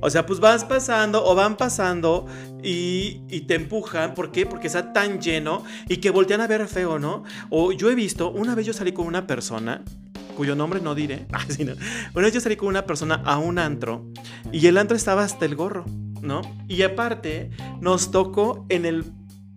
O 0.00 0.10
sea, 0.10 0.26
pues 0.26 0.40
vas 0.40 0.64
pasando 0.64 1.24
o 1.24 1.34
van 1.34 1.56
pasando 1.56 2.26
y, 2.62 3.22
y 3.28 3.42
te 3.42 3.54
empujan. 3.54 4.14
¿Por 4.14 4.32
qué? 4.32 4.46
Porque 4.46 4.66
está 4.66 4.92
tan 4.92 5.20
lleno 5.20 5.64
y 5.88 5.98
que 5.98 6.10
voltean 6.10 6.40
a 6.40 6.46
ver 6.46 6.66
feo, 6.68 6.98
¿no? 6.98 7.24
O 7.48 7.72
yo 7.72 7.90
he 7.90 7.94
visto, 7.94 8.30
una 8.30 8.54
vez 8.54 8.66
yo 8.66 8.72
salí 8.72 8.92
con 8.92 9.06
una 9.06 9.26
persona 9.26 9.82
cuyo 10.40 10.56
nombre 10.56 10.80
no 10.80 10.94
diré. 10.94 11.26
Ah. 11.32 11.44
Una 12.14 12.24
vez 12.24 12.32
yo 12.32 12.40
salí 12.40 12.56
con 12.56 12.68
una 12.68 12.86
persona 12.86 13.22
a 13.26 13.38
un 13.38 13.58
antro 13.58 14.06
y 14.52 14.66
el 14.66 14.78
antro 14.78 14.96
estaba 14.96 15.22
hasta 15.22 15.44
el 15.44 15.54
gorro, 15.54 15.84
¿no? 16.22 16.40
Y 16.68 16.82
aparte 16.82 17.50
nos 17.80 18.10
tocó 18.10 18.64
en 18.68 18.86
el 18.86 19.04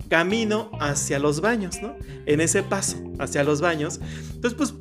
camino 0.09 0.69
hacia 0.79 1.19
los 1.19 1.41
baños, 1.41 1.81
¿no? 1.81 1.95
En 2.25 2.41
ese 2.41 2.63
paso 2.63 2.97
hacia 3.19 3.43
los 3.43 3.61
baños. 3.61 3.99
Entonces, 4.33 4.53
pues 4.55 4.73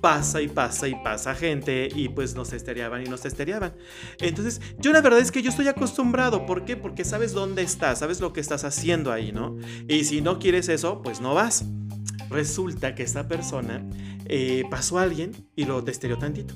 pasa 0.00 0.40
y 0.42 0.48
pasa 0.48 0.88
y 0.88 0.94
pasa 1.02 1.34
gente 1.34 1.88
y 1.94 2.08
pues 2.08 2.34
nos 2.34 2.50
testereaban 2.50 3.02
y 3.04 3.08
nos 3.08 3.20
testereaban. 3.22 3.74
Entonces, 4.20 4.60
yo 4.78 4.92
la 4.92 5.00
verdad 5.00 5.18
es 5.20 5.30
que 5.32 5.42
yo 5.42 5.50
estoy 5.50 5.68
acostumbrado. 5.68 6.46
¿Por 6.46 6.64
qué? 6.64 6.76
Porque 6.76 7.04
sabes 7.04 7.32
dónde 7.32 7.62
estás, 7.62 7.98
sabes 8.00 8.20
lo 8.20 8.32
que 8.32 8.40
estás 8.40 8.64
haciendo 8.64 9.12
ahí, 9.12 9.32
¿no? 9.32 9.56
Y 9.88 10.04
si 10.04 10.20
no 10.20 10.38
quieres 10.38 10.68
eso, 10.68 11.02
pues 11.02 11.20
no 11.20 11.34
vas. 11.34 11.64
Resulta 12.30 12.94
que 12.94 13.02
esta 13.02 13.26
persona 13.26 13.84
eh, 14.26 14.64
pasó 14.70 14.98
a 14.98 15.02
alguien 15.02 15.32
y 15.56 15.64
lo 15.64 15.82
testereó 15.82 16.18
tantito. 16.18 16.54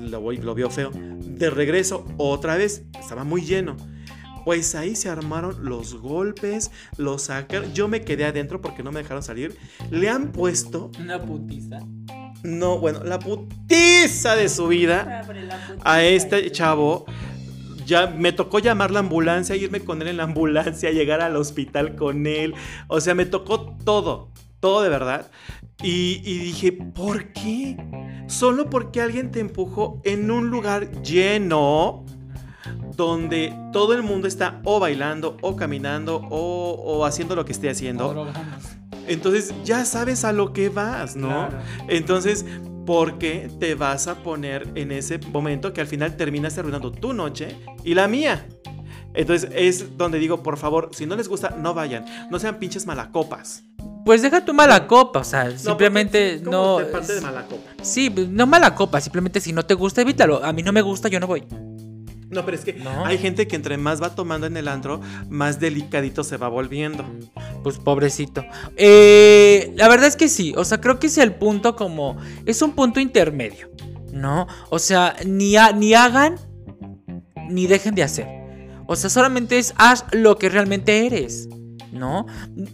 Lo, 0.00 0.20
voy- 0.20 0.38
vio 0.38 0.70
feo. 0.70 0.90
De 0.92 1.50
regreso, 1.50 2.04
otra 2.18 2.56
vez, 2.56 2.84
estaba 2.98 3.24
muy 3.24 3.42
lleno. 3.42 3.76
Pues 4.44 4.74
ahí 4.74 4.96
se 4.96 5.08
armaron 5.08 5.64
los 5.64 5.94
golpes, 5.94 6.70
los 6.96 7.22
sacaron. 7.22 7.72
Yo 7.74 7.86
me 7.88 8.00
quedé 8.02 8.24
adentro 8.24 8.60
porque 8.60 8.82
no 8.82 8.90
me 8.90 9.00
dejaron 9.02 9.22
salir. 9.22 9.56
Le 9.90 10.08
han 10.08 10.32
puesto, 10.32 10.90
Una 11.00 11.20
putiza. 11.20 11.78
No, 12.42 12.78
bueno, 12.78 13.04
la 13.04 13.18
putiza 13.18 14.34
de 14.36 14.48
su 14.48 14.68
vida 14.68 15.22
a 15.84 16.02
este 16.02 16.50
chavo. 16.50 17.04
Ya 17.86 18.06
me 18.06 18.32
tocó 18.32 18.58
llamar 18.58 18.90
la 18.90 19.00
ambulancia, 19.00 19.56
irme 19.56 19.80
con 19.80 20.02
él 20.02 20.08
en 20.08 20.16
la 20.16 20.24
ambulancia, 20.24 20.90
llegar 20.92 21.20
al 21.20 21.36
hospital 21.36 21.96
con 21.96 22.26
él. 22.26 22.54
O 22.88 23.00
sea, 23.00 23.14
me 23.14 23.26
tocó 23.26 23.76
todo, 23.84 24.30
todo 24.60 24.82
de 24.82 24.88
verdad. 24.88 25.30
Y, 25.82 26.20
y 26.24 26.38
dije, 26.38 26.72
¿por 26.72 27.32
qué? 27.32 27.76
Solo 28.28 28.70
porque 28.70 29.00
alguien 29.00 29.30
te 29.30 29.40
empujó 29.40 30.00
en 30.04 30.30
un 30.30 30.48
lugar 30.50 31.02
lleno 31.02 32.04
donde 32.96 33.52
todo 33.72 33.94
el 33.94 34.02
mundo 34.02 34.28
está 34.28 34.60
o 34.64 34.78
bailando 34.78 35.36
o 35.40 35.56
caminando 35.56 36.16
o, 36.30 36.72
o 36.72 37.04
haciendo 37.04 37.34
lo 37.34 37.44
que 37.44 37.52
esté 37.52 37.68
haciendo. 37.70 38.26
Entonces 39.08 39.52
ya 39.64 39.84
sabes 39.84 40.24
a 40.24 40.32
lo 40.32 40.52
que 40.52 40.68
vas, 40.68 41.16
¿no? 41.16 41.28
Claro. 41.48 41.58
Entonces, 41.88 42.44
¿por 42.86 43.18
qué 43.18 43.50
te 43.60 43.74
vas 43.74 44.06
a 44.08 44.16
poner 44.22 44.68
en 44.74 44.92
ese 44.92 45.18
momento 45.18 45.72
que 45.72 45.80
al 45.80 45.86
final 45.86 46.16
terminas 46.16 46.56
arruinando 46.58 46.92
tu 46.92 47.12
noche 47.12 47.56
y 47.84 47.94
la 47.94 48.08
mía? 48.08 48.46
Entonces 49.14 49.50
es 49.54 49.98
donde 49.98 50.18
digo, 50.18 50.42
por 50.42 50.56
favor, 50.56 50.90
si 50.92 51.04
no 51.06 51.16
les 51.16 51.28
gusta, 51.28 51.50
no 51.58 51.74
vayan. 51.74 52.04
No 52.30 52.38
sean 52.38 52.58
pinches 52.58 52.86
malacopas. 52.86 53.62
Pues 54.04 54.20
deja 54.22 54.44
tu 54.44 54.52
mala 54.52 54.86
copa, 54.88 55.20
o 55.20 55.24
sea, 55.24 55.44
No, 55.44 55.58
simplemente 55.58 56.40
porque, 56.42 56.44
¿cómo 56.44 56.56
no. 56.56 56.76
te 56.78 56.84
parte 56.86 57.14
de 57.14 57.20
mala 57.20 57.42
copa? 57.46 57.70
Sí, 57.82 58.12
no 58.30 58.46
mala 58.46 58.74
copa, 58.74 59.00
simplemente 59.00 59.40
si 59.40 59.52
no 59.52 59.64
te 59.64 59.74
gusta, 59.74 60.00
evítalo. 60.00 60.44
A 60.44 60.52
mí 60.52 60.62
no 60.62 60.72
me 60.72 60.82
gusta, 60.82 61.08
yo 61.08 61.20
no 61.20 61.26
voy. 61.28 61.44
No, 62.32 62.44
pero 62.44 62.56
es 62.56 62.64
que 62.64 62.72
No. 62.72 63.04
hay 63.04 63.18
gente 63.18 63.46
que 63.46 63.54
entre 63.56 63.76
más 63.76 64.02
va 64.02 64.14
tomando 64.14 64.46
en 64.46 64.56
el 64.56 64.66
antro, 64.68 65.00
más 65.28 65.60
delicadito 65.60 66.24
se 66.24 66.36
va 66.38 66.48
volviendo. 66.48 67.04
Pues 67.62 67.78
pobrecito. 67.78 68.44
Eh, 68.76 69.72
la 69.76 69.86
verdad 69.88 70.08
es 70.08 70.16
que 70.16 70.28
sí, 70.28 70.52
o 70.56 70.64
sea, 70.64 70.80
creo 70.80 70.98
que 70.98 71.06
es 71.06 71.18
el 71.18 71.34
punto 71.34 71.76
como... 71.76 72.16
Es 72.46 72.62
un 72.62 72.72
punto 72.72 72.98
intermedio, 73.00 73.70
¿no? 74.12 74.46
O 74.70 74.78
sea, 74.78 75.14
ni, 75.26 75.56
ha- 75.56 75.72
ni 75.72 75.94
hagan 75.94 76.36
ni 77.48 77.66
dejen 77.66 77.94
de 77.94 78.02
hacer. 78.02 78.26
O 78.86 78.96
sea, 78.96 79.10
solamente 79.10 79.58
es 79.58 79.74
haz 79.76 80.04
lo 80.12 80.36
que 80.38 80.48
realmente 80.48 81.06
eres. 81.06 81.48
¿No? 81.92 82.26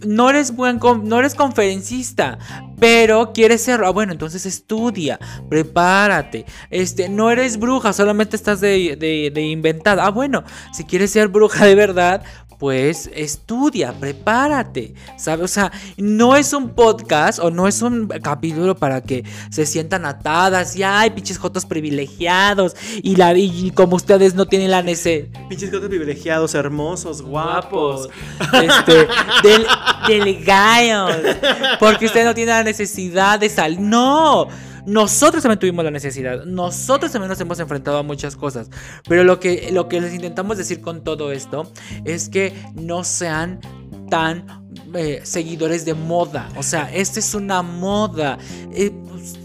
No 0.05 0.29
eres 0.29 0.55
buen 0.55 0.79
no 1.03 1.19
eres 1.19 1.35
conferencista. 1.35 2.39
Pero 2.79 3.33
quieres 3.33 3.61
ser, 3.61 3.83
ah, 3.83 3.89
bueno, 3.89 4.13
entonces 4.13 4.45
estudia, 4.45 5.19
prepárate. 5.49 6.45
Este, 6.69 7.09
no 7.09 7.29
eres 7.29 7.59
bruja, 7.59 7.91
solamente 7.91 8.37
estás 8.37 8.61
de, 8.61 8.95
de, 8.95 9.31
de 9.33 9.41
inventada. 9.41 10.05
Ah, 10.05 10.11
bueno, 10.11 10.43
si 10.71 10.85
quieres 10.85 11.11
ser 11.11 11.27
bruja 11.27 11.65
de 11.65 11.75
verdad, 11.75 12.23
pues 12.59 13.09
estudia, 13.15 13.93
prepárate, 13.93 14.93
¿sabes? 15.17 15.45
O 15.45 15.47
sea, 15.47 15.71
no 15.97 16.35
es 16.35 16.51
un 16.51 16.69
podcast 16.69 17.39
o 17.39 17.49
no 17.49 17.67
es 17.69 17.81
un 17.81 18.09
capítulo 18.21 18.75
para 18.75 19.01
que 19.01 19.23
se 19.49 19.65
sientan 19.65 20.05
atadas 20.05 20.75
y 20.75 20.83
ay, 20.83 21.11
pinches 21.11 21.37
jotos 21.37 21.65
privilegiados 21.65 22.75
y, 23.01 23.15
la, 23.15 23.33
y 23.35 23.71
como 23.71 23.95
ustedes 23.95 24.35
no 24.35 24.45
tienen 24.45 24.71
la 24.71 24.83
necesidad. 24.83 24.99
Pinches 25.47 25.71
jotos 25.71 25.87
privilegiados, 25.87 26.53
hermosos, 26.53 27.21
guapos. 27.21 28.09
Este, 28.61 29.07
del, 29.41 29.65
del. 30.07 30.45
Porque 31.79 32.07
ustedes 32.07 32.25
no 32.25 32.33
tienen 32.33 32.55
la 32.55 32.63
necesidad 32.63 33.39
de 33.39 33.49
salir. 33.49 33.79
No. 33.79 34.47
Nosotros 34.85 35.43
también 35.43 35.59
tuvimos 35.59 35.85
la 35.85 35.91
necesidad, 35.91 36.45
nosotros 36.45 37.11
también 37.11 37.29
nos 37.29 37.39
hemos 37.39 37.59
enfrentado 37.59 37.97
a 37.97 38.03
muchas 38.03 38.35
cosas, 38.35 38.69
pero 39.07 39.23
lo 39.23 39.39
que, 39.39 39.69
lo 39.71 39.87
que 39.87 40.01
les 40.01 40.13
intentamos 40.13 40.57
decir 40.57 40.81
con 40.81 41.03
todo 41.03 41.31
esto 41.31 41.71
es 42.05 42.29
que 42.29 42.53
no 42.75 43.03
sean 43.03 43.59
tan 44.09 44.45
eh, 44.93 45.21
seguidores 45.23 45.85
de 45.85 45.93
moda, 45.93 46.49
o 46.55 46.63
sea, 46.63 46.91
esta 46.93 47.19
es 47.19 47.33
una 47.33 47.61
moda. 47.61 48.37
Eh, 48.73 48.91
pues, 49.07 49.38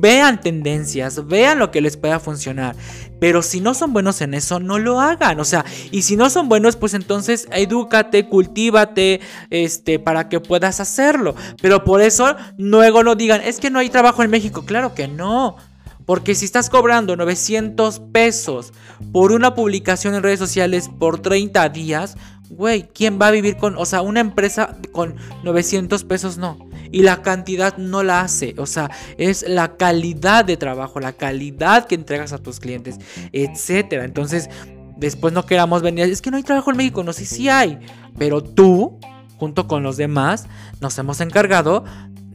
vean 0.00 0.40
tendencias, 0.40 1.26
vean 1.26 1.58
lo 1.58 1.70
que 1.70 1.80
les 1.80 1.96
pueda 1.96 2.20
funcionar. 2.20 2.76
Pero 3.18 3.42
si 3.42 3.60
no 3.60 3.74
son 3.74 3.92
buenos 3.92 4.20
en 4.20 4.34
eso, 4.34 4.60
no 4.60 4.78
lo 4.78 5.00
hagan. 5.00 5.40
O 5.40 5.44
sea, 5.44 5.64
y 5.90 6.02
si 6.02 6.16
no 6.16 6.28
son 6.28 6.48
buenos, 6.48 6.76
pues 6.76 6.94
entonces 6.94 7.48
edúcate, 7.50 8.28
cultívate, 8.28 9.20
este, 9.50 9.98
para 9.98 10.28
que 10.28 10.40
puedas 10.40 10.80
hacerlo. 10.80 11.34
Pero 11.62 11.84
por 11.84 12.02
eso 12.02 12.36
luego 12.58 13.02
no 13.02 13.14
digan, 13.14 13.40
es 13.40 13.58
que 13.58 13.70
no 13.70 13.78
hay 13.78 13.88
trabajo 13.88 14.22
en 14.22 14.30
México. 14.30 14.64
Claro 14.66 14.94
que 14.94 15.08
no. 15.08 15.56
Porque 16.04 16.36
si 16.36 16.44
estás 16.44 16.70
cobrando 16.70 17.16
900 17.16 18.00
pesos 18.12 18.72
por 19.12 19.32
una 19.32 19.54
publicación 19.54 20.14
en 20.14 20.22
redes 20.22 20.38
sociales 20.38 20.88
por 21.00 21.20
30 21.20 21.68
días, 21.70 22.16
güey, 22.50 22.88
¿quién 22.88 23.18
va 23.20 23.28
a 23.28 23.30
vivir 23.30 23.56
con, 23.56 23.76
o 23.76 23.84
sea, 23.84 24.02
una 24.02 24.20
empresa 24.20 24.76
con 24.92 25.16
900 25.44 26.04
pesos 26.04 26.38
no? 26.38 26.58
Y 26.92 27.02
la 27.02 27.22
cantidad 27.22 27.76
no 27.76 28.02
la 28.02 28.20
hace, 28.20 28.54
o 28.58 28.66
sea, 28.66 28.90
es 29.18 29.44
la 29.48 29.76
calidad 29.76 30.44
de 30.44 30.56
trabajo, 30.56 31.00
la 31.00 31.12
calidad 31.12 31.86
que 31.86 31.96
entregas 31.96 32.32
a 32.32 32.38
tus 32.38 32.60
clientes, 32.60 32.98
etcétera. 33.32 34.04
Entonces, 34.04 34.48
después 34.96 35.34
no 35.34 35.44
queramos 35.46 35.82
venir, 35.82 36.04
es 36.04 36.22
que 36.22 36.30
no 36.30 36.36
hay 36.36 36.42
trabajo 36.42 36.70
en 36.70 36.76
México, 36.76 37.02
no 37.02 37.12
sé 37.12 37.26
si 37.26 37.48
hay, 37.48 37.78
pero 38.18 38.42
tú, 38.42 38.98
junto 39.36 39.66
con 39.66 39.82
los 39.82 39.96
demás, 39.96 40.46
nos 40.80 40.96
hemos 40.98 41.20
encargado 41.20 41.84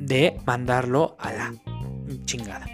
de 0.01 0.37
mandarlo 0.45 1.15
a 1.19 1.31
la 1.31 1.53
chingada. 2.25 2.65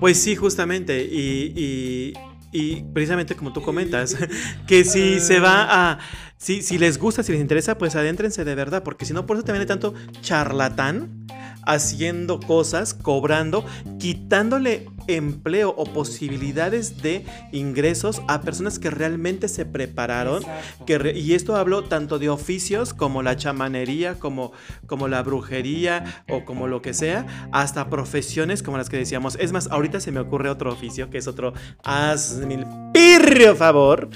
Pues 0.00 0.20
sí, 0.20 0.36
justamente. 0.36 1.02
Y, 1.02 2.12
y, 2.52 2.82
precisamente 2.92 3.34
como 3.34 3.52
tú 3.52 3.62
comentas, 3.62 4.16
que 4.66 4.84
si 4.84 5.20
se 5.20 5.40
va 5.40 5.66
a. 5.70 5.98
Si, 6.44 6.60
si 6.60 6.76
les 6.76 6.98
gusta, 6.98 7.22
si 7.22 7.32
les 7.32 7.40
interesa, 7.40 7.78
pues 7.78 7.96
adéntrense 7.96 8.44
de 8.44 8.54
verdad. 8.54 8.82
Porque 8.82 9.06
si 9.06 9.14
no, 9.14 9.24
por 9.24 9.38
eso 9.38 9.46
también 9.46 9.62
hay 9.62 9.66
tanto 9.66 9.94
charlatán 10.20 11.24
haciendo 11.64 12.38
cosas, 12.38 12.92
cobrando, 12.92 13.64
quitándole 13.98 14.90
empleo 15.06 15.70
o 15.74 15.86
posibilidades 15.86 17.00
de 17.00 17.24
ingresos 17.50 18.20
a 18.28 18.42
personas 18.42 18.78
que 18.78 18.90
realmente 18.90 19.48
se 19.48 19.64
prepararon. 19.64 20.42
Que 20.84 21.14
y 21.16 21.32
esto 21.32 21.56
hablo 21.56 21.84
tanto 21.84 22.18
de 22.18 22.28
oficios 22.28 22.92
como 22.92 23.22
la 23.22 23.36
chamanería, 23.36 24.18
como, 24.18 24.52
como 24.86 25.08
la 25.08 25.22
brujería 25.22 26.24
o 26.28 26.44
como 26.44 26.68
lo 26.68 26.82
que 26.82 26.92
sea, 26.92 27.48
hasta 27.52 27.88
profesiones 27.88 28.62
como 28.62 28.76
las 28.76 28.90
que 28.90 28.98
decíamos. 28.98 29.38
Es 29.40 29.52
más, 29.52 29.68
ahorita 29.68 29.98
se 29.98 30.12
me 30.12 30.20
ocurre 30.20 30.50
otro 30.50 30.70
oficio, 30.70 31.08
que 31.08 31.16
es 31.16 31.26
otro 31.26 31.54
hazme 31.84 32.56
el 32.56 32.66
pirrio 32.92 33.56
favor, 33.56 34.10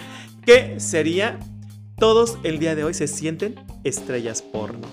que 0.44 0.78
sería 0.78 1.38
todos 1.99 2.38
el 2.44 2.59
día 2.59 2.74
de 2.74 2.84
hoy 2.84 2.94
se 2.94 3.09
sienten 3.09 3.57
estrellas 3.84 4.42
porno. 4.42 4.86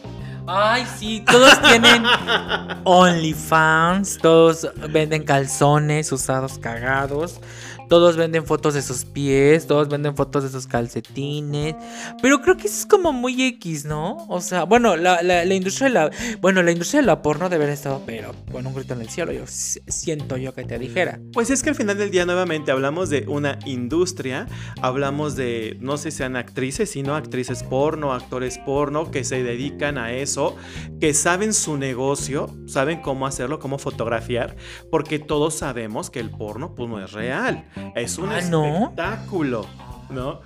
Ay, 0.48 0.86
sí, 0.98 1.24
todos 1.26 1.60
tienen 1.64 2.04
OnlyFans, 2.84 4.20
todos 4.20 4.68
venden 4.90 5.24
calzones 5.24 6.12
usados 6.12 6.60
cagados. 6.60 7.40
Todos 7.88 8.18
venden 8.18 8.46
fotos 8.46 8.74
de 8.74 8.82
sus 8.82 9.06
pies, 9.06 9.68
todos 9.68 9.90
venden 9.90 10.16
fotos 10.16 10.44
de 10.44 10.50
sus 10.50 10.68
calcetines. 10.68 11.76
Pero 12.22 12.42
creo 12.42 12.58
que 12.58 12.68
eso 12.68 12.80
es 12.80 12.86
como 12.86 13.14
muy 13.14 13.42
X, 13.44 13.86
¿no? 13.86 14.18
O 14.28 14.42
sea, 14.42 14.64
bueno, 14.64 14.96
la, 14.96 15.46
industria 15.46 15.88
de 15.88 15.94
la. 15.94 16.12
Bueno, 16.42 16.64
la 16.64 16.72
industria 16.72 17.02
de 17.02 17.08
la 17.08 17.22
porno 17.22 17.50
debe 17.50 17.66
haber 17.66 17.74
estado, 17.74 18.02
pero 18.06 18.32
con 18.52 18.66
un 18.66 18.74
grito 18.74 18.94
en 18.94 19.02
el 19.02 19.10
cielo, 19.10 19.32
yo 19.32 19.44
siento 19.48 20.38
yo 20.38 20.54
que 20.54 20.64
te 20.64 20.80
dijera. 20.80 21.20
Pues 21.34 21.50
es 21.50 21.64
que 21.64 21.70
al 21.70 21.76
final 21.76 21.98
del 21.98 22.12
día, 22.12 22.26
nuevamente, 22.26 22.72
hablamos 22.72 23.10
de 23.10 23.26
una 23.28 23.60
industria. 23.66 24.48
Hablamos 24.82 25.36
de, 25.36 25.78
no 25.80 25.98
sé 25.98 26.12
si 26.12 26.18
sean 26.18 26.36
actrices, 26.36 26.90
sino 26.92 27.16
actrices 27.16 27.64
porno, 27.64 28.14
actores 28.14 28.58
porno 28.60 29.12
que 29.12 29.24
se 29.24 29.44
dedican 29.44 29.98
a 29.98 30.14
eso, 30.14 30.56
que 31.00 31.14
saben 31.14 31.54
su 31.54 31.78
negocio, 31.78 32.50
saben 32.68 33.02
cómo 33.02 33.28
hacerlo, 33.28 33.60
cómo 33.60 33.78
fotografiar, 33.78 34.56
porque 34.90 35.20
todos 35.20 35.56
sabemos 35.56 36.10
que 36.10 36.20
el 36.20 36.32
porno, 36.32 36.76
pues 36.76 36.90
no 36.90 37.04
es 37.04 37.12
real. 37.12 37.66
Es 37.96 38.18
un 38.18 38.30
ah, 38.30 38.40
espectáculo, 38.40 39.66
¿no? 40.10 40.42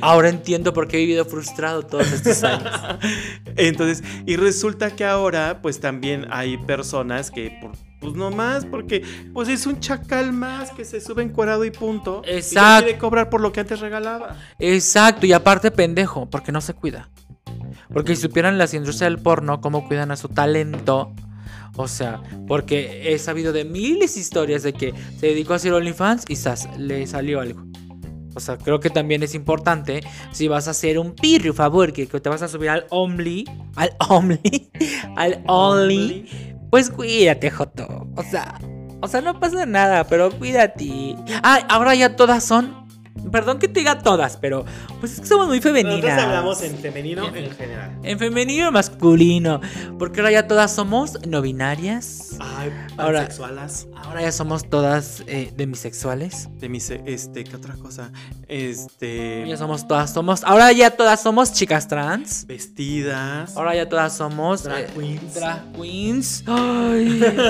Ahora 0.00 0.28
entiendo 0.28 0.72
por 0.72 0.88
qué 0.88 0.96
he 0.96 1.00
vivido 1.00 1.24
frustrado 1.24 1.82
todos 1.82 2.10
estos 2.12 2.42
años. 2.44 2.72
Entonces, 3.56 4.02
y 4.24 4.36
resulta 4.36 4.90
que 4.94 5.04
ahora, 5.04 5.60
pues 5.62 5.80
también 5.80 6.26
hay 6.30 6.56
personas 6.56 7.30
que, 7.30 7.58
pues 8.00 8.14
no 8.14 8.30
más, 8.30 8.64
porque 8.64 9.02
pues 9.32 9.48
es 9.48 9.66
un 9.66 9.80
chacal 9.80 10.32
más 10.32 10.70
que 10.70 10.84
se 10.84 11.00
sube 11.00 11.22
encuadrado 11.22 11.64
y 11.64 11.70
punto. 11.70 12.22
Exacto. 12.24 12.80
Y 12.80 12.84
quiere 12.84 12.98
cobrar 12.98 13.30
por 13.30 13.40
lo 13.40 13.52
que 13.52 13.60
antes 13.60 13.80
regalaba. 13.80 14.36
Exacto, 14.58 15.26
y 15.26 15.32
aparte 15.32 15.70
pendejo, 15.70 16.28
porque 16.30 16.52
no 16.52 16.60
se 16.60 16.74
cuida. 16.74 17.10
Porque 17.92 18.16
si 18.16 18.22
supieran 18.22 18.58
las 18.58 18.74
industrias 18.74 19.10
del 19.10 19.22
porno, 19.22 19.60
cómo 19.60 19.86
cuidan 19.86 20.10
a 20.10 20.16
su 20.16 20.28
talento, 20.28 21.12
o 21.76 21.88
sea, 21.88 22.22
porque 22.46 23.12
he 23.12 23.18
sabido 23.18 23.52
de 23.52 23.64
miles 23.64 24.14
de 24.14 24.20
historias 24.20 24.62
de 24.62 24.72
que 24.72 24.94
se 25.18 25.26
dedicó 25.26 25.52
a 25.52 25.56
hacer 25.56 25.72
OnlyFans 25.72 26.24
y 26.28 26.78
le 26.78 27.06
salió 27.06 27.40
algo. 27.40 27.64
O 28.34 28.40
sea, 28.40 28.58
creo 28.58 28.80
que 28.80 28.90
también 28.90 29.22
es 29.22 29.34
importante 29.34 30.02
si 30.30 30.46
vas 30.46 30.68
a 30.68 30.72
hacer 30.72 30.98
un 30.98 31.14
pirrio 31.14 31.54
favor, 31.54 31.92
que, 31.94 32.06
te 32.06 32.28
vas 32.28 32.42
a 32.42 32.48
subir 32.48 32.68
al 32.68 32.86
Only, 32.90 33.44
al 33.76 33.96
Only, 34.08 34.70
al 35.16 35.42
Only, 35.46 36.26
pues 36.70 36.90
cuídate, 36.90 37.50
Joto. 37.50 38.06
O 38.14 38.22
sea, 38.22 38.58
o 39.00 39.08
sea, 39.08 39.20
no 39.20 39.40
pasa 39.40 39.64
nada, 39.66 40.04
pero 40.04 40.30
cuídate. 40.30 41.16
Ah, 41.42 41.60
ahora 41.68 41.94
ya 41.94 42.16
todas 42.16 42.44
son 42.44 42.85
Perdón 43.30 43.58
que 43.58 43.68
te 43.68 43.80
diga 43.80 43.98
todas, 43.98 44.36
pero 44.36 44.64
pues 45.00 45.14
es 45.14 45.20
que 45.20 45.26
somos 45.26 45.48
muy 45.48 45.60
femeninas. 45.60 46.00
Nosotros 46.00 46.24
hablamos 46.24 46.62
en 46.62 46.76
femenino 46.78 47.26
en, 47.34 47.50
general. 47.50 47.98
En 48.02 48.18
femenino 48.18 48.68
y 48.68 48.70
masculino. 48.70 49.60
Porque 49.98 50.20
ahora 50.20 50.32
ya 50.32 50.46
todas 50.46 50.72
somos 50.72 51.18
no 51.26 51.42
binarias. 51.42 52.36
Ay, 52.38 52.72
ahora, 52.96 53.28
Ahora 54.02 54.22
ya 54.22 54.32
somos 54.32 54.68
todas 54.68 55.22
eh, 55.26 55.52
demisexuales. 55.56 56.48
Demise, 56.58 57.02
este, 57.06 57.44
¿qué 57.44 57.56
otra 57.56 57.74
cosa? 57.74 58.10
Este. 58.48 59.44
Ya 59.46 59.56
somos 59.56 59.86
todas, 59.86 60.12
somos. 60.12 60.44
Ahora 60.44 60.72
ya 60.72 60.90
todas 60.90 61.22
somos 61.22 61.52
chicas 61.52 61.88
trans. 61.88 62.46
Vestidas. 62.46 63.56
Ahora 63.56 63.74
ya 63.74 63.88
todas 63.88 64.16
somos. 64.16 64.62
Drag 64.62 64.84
eh, 64.84 64.90
queens. 64.94 65.34
Drag 65.34 65.72
queens. 65.72 66.44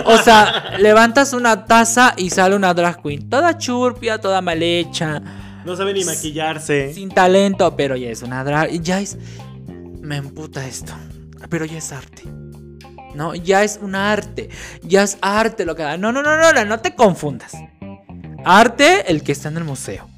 o 0.06 0.18
sea, 0.18 0.76
levantas 0.78 1.32
una 1.32 1.66
taza 1.66 2.14
y 2.16 2.30
sale 2.30 2.56
una 2.56 2.72
drag 2.72 3.02
queen. 3.02 3.28
Toda 3.28 3.58
churpia, 3.58 4.18
toda 4.20 4.40
mal 4.40 4.62
hecha 4.62 5.22
no 5.66 5.76
sabe 5.76 5.92
ni 5.92 6.04
maquillarse. 6.04 6.94
Sin 6.94 7.10
talento, 7.10 7.76
pero 7.76 7.96
ya 7.96 8.08
es 8.08 8.22
una 8.22 8.44
drag. 8.44 8.80
Ya 8.80 9.00
es. 9.00 9.18
Me 10.00 10.16
emputa 10.16 10.64
esto. 10.66 10.94
Pero 11.50 11.64
ya 11.64 11.78
es 11.78 11.92
arte. 11.92 12.22
No, 13.14 13.34
ya 13.34 13.64
es 13.64 13.78
un 13.82 13.94
arte. 13.96 14.48
Ya 14.82 15.02
es 15.02 15.18
arte 15.20 15.66
lo 15.66 15.74
que 15.74 15.82
da. 15.82 15.96
No, 15.96 16.12
no, 16.12 16.22
no, 16.22 16.36
no, 16.36 16.64
no 16.64 16.80
te 16.80 16.94
confundas. 16.94 17.52
Arte 18.44 19.10
el 19.10 19.22
que 19.22 19.32
está 19.32 19.48
en 19.48 19.56
el 19.56 19.64
museo. 19.64 20.08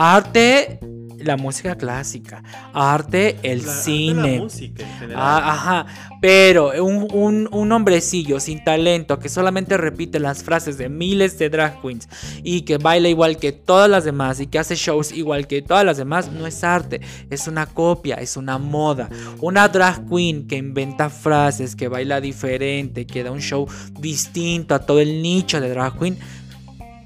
Arte 0.00 0.78
la 1.18 1.36
música 1.36 1.76
clásica, 1.76 2.42
arte, 2.72 3.36
el 3.42 3.62
cine. 3.62 4.38
música 4.38 4.84
ah, 5.16 5.52
ajá, 5.52 5.86
pero 6.20 6.72
un, 6.84 7.48
un, 7.50 7.72
hombrecillo 7.72 8.38
sin 8.38 8.62
talento 8.62 9.18
que 9.18 9.28
solamente 9.28 9.76
repite 9.76 10.20
las 10.20 10.44
frases 10.44 10.78
de 10.78 10.88
miles 10.88 11.38
de 11.38 11.50
drag 11.50 11.80
queens 11.82 12.08
y 12.44 12.62
que 12.62 12.78
baila 12.78 13.08
igual 13.08 13.36
que 13.36 13.52
todas 13.52 13.90
las 13.90 14.04
demás 14.04 14.40
y 14.40 14.46
que 14.46 14.58
hace 14.58 14.76
shows 14.76 15.12
igual 15.12 15.46
que 15.46 15.60
todas 15.60 15.84
las 15.84 15.96
demás, 15.96 16.30
no 16.30 16.46
es 16.46 16.62
arte, 16.62 17.00
es 17.30 17.48
una 17.48 17.66
copia, 17.66 18.16
es 18.16 18.36
una 18.36 18.58
moda. 18.58 19.08
Una 19.40 19.68
drag 19.68 20.08
queen 20.08 20.46
que 20.46 20.56
inventa 20.56 21.10
frases, 21.10 21.74
que 21.74 21.88
baila 21.88 22.20
diferente, 22.20 23.06
que 23.06 23.24
da 23.24 23.32
un 23.32 23.40
show 23.40 23.66
distinto 23.98 24.74
a 24.74 24.78
todo 24.78 25.00
el 25.00 25.20
nicho 25.20 25.60
de 25.60 25.68
drag 25.68 25.98
queen, 25.98 26.18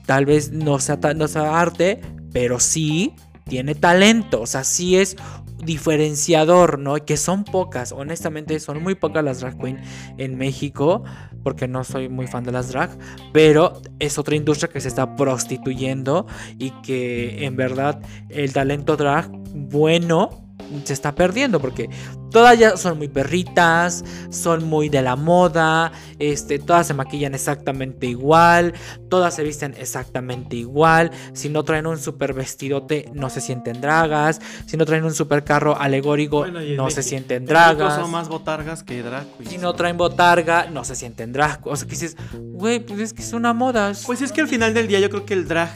tal 0.04 0.26
vez 0.26 0.52
no 0.52 0.78
sea, 0.78 0.98
no 1.14 1.28
sea 1.28 1.58
arte, 1.58 2.00
pero 2.32 2.60
sí 2.60 3.14
tiene 3.44 3.74
talento, 3.74 4.40
o 4.40 4.46
sea, 4.46 4.64
sí 4.64 4.96
es, 4.96 5.16
diferenciador, 5.62 6.78
¿no? 6.78 6.96
Que 6.96 7.16
son 7.16 7.44
pocas, 7.44 7.92
honestamente 7.92 8.58
son 8.60 8.82
muy 8.82 8.94
pocas 8.94 9.24
las 9.24 9.40
drag 9.40 9.58
queen 9.58 9.80
en 10.18 10.36
México, 10.36 11.04
porque 11.42 11.68
no 11.68 11.84
soy 11.84 12.08
muy 12.08 12.26
fan 12.26 12.44
de 12.44 12.52
las 12.52 12.70
drag, 12.70 12.90
pero 13.32 13.80
es 13.98 14.18
otra 14.18 14.34
industria 14.34 14.70
que 14.70 14.80
se 14.80 14.88
está 14.88 15.14
prostituyendo 15.14 16.26
y 16.58 16.70
que 16.82 17.44
en 17.44 17.56
verdad 17.56 18.00
el 18.28 18.52
talento 18.52 18.96
drag 18.96 19.30
bueno 19.54 20.41
se 20.84 20.92
está 20.92 21.14
perdiendo 21.14 21.60
porque 21.60 21.88
todas 22.30 22.58
ya 22.58 22.76
son 22.76 22.98
muy 22.98 23.08
perritas, 23.08 24.04
son 24.30 24.64
muy 24.64 24.88
de 24.88 25.02
la 25.02 25.16
moda, 25.16 25.92
este, 26.18 26.58
todas 26.58 26.86
se 26.86 26.94
maquillan 26.94 27.34
exactamente 27.34 28.06
igual, 28.06 28.72
todas 29.10 29.34
se 29.34 29.42
visten 29.42 29.74
exactamente 29.78 30.56
igual, 30.56 31.10
si 31.34 31.48
no 31.48 31.62
traen 31.64 31.86
un 31.86 31.98
super 31.98 32.32
vestidote 32.32 33.10
no 33.14 33.28
se 33.30 33.40
sienten 33.40 33.80
dragas, 33.80 34.40
si 34.66 34.76
no 34.76 34.86
traen 34.86 35.04
un 35.04 35.14
super 35.14 35.44
carro 35.44 35.78
alegórico 35.78 36.38
Bueno, 36.38 36.60
no 36.60 36.90
se 36.90 36.96
México- 36.96 37.02
sienten 37.02 37.44
dragas. 37.46 37.96
Son 37.96 38.10
más 38.10 38.28
botargas 38.28 38.82
que 38.82 39.02
drag 39.02 39.26
queens. 39.36 39.50
Si 39.50 39.58
no 39.58 39.74
traen 39.74 39.96
botarga, 39.96 40.68
no 40.70 40.84
se 40.84 40.94
sienten 40.94 41.32
drag. 41.32 41.60
O 41.66 41.76
sea, 41.76 41.86
que 41.86 41.92
dices, 41.92 42.16
güey, 42.34 42.80
pues 42.80 43.00
es 43.00 43.12
que 43.12 43.22
es 43.22 43.32
una 43.32 43.52
moda. 43.52 43.90
es- 43.90 44.04
Pues 44.06 44.22
es 44.22 44.30
que 44.32 44.40
al 44.40 44.48
final 44.48 44.72
del 44.74 44.86
día 44.86 45.00
yo 45.00 45.10
creo 45.10 45.24
que 45.26 45.34
el 45.34 45.48
drag 45.48 45.70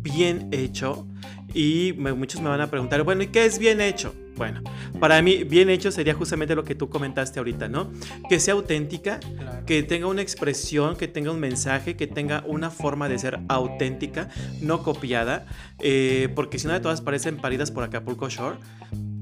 bien 0.00 0.48
hecho 0.52 1.06
y 1.54 1.94
me- 1.96 2.12
muchos 2.12 2.40
me 2.40 2.48
van 2.48 2.60
a 2.60 2.66
preguntar, 2.68 3.02
bueno, 3.04 3.22
¿y 3.22 3.28
qué 3.28 3.44
es 3.46 3.58
bien 3.58 3.80
hecho? 3.80 4.14
Bueno, 4.36 4.62
para 5.00 5.20
mí 5.20 5.42
bien 5.42 5.68
hecho 5.68 5.90
sería 5.90 6.14
justamente 6.14 6.54
lo 6.54 6.62
que 6.62 6.76
tú 6.76 6.88
comentaste 6.88 7.40
ahorita, 7.40 7.68
¿no? 7.68 7.90
Que 8.28 8.38
sea 8.38 8.54
auténtica, 8.54 9.18
que 9.66 9.82
tenga 9.82 10.06
una 10.06 10.22
expresión, 10.22 10.94
que 10.94 11.08
tenga 11.08 11.32
un 11.32 11.40
mensaje, 11.40 11.96
que 11.96 12.06
tenga 12.06 12.44
una 12.46 12.70
forma 12.70 13.08
de 13.08 13.18
ser 13.18 13.40
auténtica, 13.48 14.28
no 14.60 14.82
copiada, 14.84 15.46
eh, 15.80 16.28
porque 16.36 16.60
si 16.60 16.68
no 16.68 16.72
de 16.72 16.78
todas 16.80 17.00
parecen 17.00 17.38
paridas 17.38 17.72
por 17.72 17.82
Acapulco 17.82 18.28
Shore. 18.28 18.58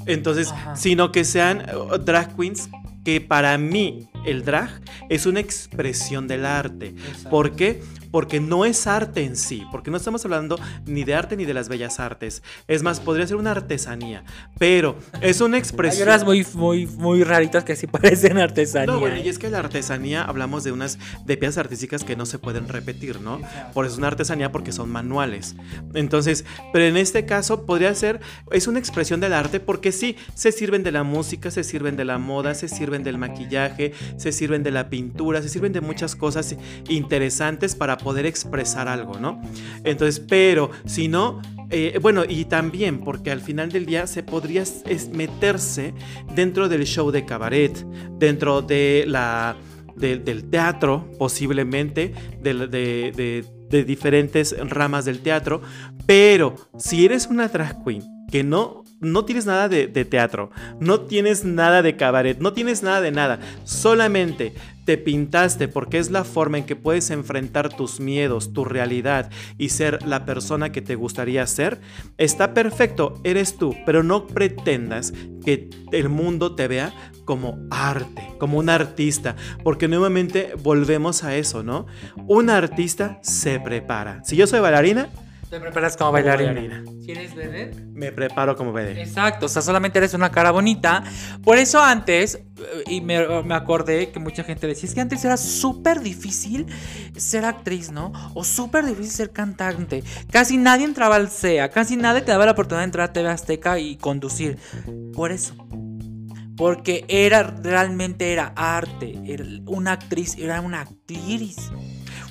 Entonces, 0.05 0.51
Ajá. 0.53 0.77
sino 0.77 1.11
que 1.12 1.24
sean 1.24 1.62
eh, 1.62 1.99
drag 2.05 2.37
queens 2.37 2.68
que 3.05 3.20
para 3.22 3.57
mí 3.57 4.09
el 4.27 4.45
drag 4.45 4.70
es 5.09 5.27
una 5.27 5.41
expresión 5.41 6.29
del 6.29 6.45
arte. 6.45 6.95
¿Por 7.31 7.57
qué? 7.57 7.83
Porque 8.11 8.41
no 8.41 8.64
es 8.64 8.87
arte 8.87 9.24
en 9.24 9.37
sí, 9.37 9.64
porque 9.70 9.91
no 9.91 9.97
estamos 9.97 10.24
hablando 10.24 10.59
ni 10.87 11.05
de 11.05 11.14
arte 11.14 11.37
ni 11.37 11.45
de 11.45 11.53
las 11.53 11.68
bellas 11.68 12.01
artes. 12.01 12.43
Es 12.66 12.83
más, 12.83 13.01
podría 13.01 13.27
ser 13.27 13.37
una 13.37 13.51
artesanía, 13.51 14.24
pero 14.59 14.97
es 15.20 15.41
una 15.41 15.57
Hay 15.57 15.61
expresión. 15.61 16.09
unas 16.09 16.24
muy, 16.24 16.47
muy, 16.55 16.87
muy 16.87 17.24
raritas 17.24 17.64
que 17.64 17.77
sí 17.77 17.87
parecen 17.89 18.39
artesanía. 18.39 18.87
No, 18.87 19.01
bueno, 19.01 19.16
¿eh? 19.16 19.22
y 19.24 19.29
es 19.29 19.39
que 19.39 19.51
la 19.51 19.59
artesanía 19.59 20.22
hablamos 20.22 20.64
de 20.64 20.72
unas 20.72 20.99
de 21.27 21.37
piezas 21.37 21.59
artísticas 21.59 22.05
que 22.05 22.16
no 22.16 22.24
se 22.27 22.39
pueden 22.39 22.68
repetir, 22.68 23.20
¿no? 23.20 23.41
Por 23.74 23.85
eso 23.85 23.95
es 23.95 23.99
una 23.99 24.09
artesanía 24.09 24.51
porque 24.51 24.72
son 24.72 24.89
manuales. 24.91 25.55
Entonces, 25.95 26.45
pero 26.72 26.87
en 26.87 26.97
este 26.97 27.27
caso 27.27 27.66
podría 27.66 27.95
ser 27.95 28.20
es 28.51 28.66
una 28.66 28.79
expresión 28.79 29.20
del 29.20 29.33
arte 29.35 29.61
porque 29.61 29.93
sí 29.93 30.16
se 30.35 30.53
sirven 30.53 30.83
de 30.83 30.93
la 30.93 31.03
música, 31.03 31.51
se 31.51 31.64
sirven 31.64 31.97
de 31.97 32.05
la 32.05 32.18
moda, 32.18 32.55
se 32.55 32.68
sirven 32.68 33.03
del 33.03 33.18
maquillaje, 33.18 33.93
se 34.16 34.32
sirven 34.32 34.62
de 34.62 34.70
la 34.70 34.88
pintura, 34.88 35.42
se 35.42 35.48
sirven 35.48 35.72
de 35.72 35.80
muchas 35.80 36.16
cosas 36.16 36.56
interesantes 36.88 37.74
para 37.74 37.98
poder 37.98 38.26
expresar 38.26 38.88
algo, 38.88 39.18
¿no? 39.18 39.40
Entonces, 39.84 40.20
pero 40.20 40.70
si 40.84 41.08
no 41.08 41.40
eh, 41.70 41.98
bueno, 42.00 42.22
y 42.28 42.44
también 42.44 43.00
porque 43.00 43.32
al 43.32 43.40
final 43.40 43.70
del 43.72 43.86
día 43.86 44.06
se 44.06 44.22
podría 44.22 44.62
meterse 45.12 45.94
dentro 46.34 46.68
del 46.68 46.84
show 46.84 47.10
de 47.10 47.24
cabaret, 47.24 47.76
dentro 48.18 48.62
de 48.62 49.04
la, 49.08 49.56
de- 49.96 50.18
del 50.18 50.44
teatro, 50.48 51.10
posiblemente, 51.18 52.14
de, 52.40 52.54
de- 52.68 53.44
de- 53.68 53.84
diferentes 53.84 54.54
ramas 54.70 55.04
del 55.04 55.20
teatro. 55.20 55.62
Pero 56.06 56.54
si 56.78 57.04
eres 57.04 57.26
una 57.26 57.48
drag 57.48 57.82
queen 57.84 58.02
que 58.30 58.42
no, 58.44 58.84
no 59.00 59.24
tienes 59.24 59.46
nada 59.46 59.68
de, 59.68 59.86
de 59.86 60.04
teatro, 60.04 60.50
no 60.80 61.00
tienes 61.02 61.44
nada 61.44 61.82
de 61.82 61.96
cabaret, 61.96 62.38
no 62.38 62.52
tienes 62.52 62.82
nada 62.82 63.00
de 63.00 63.10
nada, 63.12 63.38
solamente 63.64 64.52
te 64.87 64.97
pintaste 64.97 65.66
porque 65.68 65.99
es 65.99 66.11
la 66.11 66.24
forma 66.24 66.59
en 66.59 66.64
que 66.64 66.76
puedes 66.76 67.11
enfrentar 67.11 67.76
tus 67.76 68.01
miedos, 68.01 68.53
tu 68.53 68.64
realidad 68.64 69.30
y 69.59 69.70
ser 69.70 70.07
la 70.07 70.24
persona 70.24 70.70
que 70.70 70.80
te 70.80 70.95
gustaría 70.95 71.47
ser, 71.47 71.80
está 72.16 72.55
perfecto, 72.55 73.20
eres 73.24 73.59
tú, 73.59 73.76
pero 73.84 74.05
no 74.05 74.28
pretendas 74.28 75.12
que 75.45 75.68
el 75.91 76.09
mundo 76.09 76.55
te 76.55 76.68
vea 76.68 76.95
como 77.24 77.59
arte, 77.70 78.22
como 78.39 78.59
un 78.59 78.70
artista, 78.70 79.34
porque 79.64 79.89
nuevamente 79.89 80.53
volvemos 80.62 81.24
a 81.24 81.34
eso, 81.34 81.64
¿no? 81.64 81.87
Un 82.28 82.49
artista 82.49 83.18
se 83.22 83.59
prepara. 83.59 84.22
Si 84.24 84.37
yo 84.37 84.47
soy 84.47 84.61
bailarina, 84.61 85.09
Te 85.51 85.61
preparas 85.61 85.97
como 85.97 86.12
bailarina. 86.12 86.53
bailarina. 86.53 86.84
Si 87.05 87.12
eres 87.12 87.34
vedette, 87.34 87.80
me 87.92 88.11
preparo 88.11 88.57
como 88.57 88.72
vedette. 88.72 89.03
Exacto, 89.03 89.47
o 89.47 89.49
sea, 89.49 89.62
solamente 89.62 89.99
eres 89.99 90.12
una 90.14 90.30
cara 90.30 90.51
bonita. 90.51 91.05
Por 91.44 91.57
eso 91.57 91.80
antes, 91.80 92.34
eh, 92.34 92.84
y 92.88 93.01
me, 93.01 93.42
me 93.44 93.55
acordé 93.55 94.11
que 94.11 94.18
mucha 94.18 94.42
gente 94.42 94.66
decía, 94.66 94.88
es 94.88 94.94
que 94.94 95.01
antes 95.01 95.24
era 95.24 95.36
súper 95.36 96.01
difícil 96.01 96.66
ser 97.16 97.44
actriz, 97.44 97.92
¿no? 97.92 98.12
O 98.34 98.42
súper 98.42 98.84
difícil 98.86 99.12
ser 99.12 99.30
cantante. 99.30 100.03
Casi 100.30 100.57
nadie 100.57 100.84
entraba 100.84 101.14
al 101.14 101.30
CEA, 101.30 101.70
casi 101.70 101.97
nadie 101.97 102.22
te 102.22 102.32
daba 102.32 102.47
la 102.47 102.53
oportunidad 102.53 102.80
de 102.80 102.86
entrar 102.86 103.11
a 103.11 103.12
TV 103.12 103.28
Azteca 103.28 103.78
y 103.78 103.97
conducir. 103.97 104.59
Por 105.14 105.30
eso. 105.30 105.55
Porque 106.57 107.05
era, 107.09 107.42
realmente 107.42 108.32
era 108.32 108.53
arte. 108.57 109.14
Era 109.26 109.44
una 109.66 109.92
actriz 109.92 110.36
era 110.38 110.61
una 110.61 110.80
actriz. 110.80 111.70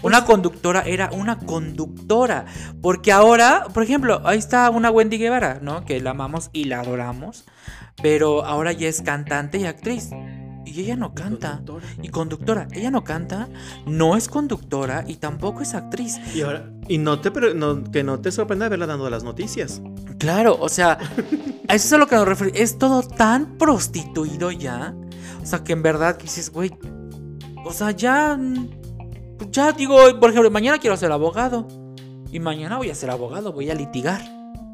Una 0.06 0.26
conductora 0.26 0.82
era 0.82 1.10
una 1.12 1.38
conductora. 1.39 2.45
Porque 2.82 3.12
ahora, 3.12 3.66
por 3.74 3.84
ejemplo, 3.84 4.22
ahí 4.26 4.38
está 4.38 4.70
una 4.70 4.91
Wendy 4.91 5.18
Guevara, 5.18 5.60
¿no? 5.62 5.84
Que 5.86 5.99
la 6.01 6.12
amamos 6.12 6.49
y 6.53 6.66
la 6.66 6.80
adoramos. 6.82 7.45
Pero 8.01 8.45
ahora 8.45 8.72
ya 8.74 8.88
es 8.88 9.01
cantante 9.01 9.58
y 9.58 9.66
actriz. 9.66 10.10
Y 10.66 10.82
ella 10.82 10.95
no 10.95 11.14
canta. 11.14 11.62
Y 12.01 12.10
conductora. 12.10 12.68
Ella 12.72 12.91
no 12.91 13.03
canta, 13.03 13.47
no 13.86 14.18
es 14.18 14.28
conductora 14.28 15.03
y 15.08 15.16
tampoco 15.18 15.62
es 15.62 15.74
actriz. 15.76 16.20
Y 16.36 16.41
ahora, 16.41 16.70
y 16.88 16.97
no 16.97 17.20
te, 17.22 17.32
pre- 17.32 17.53
no- 17.53 17.84
que 17.84 18.03
no 18.03 18.20
te 18.20 18.32
sorprenda 18.32 18.68
verla 18.68 18.86
dando 18.88 19.10
las 19.10 19.24
noticias. 19.24 19.82
Claro, 20.18 20.58
o 20.60 20.68
sea, 20.70 20.97
a 21.68 21.76
eso 21.76 21.88
es 21.88 21.93
a 21.93 21.97
lo 21.97 22.08
que 22.08 22.16
nos 22.16 22.28
referimos. 22.28 22.60
Es 22.60 22.78
todo 22.78 23.03
tan 23.03 23.58
prostituido 23.58 24.51
ya. 24.51 24.95
O 25.41 25.45
sea, 25.45 25.64
que 25.64 25.74
en 25.74 25.84
verdad 25.84 26.18
que 26.18 26.24
dices, 26.24 26.51
güey. 26.51 26.72
O 27.64 27.72
sea, 27.72 27.91
ya. 27.91 28.38
Ya 29.51 29.71
digo, 29.71 29.97
por 30.19 30.29
ejemplo, 30.29 30.49
mañana 30.51 30.77
quiero 30.79 30.97
ser 30.97 31.11
abogado. 31.11 31.67
Y 32.31 32.39
mañana 32.39 32.77
voy 32.77 32.89
a 32.89 32.95
ser 32.95 33.09
abogado, 33.11 33.53
voy 33.53 33.69
a 33.69 33.75
litigar. 33.75 34.21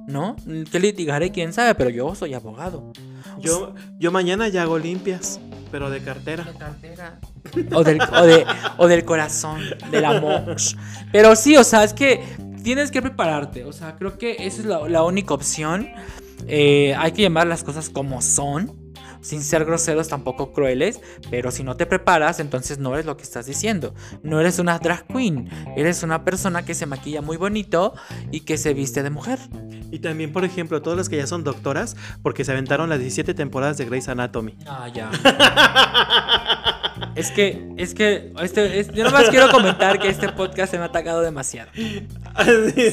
¿No? 0.08 0.36
¿Qué 0.72 0.80
litigaré? 0.80 1.32
¿Quién 1.32 1.54
sabe? 1.54 1.76
Pero 1.76 1.90
yo 1.90 2.16
soy 2.16 2.34
abogado. 2.34 2.92
Yo, 3.40 3.74
yo 4.00 4.12
mañana 4.12 4.48
ya 4.48 4.64
hago 4.64 4.78
limpias, 4.80 5.40
pero 5.72 5.90
de 5.90 6.02
cartera. 6.04 6.44
O 7.74 7.84
del, 7.84 8.00
o, 8.02 8.22
de- 8.26 8.46
o 8.78 8.88
del 8.88 9.06
corazón, 9.06 9.62
del 9.92 10.06
amor. 10.06 10.56
Pero 11.12 11.36
sí, 11.36 11.56
o 11.56 11.64
sea, 11.64 11.84
es 11.84 11.94
que 11.94 12.22
tienes 12.64 12.90
que 12.92 13.02
prepararte. 13.02 13.64
O 13.64 13.72
sea, 13.72 13.96
creo 13.96 14.18
que 14.18 14.32
esa 14.40 14.62
es 14.62 14.66
la, 14.66 14.88
la 14.90 15.04
única 15.04 15.34
opción. 15.34 15.88
Eh, 16.48 16.96
hay 16.98 17.12
que 17.12 17.22
llamar 17.22 17.46
las 17.48 17.64
cosas 17.64 17.90
como 17.90 18.22
son. 18.22 18.72
Sin 19.22 19.44
ser 19.44 19.66
groseros, 19.66 20.08
tampoco 20.08 20.52
crueles. 20.52 21.00
Pero 21.30 21.52
si 21.52 21.64
no 21.64 21.78
te 21.78 21.86
preparas, 21.86 22.40
entonces 22.40 22.80
no 22.80 22.94
eres 22.94 23.06
lo 23.06 23.18
que 23.18 23.24
estás 23.24 23.46
diciendo. 23.46 23.94
No 24.24 24.40
eres 24.40 24.60
una 24.60 24.80
drag 24.80 25.08
queen. 25.08 25.50
Eres 25.76 26.04
una 26.04 26.24
persona 26.24 26.64
que 26.64 26.74
se 26.74 26.86
maquilla 26.86 27.22
muy 27.22 27.38
bonito 27.38 27.94
y 28.32 28.42
que 28.42 28.58
se 28.58 28.74
viste 28.74 29.04
de 29.04 29.10
mujer. 29.10 29.40
Y 29.92 30.00
también, 30.00 30.32
por 30.32 30.46
ejemplo, 30.46 30.82
todas 30.82 30.98
las 30.98 31.10
que 31.10 31.18
ya 31.18 31.28
son 31.28 31.44
doctoras, 31.44 31.96
porque 32.24 32.46
se 32.46 32.52
aventaron 32.52 32.90
las 32.90 33.00
17 33.00 33.34
temporadas 33.34 33.78
de 33.78 33.86
Grey's 33.86 34.08
Anatomy. 34.08 34.56
Ah, 34.66 34.88
ya. 34.94 35.12
Es 37.16 37.32
que, 37.32 37.70
es 37.78 37.94
que, 37.94 38.32
este, 38.42 38.80
es- 38.80 38.92
yo 38.94 39.04
nomás 39.04 39.30
quiero 39.30 39.50
comentar 39.52 40.00
que 40.00 40.08
este 40.10 40.30
podcast 40.30 40.72
se 40.72 40.78
me 40.78 40.84
ha 40.84 40.88
atacado 40.88 41.22
demasiado. 41.22 41.70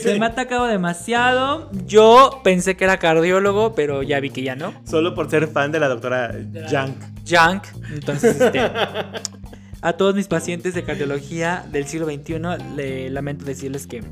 Se 0.03 0.19
me 0.19 0.27
ha 0.27 0.31
atacado 0.31 0.67
demasiado. 0.67 1.71
Yo 1.87 2.41
pensé 2.43 2.77
que 2.77 2.85
era 2.85 2.99
cardiólogo, 2.99 3.75
pero 3.75 4.03
ya 4.03 4.19
vi 4.21 4.31
que 4.31 4.43
ya 4.43 4.57
no. 4.57 4.75
Solo 4.85 5.15
por 5.15 5.31
ser 5.31 5.47
fan 5.49 5.71
de 5.71 5.79
la 5.81 5.89
doctora 5.89 6.35
Young. 6.71 6.95
Junk. 7.29 7.63
Entonces, 7.93 8.41
este, 8.41 8.61
a 9.81 9.93
todos 9.93 10.15
mis 10.17 10.27
pacientes 10.27 10.75
de 10.75 10.83
cardiología 10.83 11.65
del 11.71 11.87
siglo 11.87 12.07
XXI, 12.07 12.41
le 12.77 13.11
lamento 13.11 13.45
decirles 13.45 13.87
que, 13.87 14.03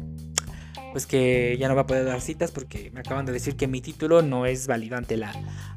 pues 0.97 1.07
que 1.07 1.59
ya 1.61 1.69
no 1.69 1.75
va 1.75 1.83
a 1.83 1.87
poder 1.87 2.07
dar 2.07 2.23
citas 2.23 2.53
porque 2.53 2.91
me 2.95 3.01
acaban 3.01 3.27
de 3.27 3.33
decir 3.33 3.55
que 3.55 3.67
mi 3.67 3.83
título 3.83 4.23
no 4.23 4.47
es 4.47 4.67
válido 4.67 4.97
ante 4.97 5.19
la, 5.19 5.31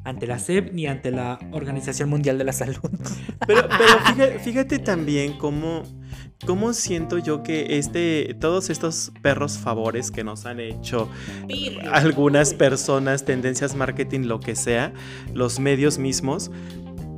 ante 0.05 0.27
la 0.27 0.39
SEP 0.39 0.71
ni 0.71 0.87
ante 0.87 1.11
la 1.11 1.37
Organización 1.51 2.07
Mundial 2.09 2.37
de 2.37 2.45
la 2.45 2.53
Salud. 2.53 2.79
Pero, 3.45 3.67
pero 3.67 3.99
fíjate, 4.05 4.39
fíjate 4.39 4.79
también 4.79 5.37
cómo, 5.37 5.83
cómo 6.45 6.71
siento 6.71 7.17
yo 7.17 7.43
que 7.43 7.77
este, 7.77 8.33
todos 8.39 8.69
estos 8.69 9.11
perros 9.21 9.57
favores 9.57 10.09
que 10.09 10.23
nos 10.23 10.45
han 10.45 10.61
hecho 10.61 11.09
algunas 11.91 12.53
personas, 12.53 13.25
tendencias 13.25 13.75
marketing, 13.75 14.21
lo 14.21 14.39
que 14.39 14.55
sea, 14.55 14.93
los 15.33 15.59
medios 15.59 15.97
mismos, 15.97 16.49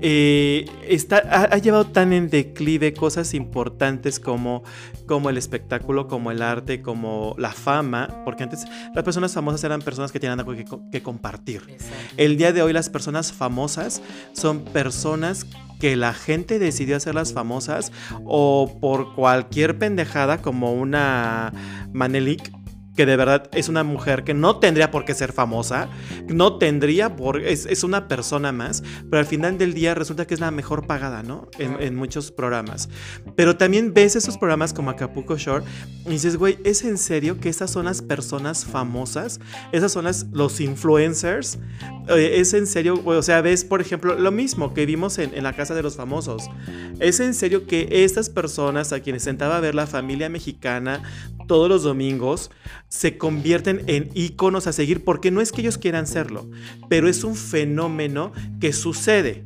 eh, 0.02 0.66
está, 0.88 1.18
ha, 1.30 1.44
ha 1.44 1.58
llevado 1.58 1.86
tan 1.86 2.14
en 2.14 2.30
declive 2.30 2.94
cosas 2.94 3.34
importantes 3.34 4.20
como, 4.20 4.64
como 5.06 5.30
el 5.30 5.38
espectáculo, 5.38 6.08
como 6.08 6.32
el 6.32 6.42
arte, 6.42 6.82
como 6.82 7.36
la 7.38 7.52
fama, 7.52 8.24
porque 8.26 8.44
antes 8.44 8.66
las 8.94 9.04
personas 9.04 9.34
famosas 9.34 9.64
eran 9.64 9.82
personas 9.82 10.12
que 10.12 10.20
tenían 10.20 10.40
algo 10.40 10.54
que, 10.54 10.66
que 10.92 11.04
compartir. 11.04 11.64
Exacto. 11.68 12.16
El 12.18 12.38
día 12.38 12.52
de 12.52 12.62
hoy 12.62 12.74
las 12.74 12.90
personas 12.90 13.32
famosas 13.32 14.02
son 14.34 14.64
personas 14.64 15.46
que 15.80 15.96
la 15.96 16.14
gente 16.14 16.60
decidió 16.60 16.96
hacerlas 16.96 17.34
famosas 17.34 17.92
o 18.26 18.78
por 18.80 19.16
cualquier 19.16 19.80
pendejada 19.80 20.40
como 20.40 20.74
una 20.74 21.52
Manelik 21.92 22.61
que 23.02 23.06
de 23.08 23.18
verdad 23.18 23.50
es 23.54 23.68
una 23.68 23.84
mujer 23.84 24.24
que 24.24 24.36
no 24.36 24.60
tendría 24.60 24.92
por 24.92 25.06
qué 25.06 25.16
ser 25.16 25.34
famosa, 25.34 25.90
no 26.28 26.60
tendría 26.60 27.16
por... 27.16 27.42
es, 27.42 27.66
es 27.66 27.84
una 27.84 28.08
persona 28.08 28.52
más, 28.52 28.84
pero 29.10 29.22
al 29.22 29.26
final 29.26 29.58
del 29.58 29.74
día 29.74 29.96
resulta 29.96 30.28
que 30.28 30.36
es 30.36 30.40
la 30.40 30.52
mejor 30.52 30.86
pagada, 30.86 31.24
¿no? 31.24 31.48
En, 31.58 31.82
en 31.82 31.96
muchos 31.96 32.32
programas. 32.32 32.90
Pero 33.36 33.58
también 33.58 33.96
ves 33.96 34.16
esos 34.16 34.38
programas 34.38 34.72
como 34.72 34.92
Acapulco 34.92 35.36
Shore 35.36 35.66
y 36.06 36.10
dices, 36.12 36.38
güey, 36.38 36.60
¿es 36.64 36.84
en 36.84 37.00
serio 37.00 37.40
que 37.40 37.50
esas 37.50 37.72
son 37.72 37.86
las 37.86 38.04
personas 38.04 38.66
famosas? 38.66 39.40
Esas 39.72 39.92
son 39.92 40.04
las, 40.04 40.28
los 40.32 40.62
influencers. 40.62 41.58
Eh, 42.08 42.34
es 42.36 42.54
en 42.54 42.68
serio, 42.68 42.98
güey, 42.98 43.18
o 43.18 43.24
sea, 43.24 43.42
ves, 43.42 43.66
por 43.66 43.82
ejemplo, 43.82 44.14
lo 44.14 44.32
mismo 44.32 44.76
que 44.76 44.86
vimos 44.86 45.18
en, 45.18 45.34
en 45.34 45.44
la 45.44 45.54
Casa 45.54 45.74
de 45.74 45.82
los 45.82 45.96
Famosos. 45.96 46.52
Es 47.00 47.20
en 47.20 47.34
serio 47.34 47.66
que 47.66 48.04
estas 48.04 48.30
personas 48.30 48.94
a 48.94 49.00
quienes 49.00 49.24
sentaba 49.24 49.58
a 49.58 49.60
ver 49.60 49.74
la 49.74 49.88
familia 49.88 50.30
mexicana 50.30 51.02
todos 51.48 51.68
los 51.68 51.82
domingos 51.82 52.52
se 52.92 53.18
convierten 53.18 53.84
en 53.88 54.10
íconos 54.14 54.68
a 54.68 54.74
seguir 54.74 55.06
porque 55.06 55.32
no 55.32 55.40
es 55.40 55.54
que 55.54 55.62
ellos 55.62 55.78
quieran 55.78 56.06
serlo, 56.06 56.50
pero 56.90 57.08
es 57.08 57.24
un 57.24 57.36
fenómeno 57.38 58.34
que 58.60 58.74
sucede. 58.74 59.46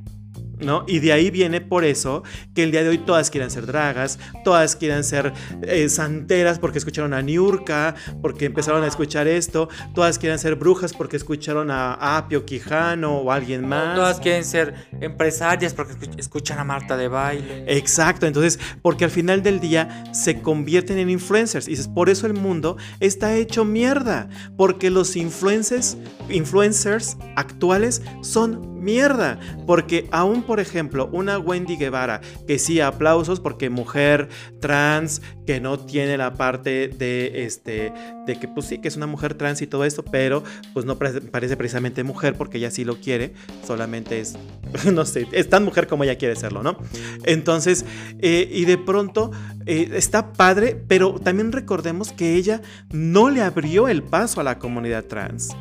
¿No? 0.60 0.86
Y 0.88 1.00
de 1.00 1.12
ahí 1.12 1.32
viene 1.32 1.60
por 1.62 1.84
eso 1.84 2.24
que 2.54 2.64
el 2.64 2.72
día 2.72 2.82
de 2.84 2.90
hoy 2.90 2.98
todas 3.00 3.30
quieran 3.30 3.52
ser 3.52 3.66
dragas, 3.66 4.20
todas 4.44 4.76
quieran 4.76 5.04
ser 5.04 5.34
eh, 5.64 5.90
santeras 5.90 6.60
porque 6.60 6.78
escucharon 6.78 7.14
a 7.14 7.22
Niurka, 7.22 7.96
porque 8.22 8.46
empezaron 8.46 8.84
a 8.84 8.88
escuchar 8.88 9.28
esto, 9.28 9.68
todas 9.94 10.18
quieran 10.18 10.40
ser 10.40 10.56
brujas 10.56 10.94
porque 10.94 11.18
escucharon 11.18 11.72
a 11.72 12.18
Apio 12.18 12.46
Quijano 12.46 13.18
o 13.18 13.32
alguien 13.32 13.68
más. 13.68 13.96
Todas 13.96 14.20
quieren 14.20 14.46
ser 14.46 14.76
empresarias 15.02 15.74
porque 15.74 15.94
escuch- 15.94 16.18
escuchan 16.20 16.60
a 16.60 16.64
Marta 16.64 16.96
de 16.96 17.08
baile. 17.10 17.66
Exacto, 17.68 18.26
entonces, 18.26 18.60
porque 18.82 19.04
al 19.06 19.12
final 19.12 19.44
del 19.44 19.60
día 19.60 20.06
se 20.14 20.42
convierten 20.42 20.98
en 21.00 21.10
influencers. 21.10 21.68
Y 21.68 21.76
por 21.90 22.10
eso 22.10 22.28
el 22.28 22.34
mundo 22.34 22.78
está 23.00 23.36
hecho 23.36 23.66
mierda. 23.66 24.30
Porque 24.58 24.90
los 24.90 25.16
influencers, 25.16 25.98
influencers 26.30 27.18
actuales 27.36 28.02
son 28.22 28.75
mierda. 28.86 29.40
Porque 29.68 30.08
aún, 30.12 30.44
por 30.44 30.62
ejemplo, 30.62 31.10
una 31.12 31.38
Wendy 31.38 31.76
Guevara, 31.76 32.22
que 32.48 32.60
sí, 32.60 32.80
aplausos 32.80 33.42
porque 33.42 33.70
mujer 33.70 34.30
trans, 34.62 35.22
que 35.46 35.60
no 35.60 35.80
tiene 35.80 36.18
la 36.18 36.34
parte 36.34 36.88
de 36.88 37.46
este, 37.46 37.94
de 38.26 38.40
que 38.40 38.48
pues 38.48 38.68
sí, 38.68 38.80
que 38.80 38.88
es 38.88 38.98
una 38.98 39.08
mujer 39.08 39.36
trans 39.36 39.62
y 39.62 39.68
todo 39.68 39.86
esto, 39.86 40.04
pero 40.04 40.44
pues 40.74 40.86
no 40.86 40.98
parece, 40.98 41.58
precisamente 41.58 42.04
mujer 42.04 42.36
porque 42.36 42.58
ella 42.58 42.72
sí 42.72 42.84
lo 42.84 43.00
quiere, 43.00 43.34
solamente 43.66 44.20
es, 44.20 44.36
no 44.92 45.06
sé, 45.06 45.28
es 45.32 45.50
tan 45.50 45.64
mujer 45.64 45.88
como 45.88 46.04
ella 46.04 46.18
quiere 46.18 46.36
serlo, 46.36 46.64
¿no? 46.64 46.78
Entonces, 47.24 47.86
eh, 48.20 48.50
y 48.52 48.66
de 48.66 48.78
pronto 48.78 49.32
eh, 49.66 49.90
está 49.94 50.34
padre, 50.34 50.82
pero 50.88 51.20
también 51.20 51.52
recordemos 51.52 52.12
que 52.12 52.36
ella 52.36 52.62
no 52.92 53.30
le 53.30 53.42
abrió 53.42 53.88
el 53.88 54.04
paso 54.04 54.42
a 54.42 54.44
la 54.44 54.60
comunidad 54.60 55.06
trans. 55.06 55.56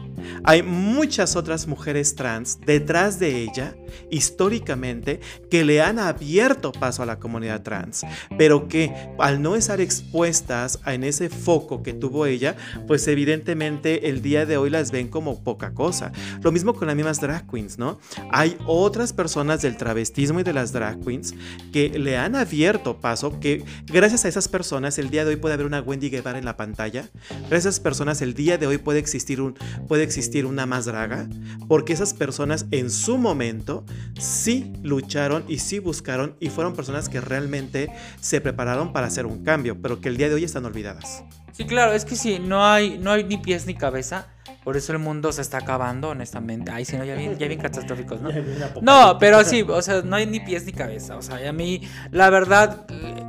Hay 0.45 0.63
muchas 0.63 1.37
otras 1.37 1.67
mujeres 1.67 2.15
trans 2.15 2.59
detrás 2.65 3.19
de 3.19 3.43
ella, 3.43 3.77
históricamente, 4.11 5.21
que 5.51 5.65
le 5.65 5.83
han 5.83 5.99
abierto 5.99 6.73
paso 6.73 7.03
a 7.03 7.07
la 7.07 7.19
comunidad 7.19 7.63
trans, 7.63 8.03
pero 8.37 8.69
que 8.69 8.93
al 9.19 9.43
no 9.43 9.57
estar 9.75 9.81
expuestas 9.81 10.79
en 10.87 11.03
ese 11.03 11.29
foco 11.29 11.83
que 11.83 11.93
tuvo 11.93 12.27
ella, 12.27 12.55
pues 12.87 13.09
evidentemente 13.09 14.09
el 14.09 14.23
día 14.23 14.47
de 14.47 14.57
hoy 14.57 14.71
las 14.71 14.93
ven 14.93 15.09
como 15.09 15.43
poca 15.43 15.75
cosa. 15.75 16.13
Lo 16.43 16.53
mismo 16.53 16.75
con 16.75 16.87
las 16.87 16.95
mismas 16.95 17.21
drag 17.21 17.51
queens, 17.51 17.77
¿no? 17.79 17.99
Hay 18.31 18.57
otras 18.67 19.13
personas 19.13 19.63
del 19.63 19.77
travestismo 19.77 20.39
y 20.39 20.43
de 20.45 20.53
las 20.53 20.73
drag 20.73 21.01
queens 21.05 21.35
que 21.73 21.99
le 21.99 22.17
han 22.17 22.37
abierto 22.37 23.01
paso, 23.01 23.41
que 23.41 23.65
gracias 23.87 24.25
a 24.25 24.29
esas 24.29 24.47
personas 24.47 24.99
el 24.99 25.11
día 25.11 25.25
de 25.25 25.31
hoy 25.31 25.37
puede 25.37 25.55
haber 25.55 25.67
una 25.67 25.81
Wendy 25.81 26.09
Guevara 26.09 26.39
en 26.39 26.45
la 26.45 26.57
pantalla, 26.57 27.09
gracias 27.49 27.67
a 27.67 27.69
esas 27.71 27.81
personas 27.81 28.23
el 28.23 28.35
día 28.35 28.59
de 28.59 28.69
hoy 28.69 28.79
puede 28.79 29.01
existir, 29.01 29.41
un, 29.41 29.55
puede 29.89 30.05
existir 30.05 30.47
una 30.47 30.67
más 30.67 30.85
draga, 30.85 31.29
porque 31.67 31.93
esas 31.93 32.15
personas 32.15 32.67
en 32.71 32.91
su 32.91 33.19
momento 33.19 33.85
sí 34.19 34.73
lucharon 34.83 35.45
y 35.49 35.59
sí 35.59 35.81
buscaron 35.81 36.37
y 36.39 36.51
fueron 36.51 36.75
personas 36.75 37.09
que 37.09 37.21
realmente 37.21 37.91
se 38.21 38.41
prepararon 38.41 38.93
para 38.93 39.07
hacer 39.07 39.27
un 39.27 39.43
cambio, 39.43 39.64
pero 39.81 40.01
que 40.01 40.09
el 40.09 40.17
día 40.17 40.29
de 40.29 40.35
hoy 40.35 40.45
están 40.45 40.65
olvidadas. 40.65 41.25
Sí, 41.53 41.65
claro, 41.65 41.93
es 41.93 42.05
que 42.05 42.17
sí, 42.17 42.39
no 42.39 42.67
hay, 42.67 42.99
no 42.99 43.13
hay 43.13 43.25
ni 43.25 43.39
pies 43.39 43.67
ni 43.67 43.75
cabeza. 43.75 44.27
Por 44.65 44.77
eso 44.77 44.93
el 44.93 44.99
mundo 44.99 45.31
se 45.31 45.43
está 45.43 45.59
acabando, 45.59 46.09
honestamente. 46.09 46.71
Ay, 46.71 46.85
sí, 46.85 46.97
no, 46.97 47.05
ya 47.05 47.15
bien, 47.15 47.39
ya 47.39 47.47
bien 47.47 47.61
catastróficos, 47.61 48.21
¿no? 48.21 48.31
No, 48.83 49.19
pero 49.19 49.45
sí, 49.45 49.63
o 49.63 49.83
sea, 49.83 50.03
no 50.03 50.17
hay 50.17 50.27
ni 50.27 50.41
pies 50.41 50.65
ni 50.65 50.73
cabeza. 50.73 51.17
O 51.17 51.23
sea, 51.23 51.43
y 51.43 51.47
a 51.47 51.53
mí, 51.53 51.83
la 52.11 52.31
verdad, 52.31 52.87
eh, 52.89 53.23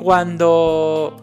cuando. 0.00 1.22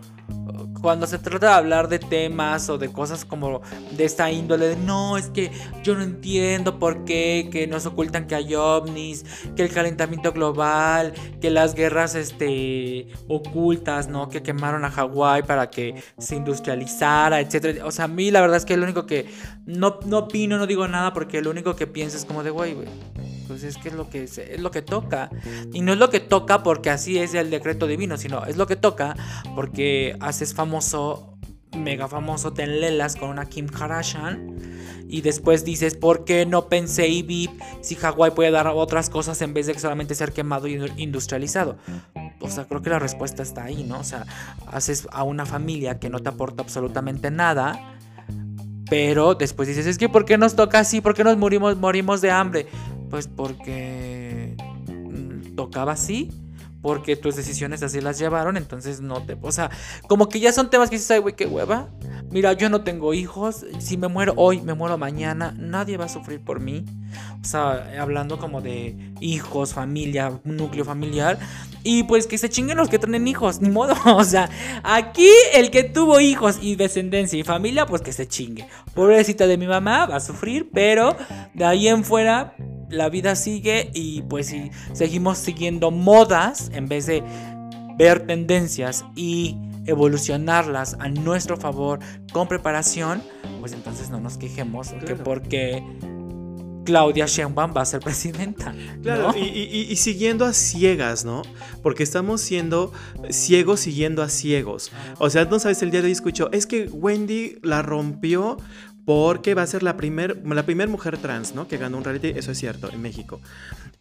Cuando 0.84 1.07
se 1.07 1.17
trata 1.17 1.47
de 1.47 1.53
hablar 1.53 1.88
de 1.88 1.97
temas 1.97 2.67
o 2.67 2.77
de 2.77 2.91
cosas 2.91 3.23
como 3.23 3.61
de 3.91 4.03
esta 4.03 4.29
índole, 4.29 4.67
de 4.67 4.75
no, 4.75 5.15
es 5.15 5.29
que 5.29 5.49
yo 5.81 5.95
no 5.95 6.03
entiendo 6.03 6.77
por 6.77 7.05
qué, 7.05 7.47
que 7.49 7.67
nos 7.67 7.86
ocultan 7.86 8.27
que 8.27 8.36
hay 8.36 8.53
ovnis, 8.53 9.23
que 9.55 9.63
el 9.63 9.71
calentamiento 9.71 10.34
global, 10.34 11.13
que 11.39 11.51
las 11.51 11.73
guerras 11.73 12.15
este, 12.15 13.07
ocultas, 13.29 14.09
¿no? 14.09 14.27
Que 14.27 14.43
quemaron 14.43 14.84
a 14.84 14.91
Hawái 14.91 15.43
para 15.43 15.69
que 15.69 16.03
se 16.17 16.36
industrializara, 16.36 17.39
etcétera. 17.39 17.86
O 17.86 17.91
sea, 17.91 18.03
a 18.03 18.09
mí 18.09 18.29
la 18.29 18.41
verdad 18.41 18.57
es 18.57 18.65
que 18.65 18.75
lo 18.75 18.84
único 18.84 19.05
que 19.05 19.29
no, 19.65 20.01
no 20.05 20.17
opino, 20.17 20.57
no 20.57 20.67
digo 20.67 20.86
nada, 20.89 21.13
porque 21.13 21.41
lo 21.41 21.49
único 21.49 21.77
que 21.77 21.88
pienso 21.88 22.17
es 22.17 22.25
como 22.25 22.43
de, 22.43 22.49
güey, 22.49 22.73
güey. 22.73 22.89
Pues 23.47 23.63
es 23.63 23.77
que 23.77 23.89
es 23.89 23.95
lo 23.95 24.09
que 24.09 24.23
es, 24.23 24.37
es 24.37 24.59
lo 24.59 24.71
que 24.71 24.81
toca. 24.81 25.29
Y 25.73 25.81
no 25.81 25.93
es 25.93 25.99
lo 25.99 26.09
que 26.09 26.19
toca 26.19 26.63
porque 26.63 26.89
así 26.89 27.17
es 27.17 27.33
el 27.33 27.49
decreto 27.49 27.87
divino, 27.87 28.17
sino 28.17 28.45
es 28.45 28.57
lo 28.57 28.67
que 28.67 28.75
toca 28.75 29.15
porque 29.55 30.15
haces 30.19 30.53
famoso, 30.53 31.37
mega 31.77 32.07
famoso, 32.07 32.53
te 32.53 32.63
enlelas 32.63 33.15
con 33.15 33.29
una 33.29 33.45
Kim 33.45 33.67
Kardashian. 33.67 34.73
Y 35.07 35.21
después 35.21 35.63
dices, 35.63 35.95
¿por 35.95 36.25
qué 36.25 36.45
no 36.45 36.69
pensé 36.69 37.07
y 37.07 37.21
vi 37.21 37.49
si 37.81 37.95
Hawái 37.95 38.31
puede 38.31 38.49
dar 38.49 38.67
otras 38.67 39.09
cosas 39.09 39.41
en 39.41 39.53
vez 39.53 39.67
de 39.67 39.77
solamente 39.77 40.15
ser 40.15 40.31
quemado 40.31 40.67
y 40.67 40.79
industrializado? 40.97 41.77
O 42.39 42.49
sea, 42.49 42.65
creo 42.65 42.81
que 42.81 42.89
la 42.89 42.99
respuesta 42.99 43.43
está 43.43 43.65
ahí, 43.65 43.83
¿no? 43.83 43.99
O 43.99 44.03
sea, 44.03 44.25
haces 44.67 45.07
a 45.11 45.23
una 45.23 45.45
familia 45.45 45.99
que 45.99 46.09
no 46.09 46.19
te 46.19 46.29
aporta 46.29 46.63
absolutamente 46.63 47.29
nada. 47.29 47.97
Pero 48.89 49.35
después 49.35 49.67
dices, 49.67 49.85
es 49.85 49.97
que 49.97 50.09
¿por 50.09 50.25
qué 50.25 50.37
nos 50.37 50.55
toca 50.55 50.79
así? 50.79 50.99
¿Por 50.99 51.13
qué 51.13 51.23
nos 51.23 51.37
morimos, 51.37 51.77
morimos 51.77 52.21
de 52.21 52.31
hambre? 52.31 52.67
Pues 53.14 53.28
porque 53.28 54.55
mm, 54.88 55.53
tocaba 55.55 55.91
así, 55.91 56.32
porque 56.82 57.16
tus 57.16 57.36
decisiones 57.36 57.84
así 57.84 58.01
las 58.01 58.18
llevaron, 58.18 58.57
entonces 58.57 59.01
no 59.01 59.22
te... 59.22 59.38
O 59.39 59.51
sea, 59.51 59.70
como 60.07 60.30
que 60.30 60.39
ya 60.39 60.51
son 60.51 60.72
temas 60.72 60.89
que 60.89 60.95
dices, 60.95 61.11
ay, 61.11 61.20
güey, 61.20 61.36
qué 61.36 61.45
hueva. 61.45 61.89
Mira, 62.32 62.53
yo 62.53 62.72
no 62.72 62.84
tengo 62.84 63.14
hijos, 63.14 63.68
si 63.78 63.97
me 63.97 64.07
muero 64.07 64.34
hoy, 64.36 64.61
me 64.61 64.74
muero 64.74 64.97
mañana, 64.97 65.53
nadie 65.59 65.95
va 65.95 66.05
a 66.05 66.09
sufrir 66.09 66.43
por 66.43 66.59
mí. 66.59 66.86
O 67.39 67.45
sea, 67.45 67.88
hablando 68.01 68.39
como 68.39 68.61
de 68.61 69.14
hijos, 69.22 69.76
familia, 69.76 70.41
núcleo 70.43 70.84
familiar. 70.84 71.38
Y 71.84 72.01
pues 72.05 72.26
que 72.26 72.39
se 72.39 72.49
chinguen 72.49 72.78
los 72.78 72.89
que 72.89 72.97
tienen 72.97 73.28
hijos, 73.28 73.61
ni 73.61 73.70
modo. 73.70 73.93
O 74.05 74.24
sea, 74.24 74.49
aquí 74.84 75.30
el 75.53 75.70
que 75.70 75.84
tuvo 75.84 76.20
hijos 76.20 76.57
y 76.59 76.78
descendencia 76.78 77.38
y 77.38 77.43
familia, 77.43 77.86
pues 77.86 78.01
que 78.01 78.11
se 78.11 78.28
chingue. 78.28 78.68
Pobrecita 78.95 79.45
de 79.45 79.57
mi 79.59 79.68
mamá, 79.68 80.07
va 80.07 80.16
a 80.16 80.20
sufrir, 80.20 80.72
pero 80.74 81.16
de 81.53 81.64
ahí 81.64 81.88
en 81.88 82.03
fuera 82.03 82.55
la 82.93 83.09
vida 83.09 83.35
sigue 83.35 83.89
y 83.93 84.21
pues 84.23 84.47
si 84.47 84.71
seguimos 84.93 85.37
siguiendo 85.37 85.91
modas 85.91 86.69
en 86.73 86.87
vez 86.87 87.05
de 87.07 87.23
ver 87.97 88.25
tendencias 88.25 89.03
y 89.15 89.57
evolucionarlas 89.85 90.95
a 90.99 91.09
nuestro 91.09 91.57
favor 91.57 91.99
con 92.31 92.47
preparación, 92.47 93.21
pues 93.59 93.73
entonces 93.73 94.09
no 94.09 94.19
nos 94.21 94.37
quejemos 94.37 94.89
que 95.05 95.15
porque 95.15 95.83
Claudia 96.85 97.25
Sheinbaum 97.27 97.73
va 97.75 97.81
a 97.81 97.85
ser 97.85 98.01
presidenta. 98.01 98.73
Claro, 99.01 99.31
¿no? 99.31 99.37
y, 99.37 99.41
y- 99.43 99.87
y 99.89 99.95
siguiendo 99.95 100.43
a 100.45 100.51
ciegas, 100.53 101.23
¿no? 101.23 101.41
Porque 101.81 102.03
estamos 102.03 102.41
siendo 102.41 102.91
ciegos 103.29 103.79
siguiendo 103.79 104.21
a 104.21 104.27
ciegos. 104.29 104.91
O 105.17 105.29
sea, 105.29 105.45
no 105.45 105.59
sabes, 105.59 105.81
el 105.81 105.91
día 105.91 106.01
de 106.01 106.07
hoy 106.07 106.11
escucho, 106.11 106.49
es 106.51 106.65
que 106.67 106.89
Wendy 106.91 107.57
la 107.61 107.81
rompió 107.83 108.57
porque 109.05 109.53
va 109.53 109.63
a 109.63 109.67
ser 109.67 109.83
la 109.83 109.97
primer, 109.97 110.41
la 110.45 110.65
mujer 110.87 111.17
trans, 111.17 111.55
¿no? 111.55 111.67
Que 111.67 111.77
ganó 111.77 111.97
un 111.97 112.03
reality, 112.03 112.29
eso 112.29 112.51
es 112.51 112.57
cierto, 112.57 112.89
en 112.91 113.01
México. 113.01 113.41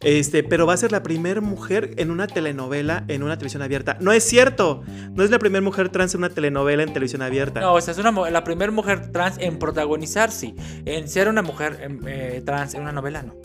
Este, 0.03 0.43
pero 0.43 0.65
va 0.65 0.73
a 0.73 0.77
ser 0.77 0.91
la 0.91 1.03
primera 1.03 1.41
mujer 1.41 1.91
en 1.97 2.11
una 2.11 2.27
telenovela 2.27 3.03
en 3.07 3.23
una 3.23 3.37
televisión 3.37 3.61
abierta. 3.63 3.97
No 3.99 4.11
es 4.11 4.23
cierto, 4.23 4.83
no 5.13 5.23
es 5.23 5.29
la 5.29 5.39
primera 5.39 5.63
mujer 5.63 5.89
trans 5.89 6.13
en 6.13 6.19
una 6.19 6.29
telenovela 6.29 6.83
en 6.83 6.93
televisión 6.93 7.21
abierta. 7.21 7.59
No, 7.61 7.73
o 7.73 7.81
sea, 7.81 7.91
es 7.93 7.97
una, 7.97 8.11
la 8.29 8.43
primera 8.43 8.71
mujer 8.71 9.11
trans 9.11 9.37
en 9.39 9.59
protagonizar, 9.59 10.31
sí. 10.31 10.55
En 10.85 11.07
ser 11.07 11.27
una 11.29 11.41
mujer 11.41 11.79
em, 11.81 11.99
eh, 12.07 12.41
trans 12.45 12.73
en 12.73 12.81
una 12.81 12.91
novela, 12.91 13.23
no. 13.23 13.35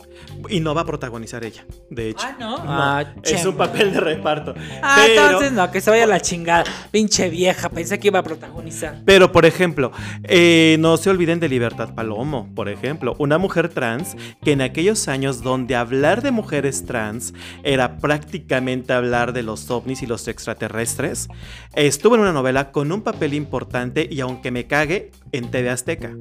Y 0.49 0.61
no 0.61 0.75
va 0.75 0.83
a 0.83 0.87
protagonizar 0.87 1.45
ella, 1.45 1.65
de 1.91 2.11
hecho. 2.11 2.27
Ah, 2.27 2.37
¿no? 2.39 2.57
No, 2.59 2.65
Ah, 2.67 3.05
es 3.23 3.45
un 3.45 3.57
papel 3.57 3.93
de 3.93 4.01
reparto. 4.01 4.55
Ah, 4.83 5.03
pero, 5.07 5.23
entonces 5.27 5.53
no, 5.53 5.71
que 5.71 5.81
se 5.81 5.91
vaya 5.91 6.05
a 6.05 6.07
la 6.07 6.21
chingada. 6.21 6.65
Pinche 6.91 7.29
vieja, 7.29 7.69
pensé 7.69 7.99
que 7.99 8.09
iba 8.09 8.19
a 8.19 8.23
protagonizar. 8.23 9.03
pero, 9.05 9.33
por 9.33 9.47
ejemplo, 9.47 9.93
eh, 10.25 10.77
no 10.81 10.97
se 10.97 11.11
olviden 11.11 11.41
de 11.41 11.49
Libertad 11.49 11.95
Palomo, 11.95 12.49
por 12.55 12.69
ejemplo, 12.69 13.15
una 13.19 13.39
mujer 13.39 13.69
trans 13.69 14.17
que 14.43 14.53
en 14.53 14.61
aquellos 14.63 15.09
años 15.09 15.43
donde 15.43 15.77
hablar 15.77 16.23
de 16.23 16.31
mujeres 16.49 16.87
trans 16.87 17.35
era 17.63 17.99
prácticamente 17.99 18.95
hablar 18.95 19.35
de 19.35 19.43
los 19.43 19.71
ovnis 19.71 20.03
y 20.03 20.07
los 20.07 20.29
extraterrestres, 20.29 21.29
estuvo 21.75 22.15
en 22.15 22.23
una 22.23 22.33
novela 22.33 22.73
con 22.73 22.91
un 22.91 23.03
papel 23.03 23.35
importante 23.35 24.09
y 24.11 24.21
aunque 24.21 24.51
me 24.51 24.67
cague, 24.67 25.11
en 25.33 25.51
TV 25.51 25.69
Azteca. 25.69 26.17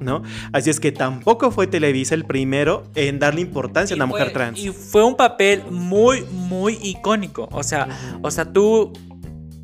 ¿No? 0.00 0.22
Así 0.52 0.68
es 0.68 0.80
que 0.80 0.90
tampoco 0.90 1.52
fue 1.52 1.68
Televisa 1.68 2.14
el 2.16 2.24
primero 2.24 2.84
en 2.96 3.18
darle 3.20 3.40
importancia 3.40 3.94
a 3.94 3.96
una 3.96 4.06
mujer 4.06 4.32
trans. 4.32 4.58
Y 4.58 4.70
fue 4.70 5.04
un 5.04 5.16
papel 5.16 5.62
muy, 5.70 6.22
muy 6.32 6.76
icónico. 6.82 7.48
O 7.52 7.62
sea, 7.62 7.86
o 8.20 8.30
sea, 8.32 8.52
tú 8.52 8.92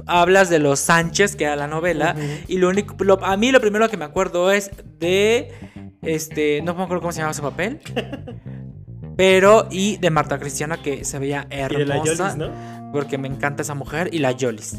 hablas 0.06 0.48
de 0.48 0.60
los 0.60 0.78
Sánchez, 0.78 1.34
que 1.36 1.44
era 1.44 1.56
la 1.56 1.66
novela, 1.66 2.14
y 2.46 2.56
lo 2.58 2.68
único, 2.68 2.94
lo- 3.04 3.22
a 3.24 3.36
mí 3.36 3.50
lo 3.50 3.60
primero 3.60 3.88
que 3.90 3.96
me 3.96 4.04
acuerdo 4.04 4.52
es 4.52 4.70
de, 5.00 5.50
este, 6.02 6.62
no 6.62 6.72
me 6.74 6.84
acuerdo 6.84 7.00
cómo 7.02 7.12
se 7.12 7.18
llamaba 7.18 7.34
su 7.34 7.42
papel, 7.42 7.80
pero 9.18 9.66
y 9.68 9.96
de 9.96 10.10
Marta 10.10 10.38
Cristiana 10.38 10.80
que 10.80 11.04
se 11.04 11.18
veía 11.18 11.48
Y 11.50 11.56
de 11.56 11.84
la 11.84 11.96
hermosa, 11.96 12.14
Yolis, 12.14 12.36
¿no? 12.36 12.92
porque 12.92 13.18
me 13.18 13.26
encanta 13.26 13.62
esa 13.62 13.74
mujer 13.74 14.10
y 14.12 14.20
la 14.20 14.30
Yolis. 14.30 14.76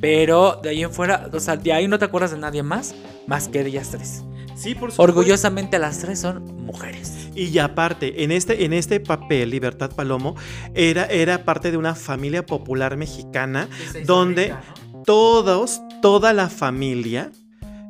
Pero 0.00 0.58
de 0.60 0.70
ahí 0.70 0.82
en 0.82 0.90
fuera, 0.90 1.30
o 1.32 1.38
sea, 1.38 1.56
de 1.56 1.72
ahí 1.72 1.86
no 1.86 1.96
te 1.96 2.04
acuerdas 2.04 2.32
de 2.32 2.38
nadie 2.38 2.64
más, 2.64 2.96
más 3.28 3.46
que 3.46 3.62
de 3.62 3.70
ellas 3.70 3.90
tres. 3.92 4.24
Sí, 4.56 4.74
por 4.74 4.90
supuesto. 4.90 5.02
Orgullosamente 5.02 5.78
las 5.78 6.00
tres 6.00 6.18
son 6.18 6.42
mujeres. 6.66 7.28
Y 7.36 7.56
aparte, 7.58 8.24
en 8.24 8.32
este, 8.32 8.64
en 8.64 8.72
este 8.72 8.98
papel, 8.98 9.50
Libertad 9.50 9.92
Palomo, 9.92 10.34
era, 10.74 11.04
era 11.04 11.44
parte 11.44 11.70
de 11.70 11.76
una 11.76 11.94
familia 11.94 12.44
popular 12.44 12.96
mexicana 12.96 13.68
donde 14.04 14.56
todos, 15.04 15.80
toda 16.02 16.32
la 16.32 16.48
familia 16.48 17.30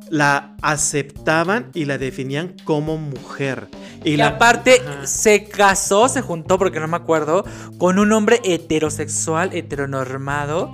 la 0.09 0.55
aceptaban 0.61 1.71
y 1.73 1.85
la 1.85 1.97
definían 1.97 2.55
como 2.63 2.97
mujer. 2.97 3.67
Y, 4.03 4.11
Y 4.11 4.17
la 4.17 4.27
aparte 4.27 4.81
Ajá. 4.85 5.07
se 5.07 5.45
casó, 5.45 6.07
se 6.09 6.21
juntó, 6.21 6.57
porque 6.57 6.79
no 6.79 6.87
me 6.87 6.97
acuerdo, 6.97 7.43
con 7.77 7.99
un 7.99 8.11
hombre 8.11 8.39
heterosexual, 8.43 9.53
heteronormado, 9.53 10.73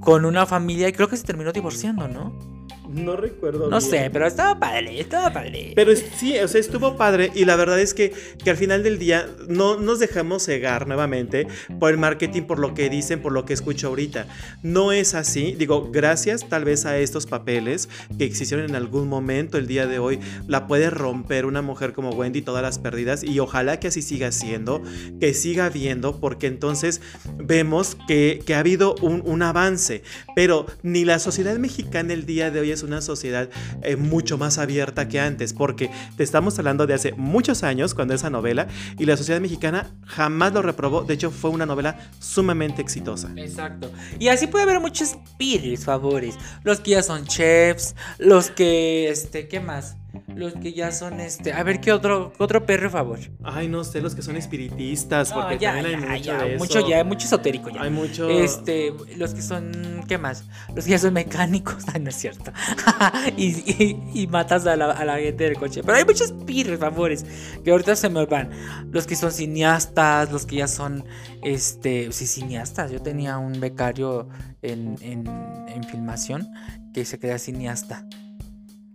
con 0.00 0.24
una 0.24 0.46
familia 0.46 0.88
y 0.88 0.92
creo 0.92 1.08
que 1.08 1.16
se 1.16 1.24
terminó 1.24 1.52
divorciando, 1.52 2.08
¿no? 2.08 2.55
No 2.88 3.16
recuerdo. 3.16 3.70
No 3.70 3.78
bien. 3.78 3.90
sé, 3.90 4.10
pero 4.12 4.26
estaba 4.26 4.58
padre, 4.58 5.00
estaba 5.00 5.32
padre. 5.32 5.72
Pero 5.74 5.92
sí, 5.94 6.38
o 6.38 6.48
sea, 6.48 6.60
estuvo 6.60 6.96
padre 6.96 7.30
y 7.34 7.44
la 7.44 7.56
verdad 7.56 7.80
es 7.80 7.94
que, 7.94 8.12
que 8.42 8.50
al 8.50 8.56
final 8.56 8.82
del 8.82 8.98
día 8.98 9.28
no 9.48 9.76
nos 9.76 9.98
dejamos 9.98 10.44
cegar 10.44 10.86
nuevamente 10.86 11.46
por 11.78 11.90
el 11.90 11.98
marketing, 11.98 12.42
por 12.42 12.58
lo 12.58 12.74
que 12.74 12.88
dicen, 12.88 13.20
por 13.20 13.32
lo 13.32 13.44
que 13.44 13.52
escucho 13.52 13.88
ahorita. 13.88 14.26
No 14.62 14.92
es 14.92 15.14
así. 15.14 15.54
Digo, 15.58 15.90
gracias 15.90 16.48
tal 16.48 16.64
vez 16.64 16.86
a 16.86 16.98
estos 16.98 17.26
papeles 17.26 17.88
que 18.18 18.24
existieron 18.24 18.66
en 18.66 18.76
algún 18.76 19.08
momento 19.08 19.58
el 19.58 19.66
día 19.66 19.86
de 19.86 19.98
hoy, 19.98 20.18
la 20.46 20.66
puede 20.66 20.90
romper 20.90 21.46
una 21.46 21.62
mujer 21.62 21.92
como 21.92 22.10
Wendy 22.10 22.42
todas 22.42 22.62
las 22.62 22.78
pérdidas 22.78 23.22
y 23.22 23.38
ojalá 23.40 23.80
que 23.80 23.88
así 23.88 24.02
siga 24.02 24.32
siendo, 24.32 24.82
que 25.20 25.34
siga 25.34 25.68
viendo, 25.68 26.20
porque 26.20 26.46
entonces 26.46 27.00
vemos 27.36 27.96
que, 28.08 28.42
que 28.46 28.54
ha 28.54 28.60
habido 28.60 28.94
un, 29.02 29.22
un 29.24 29.42
avance. 29.42 30.02
Pero 30.34 30.66
ni 30.82 31.04
la 31.04 31.18
sociedad 31.18 31.56
mexicana 31.58 32.12
el 32.12 32.26
día 32.26 32.50
de 32.50 32.60
hoy 32.60 32.70
es 32.70 32.75
una 32.82 33.00
sociedad 33.00 33.48
eh, 33.82 33.96
mucho 33.96 34.38
más 34.38 34.58
abierta 34.58 35.08
que 35.08 35.20
antes, 35.20 35.52
porque 35.52 35.90
te 36.16 36.22
estamos 36.22 36.58
hablando 36.58 36.86
de 36.86 36.94
hace 36.94 37.12
muchos 37.12 37.62
años 37.62 37.94
cuando 37.94 38.14
esa 38.14 38.30
novela 38.30 38.66
y 38.98 39.06
la 39.06 39.16
sociedad 39.16 39.40
mexicana 39.40 39.90
jamás 40.06 40.52
lo 40.52 40.62
reprobó, 40.62 41.02
de 41.02 41.14
hecho 41.14 41.30
fue 41.30 41.50
una 41.50 41.66
novela 41.66 42.10
sumamente 42.18 42.82
exitosa. 42.82 43.30
Exacto. 43.36 43.90
Y 44.18 44.28
así 44.28 44.46
puede 44.46 44.64
haber 44.64 44.80
muchos 44.80 45.16
pires 45.38 45.84
favores. 45.84 46.36
Los 46.64 46.80
que 46.80 46.92
ya 46.92 47.02
son 47.02 47.24
chefs, 47.26 47.94
los 48.18 48.50
que, 48.50 49.10
este, 49.10 49.48
¿qué 49.48 49.60
más? 49.60 49.96
Los 50.34 50.54
que 50.54 50.72
ya 50.72 50.90
son, 50.90 51.20
este, 51.20 51.52
a 51.52 51.62
ver, 51.62 51.80
¿qué 51.80 51.92
otro, 51.92 52.32
otro 52.38 52.66
perro 52.66 52.90
favor? 52.90 53.18
Ay, 53.44 53.68
no 53.68 53.84
sé, 53.84 54.00
los 54.00 54.14
que 54.16 54.22
son 54.22 54.36
espiritistas, 54.36 55.30
No, 55.30 55.36
porque 55.42 55.58
ya, 55.58 55.74
también 55.74 56.04
hay 56.04 56.20
ya, 56.20 56.32
mucho 56.34 56.38
ya, 56.40 56.44
de 56.44 56.54
eso. 56.56 56.64
mucho 56.64 56.88
ya, 56.88 57.04
mucho 57.04 57.26
esotérico 57.26 57.70
ya. 57.70 57.82
Hay 57.82 57.90
mucho... 57.90 58.28
Este, 58.28 58.92
los 59.16 59.34
que 59.34 59.40
son, 59.42 60.04
¿qué 60.08 60.18
más? 60.18 60.44
Los 60.74 60.84
que 60.84 60.90
ya 60.90 60.98
son 60.98 61.14
mecánicos, 61.14 61.76
ay, 61.94 62.00
no 62.00 62.10
es 62.10 62.16
cierto. 62.16 62.52
y, 63.36 63.46
y- 63.46 64.02
y 64.14 64.26
matas 64.26 64.66
a 64.66 64.74
la, 64.76 64.90
a 64.90 65.04
la 65.04 65.18
gente 65.18 65.44
del 65.44 65.54
coche. 65.56 65.82
Pero 65.84 65.96
hay 65.96 66.04
muchos 66.04 66.32
pirres, 66.44 66.80
favores, 66.80 67.24
que 67.64 67.70
ahorita 67.70 67.94
se 67.94 68.08
me 68.08 68.26
van. 68.26 68.50
Los 68.90 69.06
que 69.06 69.14
son 69.14 69.30
cineastas, 69.32 70.32
los 70.32 70.44
que 70.44 70.56
ya 70.56 70.68
son, 70.68 71.04
este, 71.42 72.10
sí, 72.12 72.26
cineastas. 72.26 72.90
Yo 72.90 73.00
tenía 73.00 73.38
un 73.38 73.60
becario 73.60 74.28
en, 74.62 74.96
en, 75.02 75.24
en 75.68 75.84
filmación 75.84 76.48
que 76.92 77.04
se 77.04 77.18
queda 77.20 77.38
cineasta. 77.38 78.04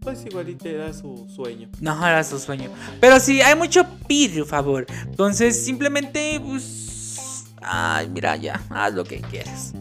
Pues 0.03 0.25
igualito 0.25 0.67
era 0.67 0.91
su 0.93 1.27
sueño. 1.35 1.69
No, 1.79 2.05
era 2.07 2.23
su 2.23 2.39
sueño. 2.39 2.71
Pero 2.99 3.19
sí, 3.19 3.39
hay 3.41 3.55
mucho 3.55 3.85
pirre, 4.07 4.43
favor. 4.45 4.87
Entonces, 5.05 5.63
simplemente, 5.63 6.41
pues. 6.43 7.45
Ay, 7.61 8.09
mira, 8.09 8.35
ya, 8.35 8.59
haz 8.71 8.93
lo 8.95 9.03
que 9.03 9.21
quieras. 9.21 9.73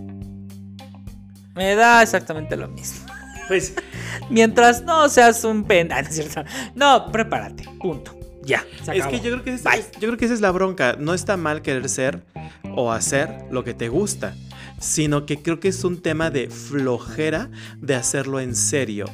Me 1.55 1.75
da 1.75 2.03
exactamente 2.03 2.57
lo 2.57 2.69
mismo. 2.69 3.07
Pues 3.49 3.75
Mientras 4.29 4.83
no 4.85 5.09
seas 5.09 5.43
un 5.43 5.65
penda, 5.65 6.01
¿no 6.01 6.09
es 6.09 6.15
cierto? 6.15 6.45
No, 6.77 7.11
prepárate, 7.11 7.65
punto. 7.81 8.17
Ya, 8.45 8.63
se 8.85 8.97
Es 8.97 9.07
que 9.09 9.17
yo 9.19 9.33
creo 9.33 9.43
que, 9.43 9.55
esa- 9.55 9.75
yo 9.77 9.99
creo 9.99 10.17
que 10.17 10.27
esa 10.27 10.35
es 10.35 10.41
la 10.41 10.53
bronca. 10.53 10.95
No 10.97 11.15
está 11.15 11.37
mal 11.37 11.61
querer 11.61 11.89
ser 11.89 12.23
o 12.77 12.93
hacer 12.93 13.47
lo 13.51 13.65
que 13.65 13.75
te 13.75 13.89
gusta, 13.89 14.37
sino 14.81 15.27
que 15.27 15.41
creo 15.43 15.61
que 15.61 15.69
es 15.69 15.85
un 15.85 16.01
tema 16.03 16.31
de 16.31 16.49
flojera 16.51 17.51
de 17.79 17.95
hacerlo 17.95 18.41
en 18.41 18.57
serio 18.57 19.05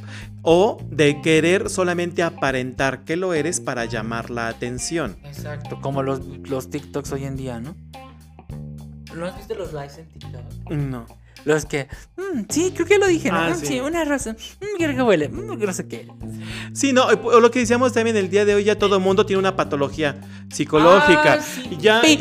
o 0.43 0.79
de 0.91 1.21
querer 1.21 1.69
solamente 1.69 2.23
aparentar 2.23 3.05
que 3.05 3.17
lo 3.17 3.35
eres 3.35 3.61
para 3.61 3.85
llamar 3.85 4.31
la 4.31 4.49
atención. 4.49 5.17
Exacto, 5.25 5.81
como 5.83 6.03
los, 6.03 6.21
los 6.49 6.71
TikToks 6.71 7.13
hoy 7.13 7.25
en 7.25 7.37
día, 7.37 7.61
¿no? 7.61 7.75
¿No 9.15 9.27
has 9.27 9.37
visto 9.37 9.55
los 9.55 9.73
likes 9.73 10.01
en 10.01 10.09
TikTok? 10.09 10.71
No. 10.71 11.07
Los 11.45 11.65
que, 11.65 11.87
mm, 12.17 12.41
sí, 12.49 12.73
creo 12.75 12.87
que 12.87 12.99
lo 12.99 13.07
dije, 13.07 13.31
¿no? 13.31 13.37
Ah, 13.39 13.55
sí. 13.55 13.67
sí. 13.67 13.81
una 13.81 14.05
rosa, 14.05 14.33
mm, 14.33 14.77
creo 14.79 14.97
que 14.97 15.03
huele, 15.03 15.29
mm, 15.29 15.59
no 15.59 15.73
sé 15.73 15.87
qué. 15.87 16.09
Sí, 16.73 16.93
no, 16.93 17.11
eh, 17.11 17.19
o 17.23 17.39
lo 17.41 17.51
que 17.53 17.61
decíamos 17.61 17.93
también 17.93 18.17
el 18.17 18.29
día 18.31 18.45
de 18.45 18.55
hoy, 18.57 18.65
ya 18.65 18.77
todo 18.77 18.97
el 18.97 19.03
mundo 19.03 19.25
tiene 19.27 19.39
una 19.39 19.55
patología 19.55 20.21
psicológica. 20.53 21.35
Ah, 21.35 21.41
sí. 21.41 21.69
Y 21.71 21.77
Ya, 21.77 22.01
Pi- 22.03 22.19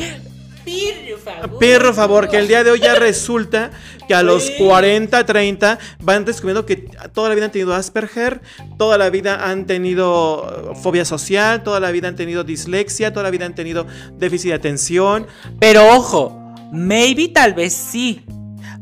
Pirro, 0.66 1.18
favor. 1.18 1.59
Perro 1.59 1.93
favor, 1.93 2.28
que 2.30 2.38
el 2.38 2.47
día 2.47 2.63
de 2.63 2.72
hoy 2.72 2.80
ya 2.80 2.95
resulta 2.95 3.72
que 4.07 4.13
a 4.16 4.24
los 4.24 4.43
Sí. 4.43 4.53
40, 4.57 5.26
30 5.26 5.80
van 6.01 6.26
descubriendo 6.26 6.66
que 6.66 6.76
toda 7.13 7.30
la 7.30 7.36
vida 7.36 7.45
han 7.45 7.51
tenido 7.51 7.74
Asperger, 7.74 8.41
toda 8.78 8.97
la 8.97 9.09
vida 9.09 9.49
han 9.49 9.66
tenido 9.66 10.74
eh, 10.74 10.80
fobia 10.82 11.05
social, 11.05 11.63
toda 11.63 11.80
la 11.80 11.91
vida 11.91 12.07
han 12.07 12.16
tenido 12.16 12.43
dislexia, 12.43 13.11
toda 13.13 13.24
la 13.24 13.32
vida 13.32 13.45
han 13.45 13.55
tenido 13.55 13.86
déficit 14.18 14.49
de 14.49 14.55
atención. 14.55 15.28
Pero 15.59 15.95
ojo, 15.95 16.53
maybe 16.72 17.28
tal 17.30 17.53
vez 17.53 17.74
sí. 17.74 18.26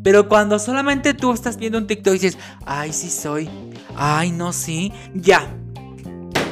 Pero 0.04 0.28
cuando 0.28 0.60
solamente 0.60 1.14
tú 1.14 1.32
estás 1.32 1.56
viendo 1.58 1.78
un 1.78 1.88
TikTok 1.88 2.16
y 2.16 2.20
dices, 2.20 2.38
ay, 2.66 2.92
sí 2.92 3.10
soy, 3.10 3.50
ay, 3.96 4.32
no, 4.32 4.52
sí, 4.52 4.92
ya. 5.14 5.48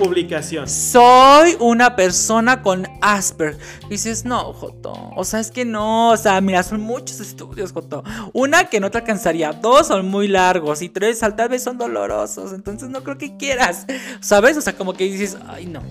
Publicación. 0.01 0.67
Soy 0.67 1.55
una 1.59 1.95
persona 1.95 2.61
con 2.63 2.87
Asperger. 3.01 3.59
Dices, 3.89 4.25
no, 4.25 4.51
Joto. 4.53 4.93
O 5.15 5.23
sea, 5.23 5.39
es 5.39 5.51
que 5.51 5.63
no. 5.63 6.09
O 6.09 6.17
sea, 6.17 6.41
mira, 6.41 6.63
son 6.63 6.81
muchos 6.81 7.19
estudios, 7.19 7.71
Joto. 7.71 8.03
Una 8.33 8.65
que 8.65 8.79
no 8.79 8.89
te 8.89 8.97
alcanzaría. 8.97 9.53
Dos 9.53 9.87
son 9.87 10.07
muy 10.07 10.27
largos. 10.27 10.81
Y 10.81 10.89
tres, 10.89 11.21
al- 11.23 11.35
tal 11.35 11.49
vez 11.49 11.63
son 11.63 11.77
dolorosos. 11.77 12.51
Entonces 12.53 12.89
no 12.89 13.03
creo 13.03 13.17
que 13.17 13.37
quieras. 13.37 13.85
¿Sabes? 14.21 14.57
O 14.57 14.61
sea, 14.61 14.75
como 14.75 14.93
que 14.93 15.03
dices, 15.03 15.37
ay, 15.47 15.67
no. 15.67 15.81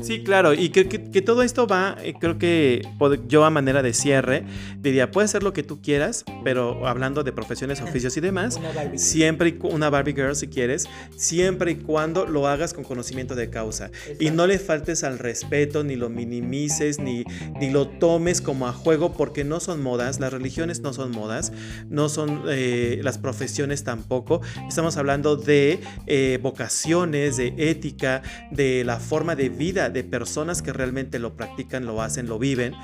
Sí, 0.00 0.22
claro, 0.22 0.54
y 0.54 0.68
que, 0.70 0.88
que- 0.88 1.10
que 1.10 1.22
todo 1.22 1.42
esto 1.42 1.66
va, 1.66 1.96
eh, 2.02 2.14
creo 2.20 2.38
que 2.38 2.82
yo 3.28 3.44
a 3.44 3.50
manera 3.50 3.82
de 3.82 3.92
cierre 3.92 4.44
diría, 4.78 5.10
puedes 5.10 5.30
hacer 5.32 5.42
lo 5.42 5.52
que 5.52 5.62
tú 5.62 5.80
quieras, 5.82 6.24
pero 6.44 6.86
hablando 6.86 7.24
de 7.24 7.32
profesiones, 7.32 7.80
oficios 7.80 8.16
y 8.16 8.20
demás, 8.20 8.56
Una 8.56 8.96
siempre 8.98 9.58
una 9.62 9.90
Barbie 9.90 10.12
Girl 10.14 10.36
si 10.36 10.46
quieres, 10.46 10.88
siempre 11.16 11.72
y 11.72 11.74
cuando 11.76 12.26
lo 12.26 12.46
hagas 12.46 12.72
con 12.72 12.84
conocimiento 12.84 13.34
de 13.34 13.50
causa. 13.50 13.90
Y 14.20 14.30
no 14.30 14.46
le 14.46 14.58
faltes 14.58 15.02
al 15.04 15.18
respeto, 15.18 15.82
ni 15.82 15.96
lo 15.96 16.08
minimices, 16.08 16.98
ni, 17.00 17.24
ni 17.58 17.70
lo 17.70 17.88
tomes 17.88 18.40
como 18.40 18.68
a 18.68 18.72
juego, 18.72 19.12
porque 19.12 19.42
no 19.44 19.58
son 19.60 19.82
modas, 19.82 20.20
las 20.20 20.32
religiones 20.32 20.80
no 20.80 20.92
son 20.92 21.10
modas, 21.10 21.52
no 21.88 22.08
son 22.08 22.42
eh, 22.48 23.00
las 23.02 23.18
profesiones 23.18 23.82
tampoco, 23.84 24.40
estamos 24.68 24.96
hablando 24.96 25.36
de 25.36 25.80
eh, 26.06 26.38
vocaciones, 26.40 27.36
de 27.36 27.54
ética, 27.58 28.22
de 28.52 28.59
la 28.84 28.98
forma 28.98 29.36
de 29.36 29.48
vida 29.48 29.90
de 29.90 30.04
personas 30.04 30.62
que 30.62 30.72
realmente 30.72 31.18
lo 31.18 31.34
practican, 31.34 31.86
lo 31.86 32.02
hacen, 32.02 32.26
lo 32.26 32.38
viven. 32.38 32.74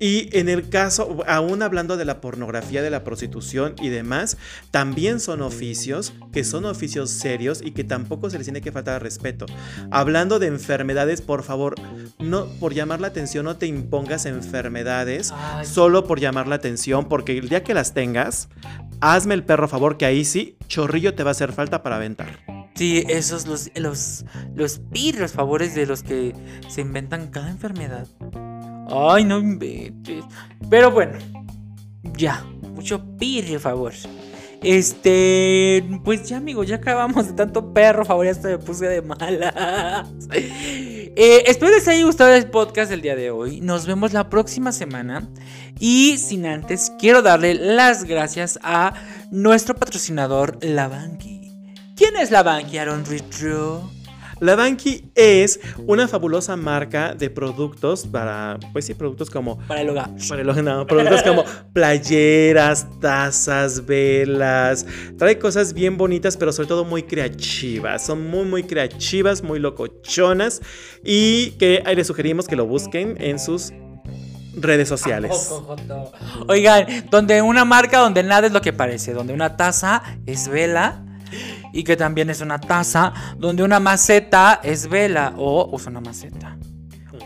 Y 0.00 0.28
en 0.36 0.48
el 0.48 0.68
caso, 0.68 1.22
aún 1.28 1.62
hablando 1.62 1.96
de 1.96 2.04
la 2.04 2.20
pornografía, 2.20 2.82
de 2.82 2.90
la 2.90 3.04
prostitución 3.04 3.74
y 3.80 3.90
demás, 3.90 4.36
también 4.72 5.20
son 5.20 5.40
oficios 5.40 6.12
que 6.32 6.42
son 6.42 6.64
oficios 6.64 7.10
serios 7.10 7.62
y 7.64 7.70
que 7.70 7.84
tampoco 7.84 8.28
se 8.28 8.38
les 8.38 8.46
tiene 8.46 8.60
que 8.60 8.72
faltar 8.72 8.96
al 8.96 9.00
respeto. 9.00 9.46
Hablando 9.92 10.40
de 10.40 10.48
enfermedades, 10.48 11.22
por 11.22 11.44
favor, 11.44 11.76
no 12.18 12.46
por 12.58 12.74
llamar 12.74 13.00
la 13.00 13.06
atención 13.06 13.44
no 13.44 13.56
te 13.56 13.66
impongas 13.66 14.26
enfermedades 14.26 15.32
Ay. 15.32 15.64
solo 15.64 16.04
por 16.04 16.18
llamar 16.18 16.48
la 16.48 16.56
atención, 16.56 17.08
porque 17.08 17.38
el 17.38 17.48
día 17.48 17.62
que 17.62 17.72
las 17.72 17.94
tengas, 17.94 18.48
hazme 19.00 19.34
el 19.34 19.44
perro 19.44 19.68
favor 19.68 19.96
que 19.96 20.06
ahí 20.06 20.24
sí 20.24 20.56
chorrillo 20.66 21.14
te 21.14 21.22
va 21.22 21.30
a 21.30 21.32
hacer 21.32 21.52
falta 21.52 21.82
para 21.82 21.96
aventar. 21.96 22.53
Sí, 22.74 23.04
esos 23.08 23.46
los, 23.46 23.70
los, 23.76 24.24
los 24.54 24.80
pirros 24.92 25.32
favores 25.32 25.74
de 25.74 25.86
los 25.86 26.02
que 26.02 26.34
se 26.68 26.80
inventan 26.80 27.28
cada 27.28 27.50
enfermedad. 27.50 28.06
Ay, 28.88 29.24
no 29.24 29.38
inventes. 29.38 30.24
Pero 30.68 30.90
bueno, 30.90 31.18
ya, 32.16 32.44
mucho 32.74 33.04
pirro 33.16 33.60
favor. 33.60 33.92
Este, 34.64 35.84
pues 36.04 36.26
ya, 36.28 36.38
amigo, 36.38 36.64
ya 36.64 36.76
acabamos 36.76 37.26
de 37.26 37.34
tanto 37.34 37.72
perro 37.74 38.04
favor, 38.04 38.24
ya 38.24 38.32
hasta 38.32 38.48
me 38.48 38.58
puse 38.58 38.86
de 38.86 39.02
malas. 39.02 39.54
Eh, 41.16 41.44
espero 41.46 41.70
les 41.70 41.86
haya 41.86 42.04
gustado 42.04 42.34
el 42.34 42.50
podcast 42.50 42.90
del 42.90 43.00
día 43.00 43.14
de 43.14 43.30
hoy. 43.30 43.60
Nos 43.60 43.86
vemos 43.86 44.12
la 44.12 44.28
próxima 44.28 44.72
semana. 44.72 45.28
Y 45.78 46.18
sin 46.18 46.44
antes, 46.44 46.90
quiero 46.98 47.22
darle 47.22 47.54
las 47.54 48.02
gracias 48.02 48.58
a 48.64 48.94
nuestro 49.30 49.76
patrocinador, 49.76 50.58
La. 50.60 50.88
¿Quién 51.96 52.16
es 52.16 52.30
La 52.30 52.42
Banqui, 52.42 52.78
Aaron 52.78 53.04
Ritro? 53.04 53.88
La 54.40 54.56
Banqui 54.56 55.04
es 55.14 55.60
una 55.86 56.08
fabulosa 56.08 56.56
marca 56.56 57.14
de 57.14 57.30
productos 57.30 58.04
para, 58.04 58.58
pues 58.72 58.84
sí, 58.86 58.94
productos 58.94 59.30
como 59.30 59.58
Para 59.68 59.80
el 59.82 59.90
hogar. 59.90 60.10
Para 60.28 60.42
el- 60.42 60.64
no, 60.64 60.86
productos 60.86 61.22
como 61.22 61.44
playeras, 61.72 62.88
tazas, 63.00 63.86
velas. 63.86 64.84
Trae 65.16 65.38
cosas 65.38 65.72
bien 65.72 65.96
bonitas, 65.96 66.36
pero 66.36 66.52
sobre 66.52 66.68
todo 66.68 66.84
muy 66.84 67.04
creativas. 67.04 68.04
Son 68.04 68.28
muy, 68.28 68.44
muy 68.44 68.64
creativas, 68.64 69.42
muy 69.42 69.60
locochonas. 69.60 70.60
Y 71.04 71.52
que 71.52 71.82
ahí 71.86 71.94
les 71.94 72.08
sugerimos 72.08 72.48
que 72.48 72.56
lo 72.56 72.66
busquen 72.66 73.16
en 73.20 73.38
sus 73.38 73.72
redes 74.56 74.88
sociales. 74.88 75.48
Oigan, 76.48 76.86
donde 77.08 77.40
una 77.40 77.64
marca 77.64 78.00
donde 78.00 78.24
nada 78.24 78.48
es 78.48 78.52
lo 78.52 78.60
que 78.60 78.72
parece, 78.72 79.12
donde 79.12 79.32
una 79.32 79.56
taza 79.56 80.02
es 80.26 80.48
vela 80.48 81.04
y 81.74 81.84
que 81.84 81.96
también 81.96 82.30
es 82.30 82.40
una 82.40 82.58
taza, 82.58 83.12
donde 83.36 83.62
una 83.62 83.80
maceta 83.80 84.60
es 84.62 84.88
vela 84.88 85.34
o 85.36 85.68
usa 85.72 85.90
una 85.90 86.00
maceta. 86.00 86.56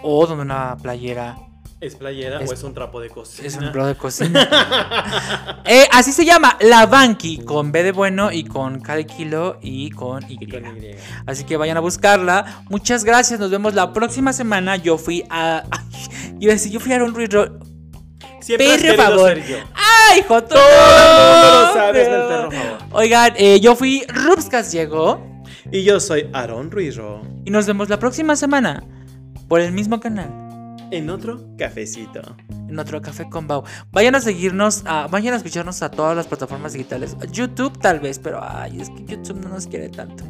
O 0.03 0.27
donde 0.27 0.43
una 0.43 0.77
playera 0.77 1.37
¿Es 1.81 1.95
playera 1.95 2.41
Es- 2.41 2.51
o 2.51 2.53
es 2.55 2.63
un 2.65 2.75
trapo 2.75 3.01
de 3.01 3.09
cocina? 3.09 3.47
es 3.47 3.57
un 3.57 3.71
blog 3.71 3.87
de 3.87 3.95
cocina. 3.95 4.49
Eh, 5.65 5.87
así 5.93 6.13
se 6.13 6.25
llama, 6.25 6.57
la 6.61 6.87
Banqui, 6.87 7.39
con 7.45 7.71
B 7.73 7.83
de 7.83 7.93
bueno 7.93 8.33
y 8.33 8.45
con 8.45 8.81
K 8.81 8.97
de 8.97 9.07
kilo 9.07 9.59
y 9.63 9.91
con 9.91 10.25
Y. 10.31 10.39
Y 10.41 10.47
con 10.49 10.65
Y. 10.79 10.91
Así 11.27 11.45
que 11.45 11.57
vayan 11.59 11.77
a 11.77 11.81
buscarla. 11.81 12.63
Muchas 12.71 13.05
gracias. 13.05 13.39
Nos 13.39 13.51
vemos 13.51 13.75
la 13.75 13.93
próxima 13.93 14.33
semana. 14.33 14.77
Yo 14.77 14.97
fui 14.99 15.25
a. 15.31 15.63
Ay, 15.71 16.37
iba 16.41 16.53
a 16.53 16.55
decir, 16.55 16.73
yo 16.73 16.81
fui 16.81 16.93
a 16.93 16.97
Aaron 16.97 17.15
Ruiz. 17.15 17.29
Ro- 17.31 17.59
Siempre 18.41 18.79
Perro 18.79 18.97
favor. 19.03 19.35
ser 19.35 19.47
yo. 19.47 19.57
¡Ay, 19.75 20.23
Joto! 20.27 20.49
Todo 20.55 20.59
el 20.59 21.43
mundo 21.43 21.61
lo 21.69 21.75
sabe, 21.75 22.03
es 22.03 22.09
el 22.09 22.15
perro 22.15 22.51
favor. 22.51 22.79
Oigan, 22.93 23.33
eh, 23.37 23.61
yo 23.61 23.75
fui 23.77 24.05
Rupscas 24.09 24.73
llegó. 24.73 25.21
Y 25.71 25.85
yo 25.85 26.01
soy 26.01 26.29
Aaron 26.33 26.71
Ruizo. 26.71 27.21
Y 27.45 27.51
nos 27.51 27.67
vemos 27.67 27.89
la 27.89 27.99
próxima 27.99 28.37
semana 28.37 28.83
por 29.49 29.61
el 29.61 29.73
mismo 29.73 30.01
canal. 30.01 30.31
En 30.91 31.11
otro 31.11 31.45
cafecito. 31.59 32.23
En 32.69 32.79
otro 32.79 33.03
café 33.03 33.29
con 33.29 33.47
Bau. 33.47 33.65
Vayan 33.93 34.15
a 34.15 34.21
seguirnos, 34.21 34.83
a- 34.87 35.07
vayan 35.09 35.35
a 35.35 35.37
escucharnos 35.37 35.83
a 35.83 35.91
todas 35.91 36.17
las 36.17 36.27
plataformas 36.27 36.73
digitales. 36.73 37.15
YouTube 37.31 37.79
tal 37.79 38.01
vez, 38.01 38.19
pero 38.19 38.41
ay, 38.43 38.81
es 38.81 38.89
que 38.91 39.05
YouTube 39.05 39.41
no 39.43 39.51
nos 39.51 39.67
quiere 39.67 39.91
tanto, 39.91 40.25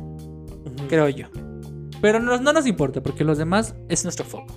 creo 0.88 1.09
yo. 1.09 1.26
Pero 2.00 2.18
no, 2.20 2.38
no 2.38 2.52
nos 2.52 2.66
importa 2.66 3.00
porque 3.00 3.22
los 3.24 3.38
demás 3.38 3.74
es 3.88 4.02
nuestro 4.04 4.24
foco. 4.24 4.52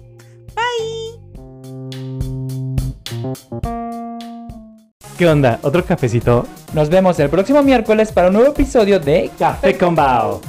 ¿Qué 5.18 5.28
onda? 5.28 5.60
¿Otro 5.62 5.86
cafecito? 5.86 6.48
Nos 6.74 6.90
vemos 6.90 7.20
el 7.20 7.30
próximo 7.30 7.62
miércoles 7.62 8.12
para 8.12 8.28
un 8.28 8.34
nuevo 8.34 8.50
episodio 8.50 9.00
de 9.00 9.30
Café 9.38 9.78
con 9.78 9.96
Bao. 9.96 10.42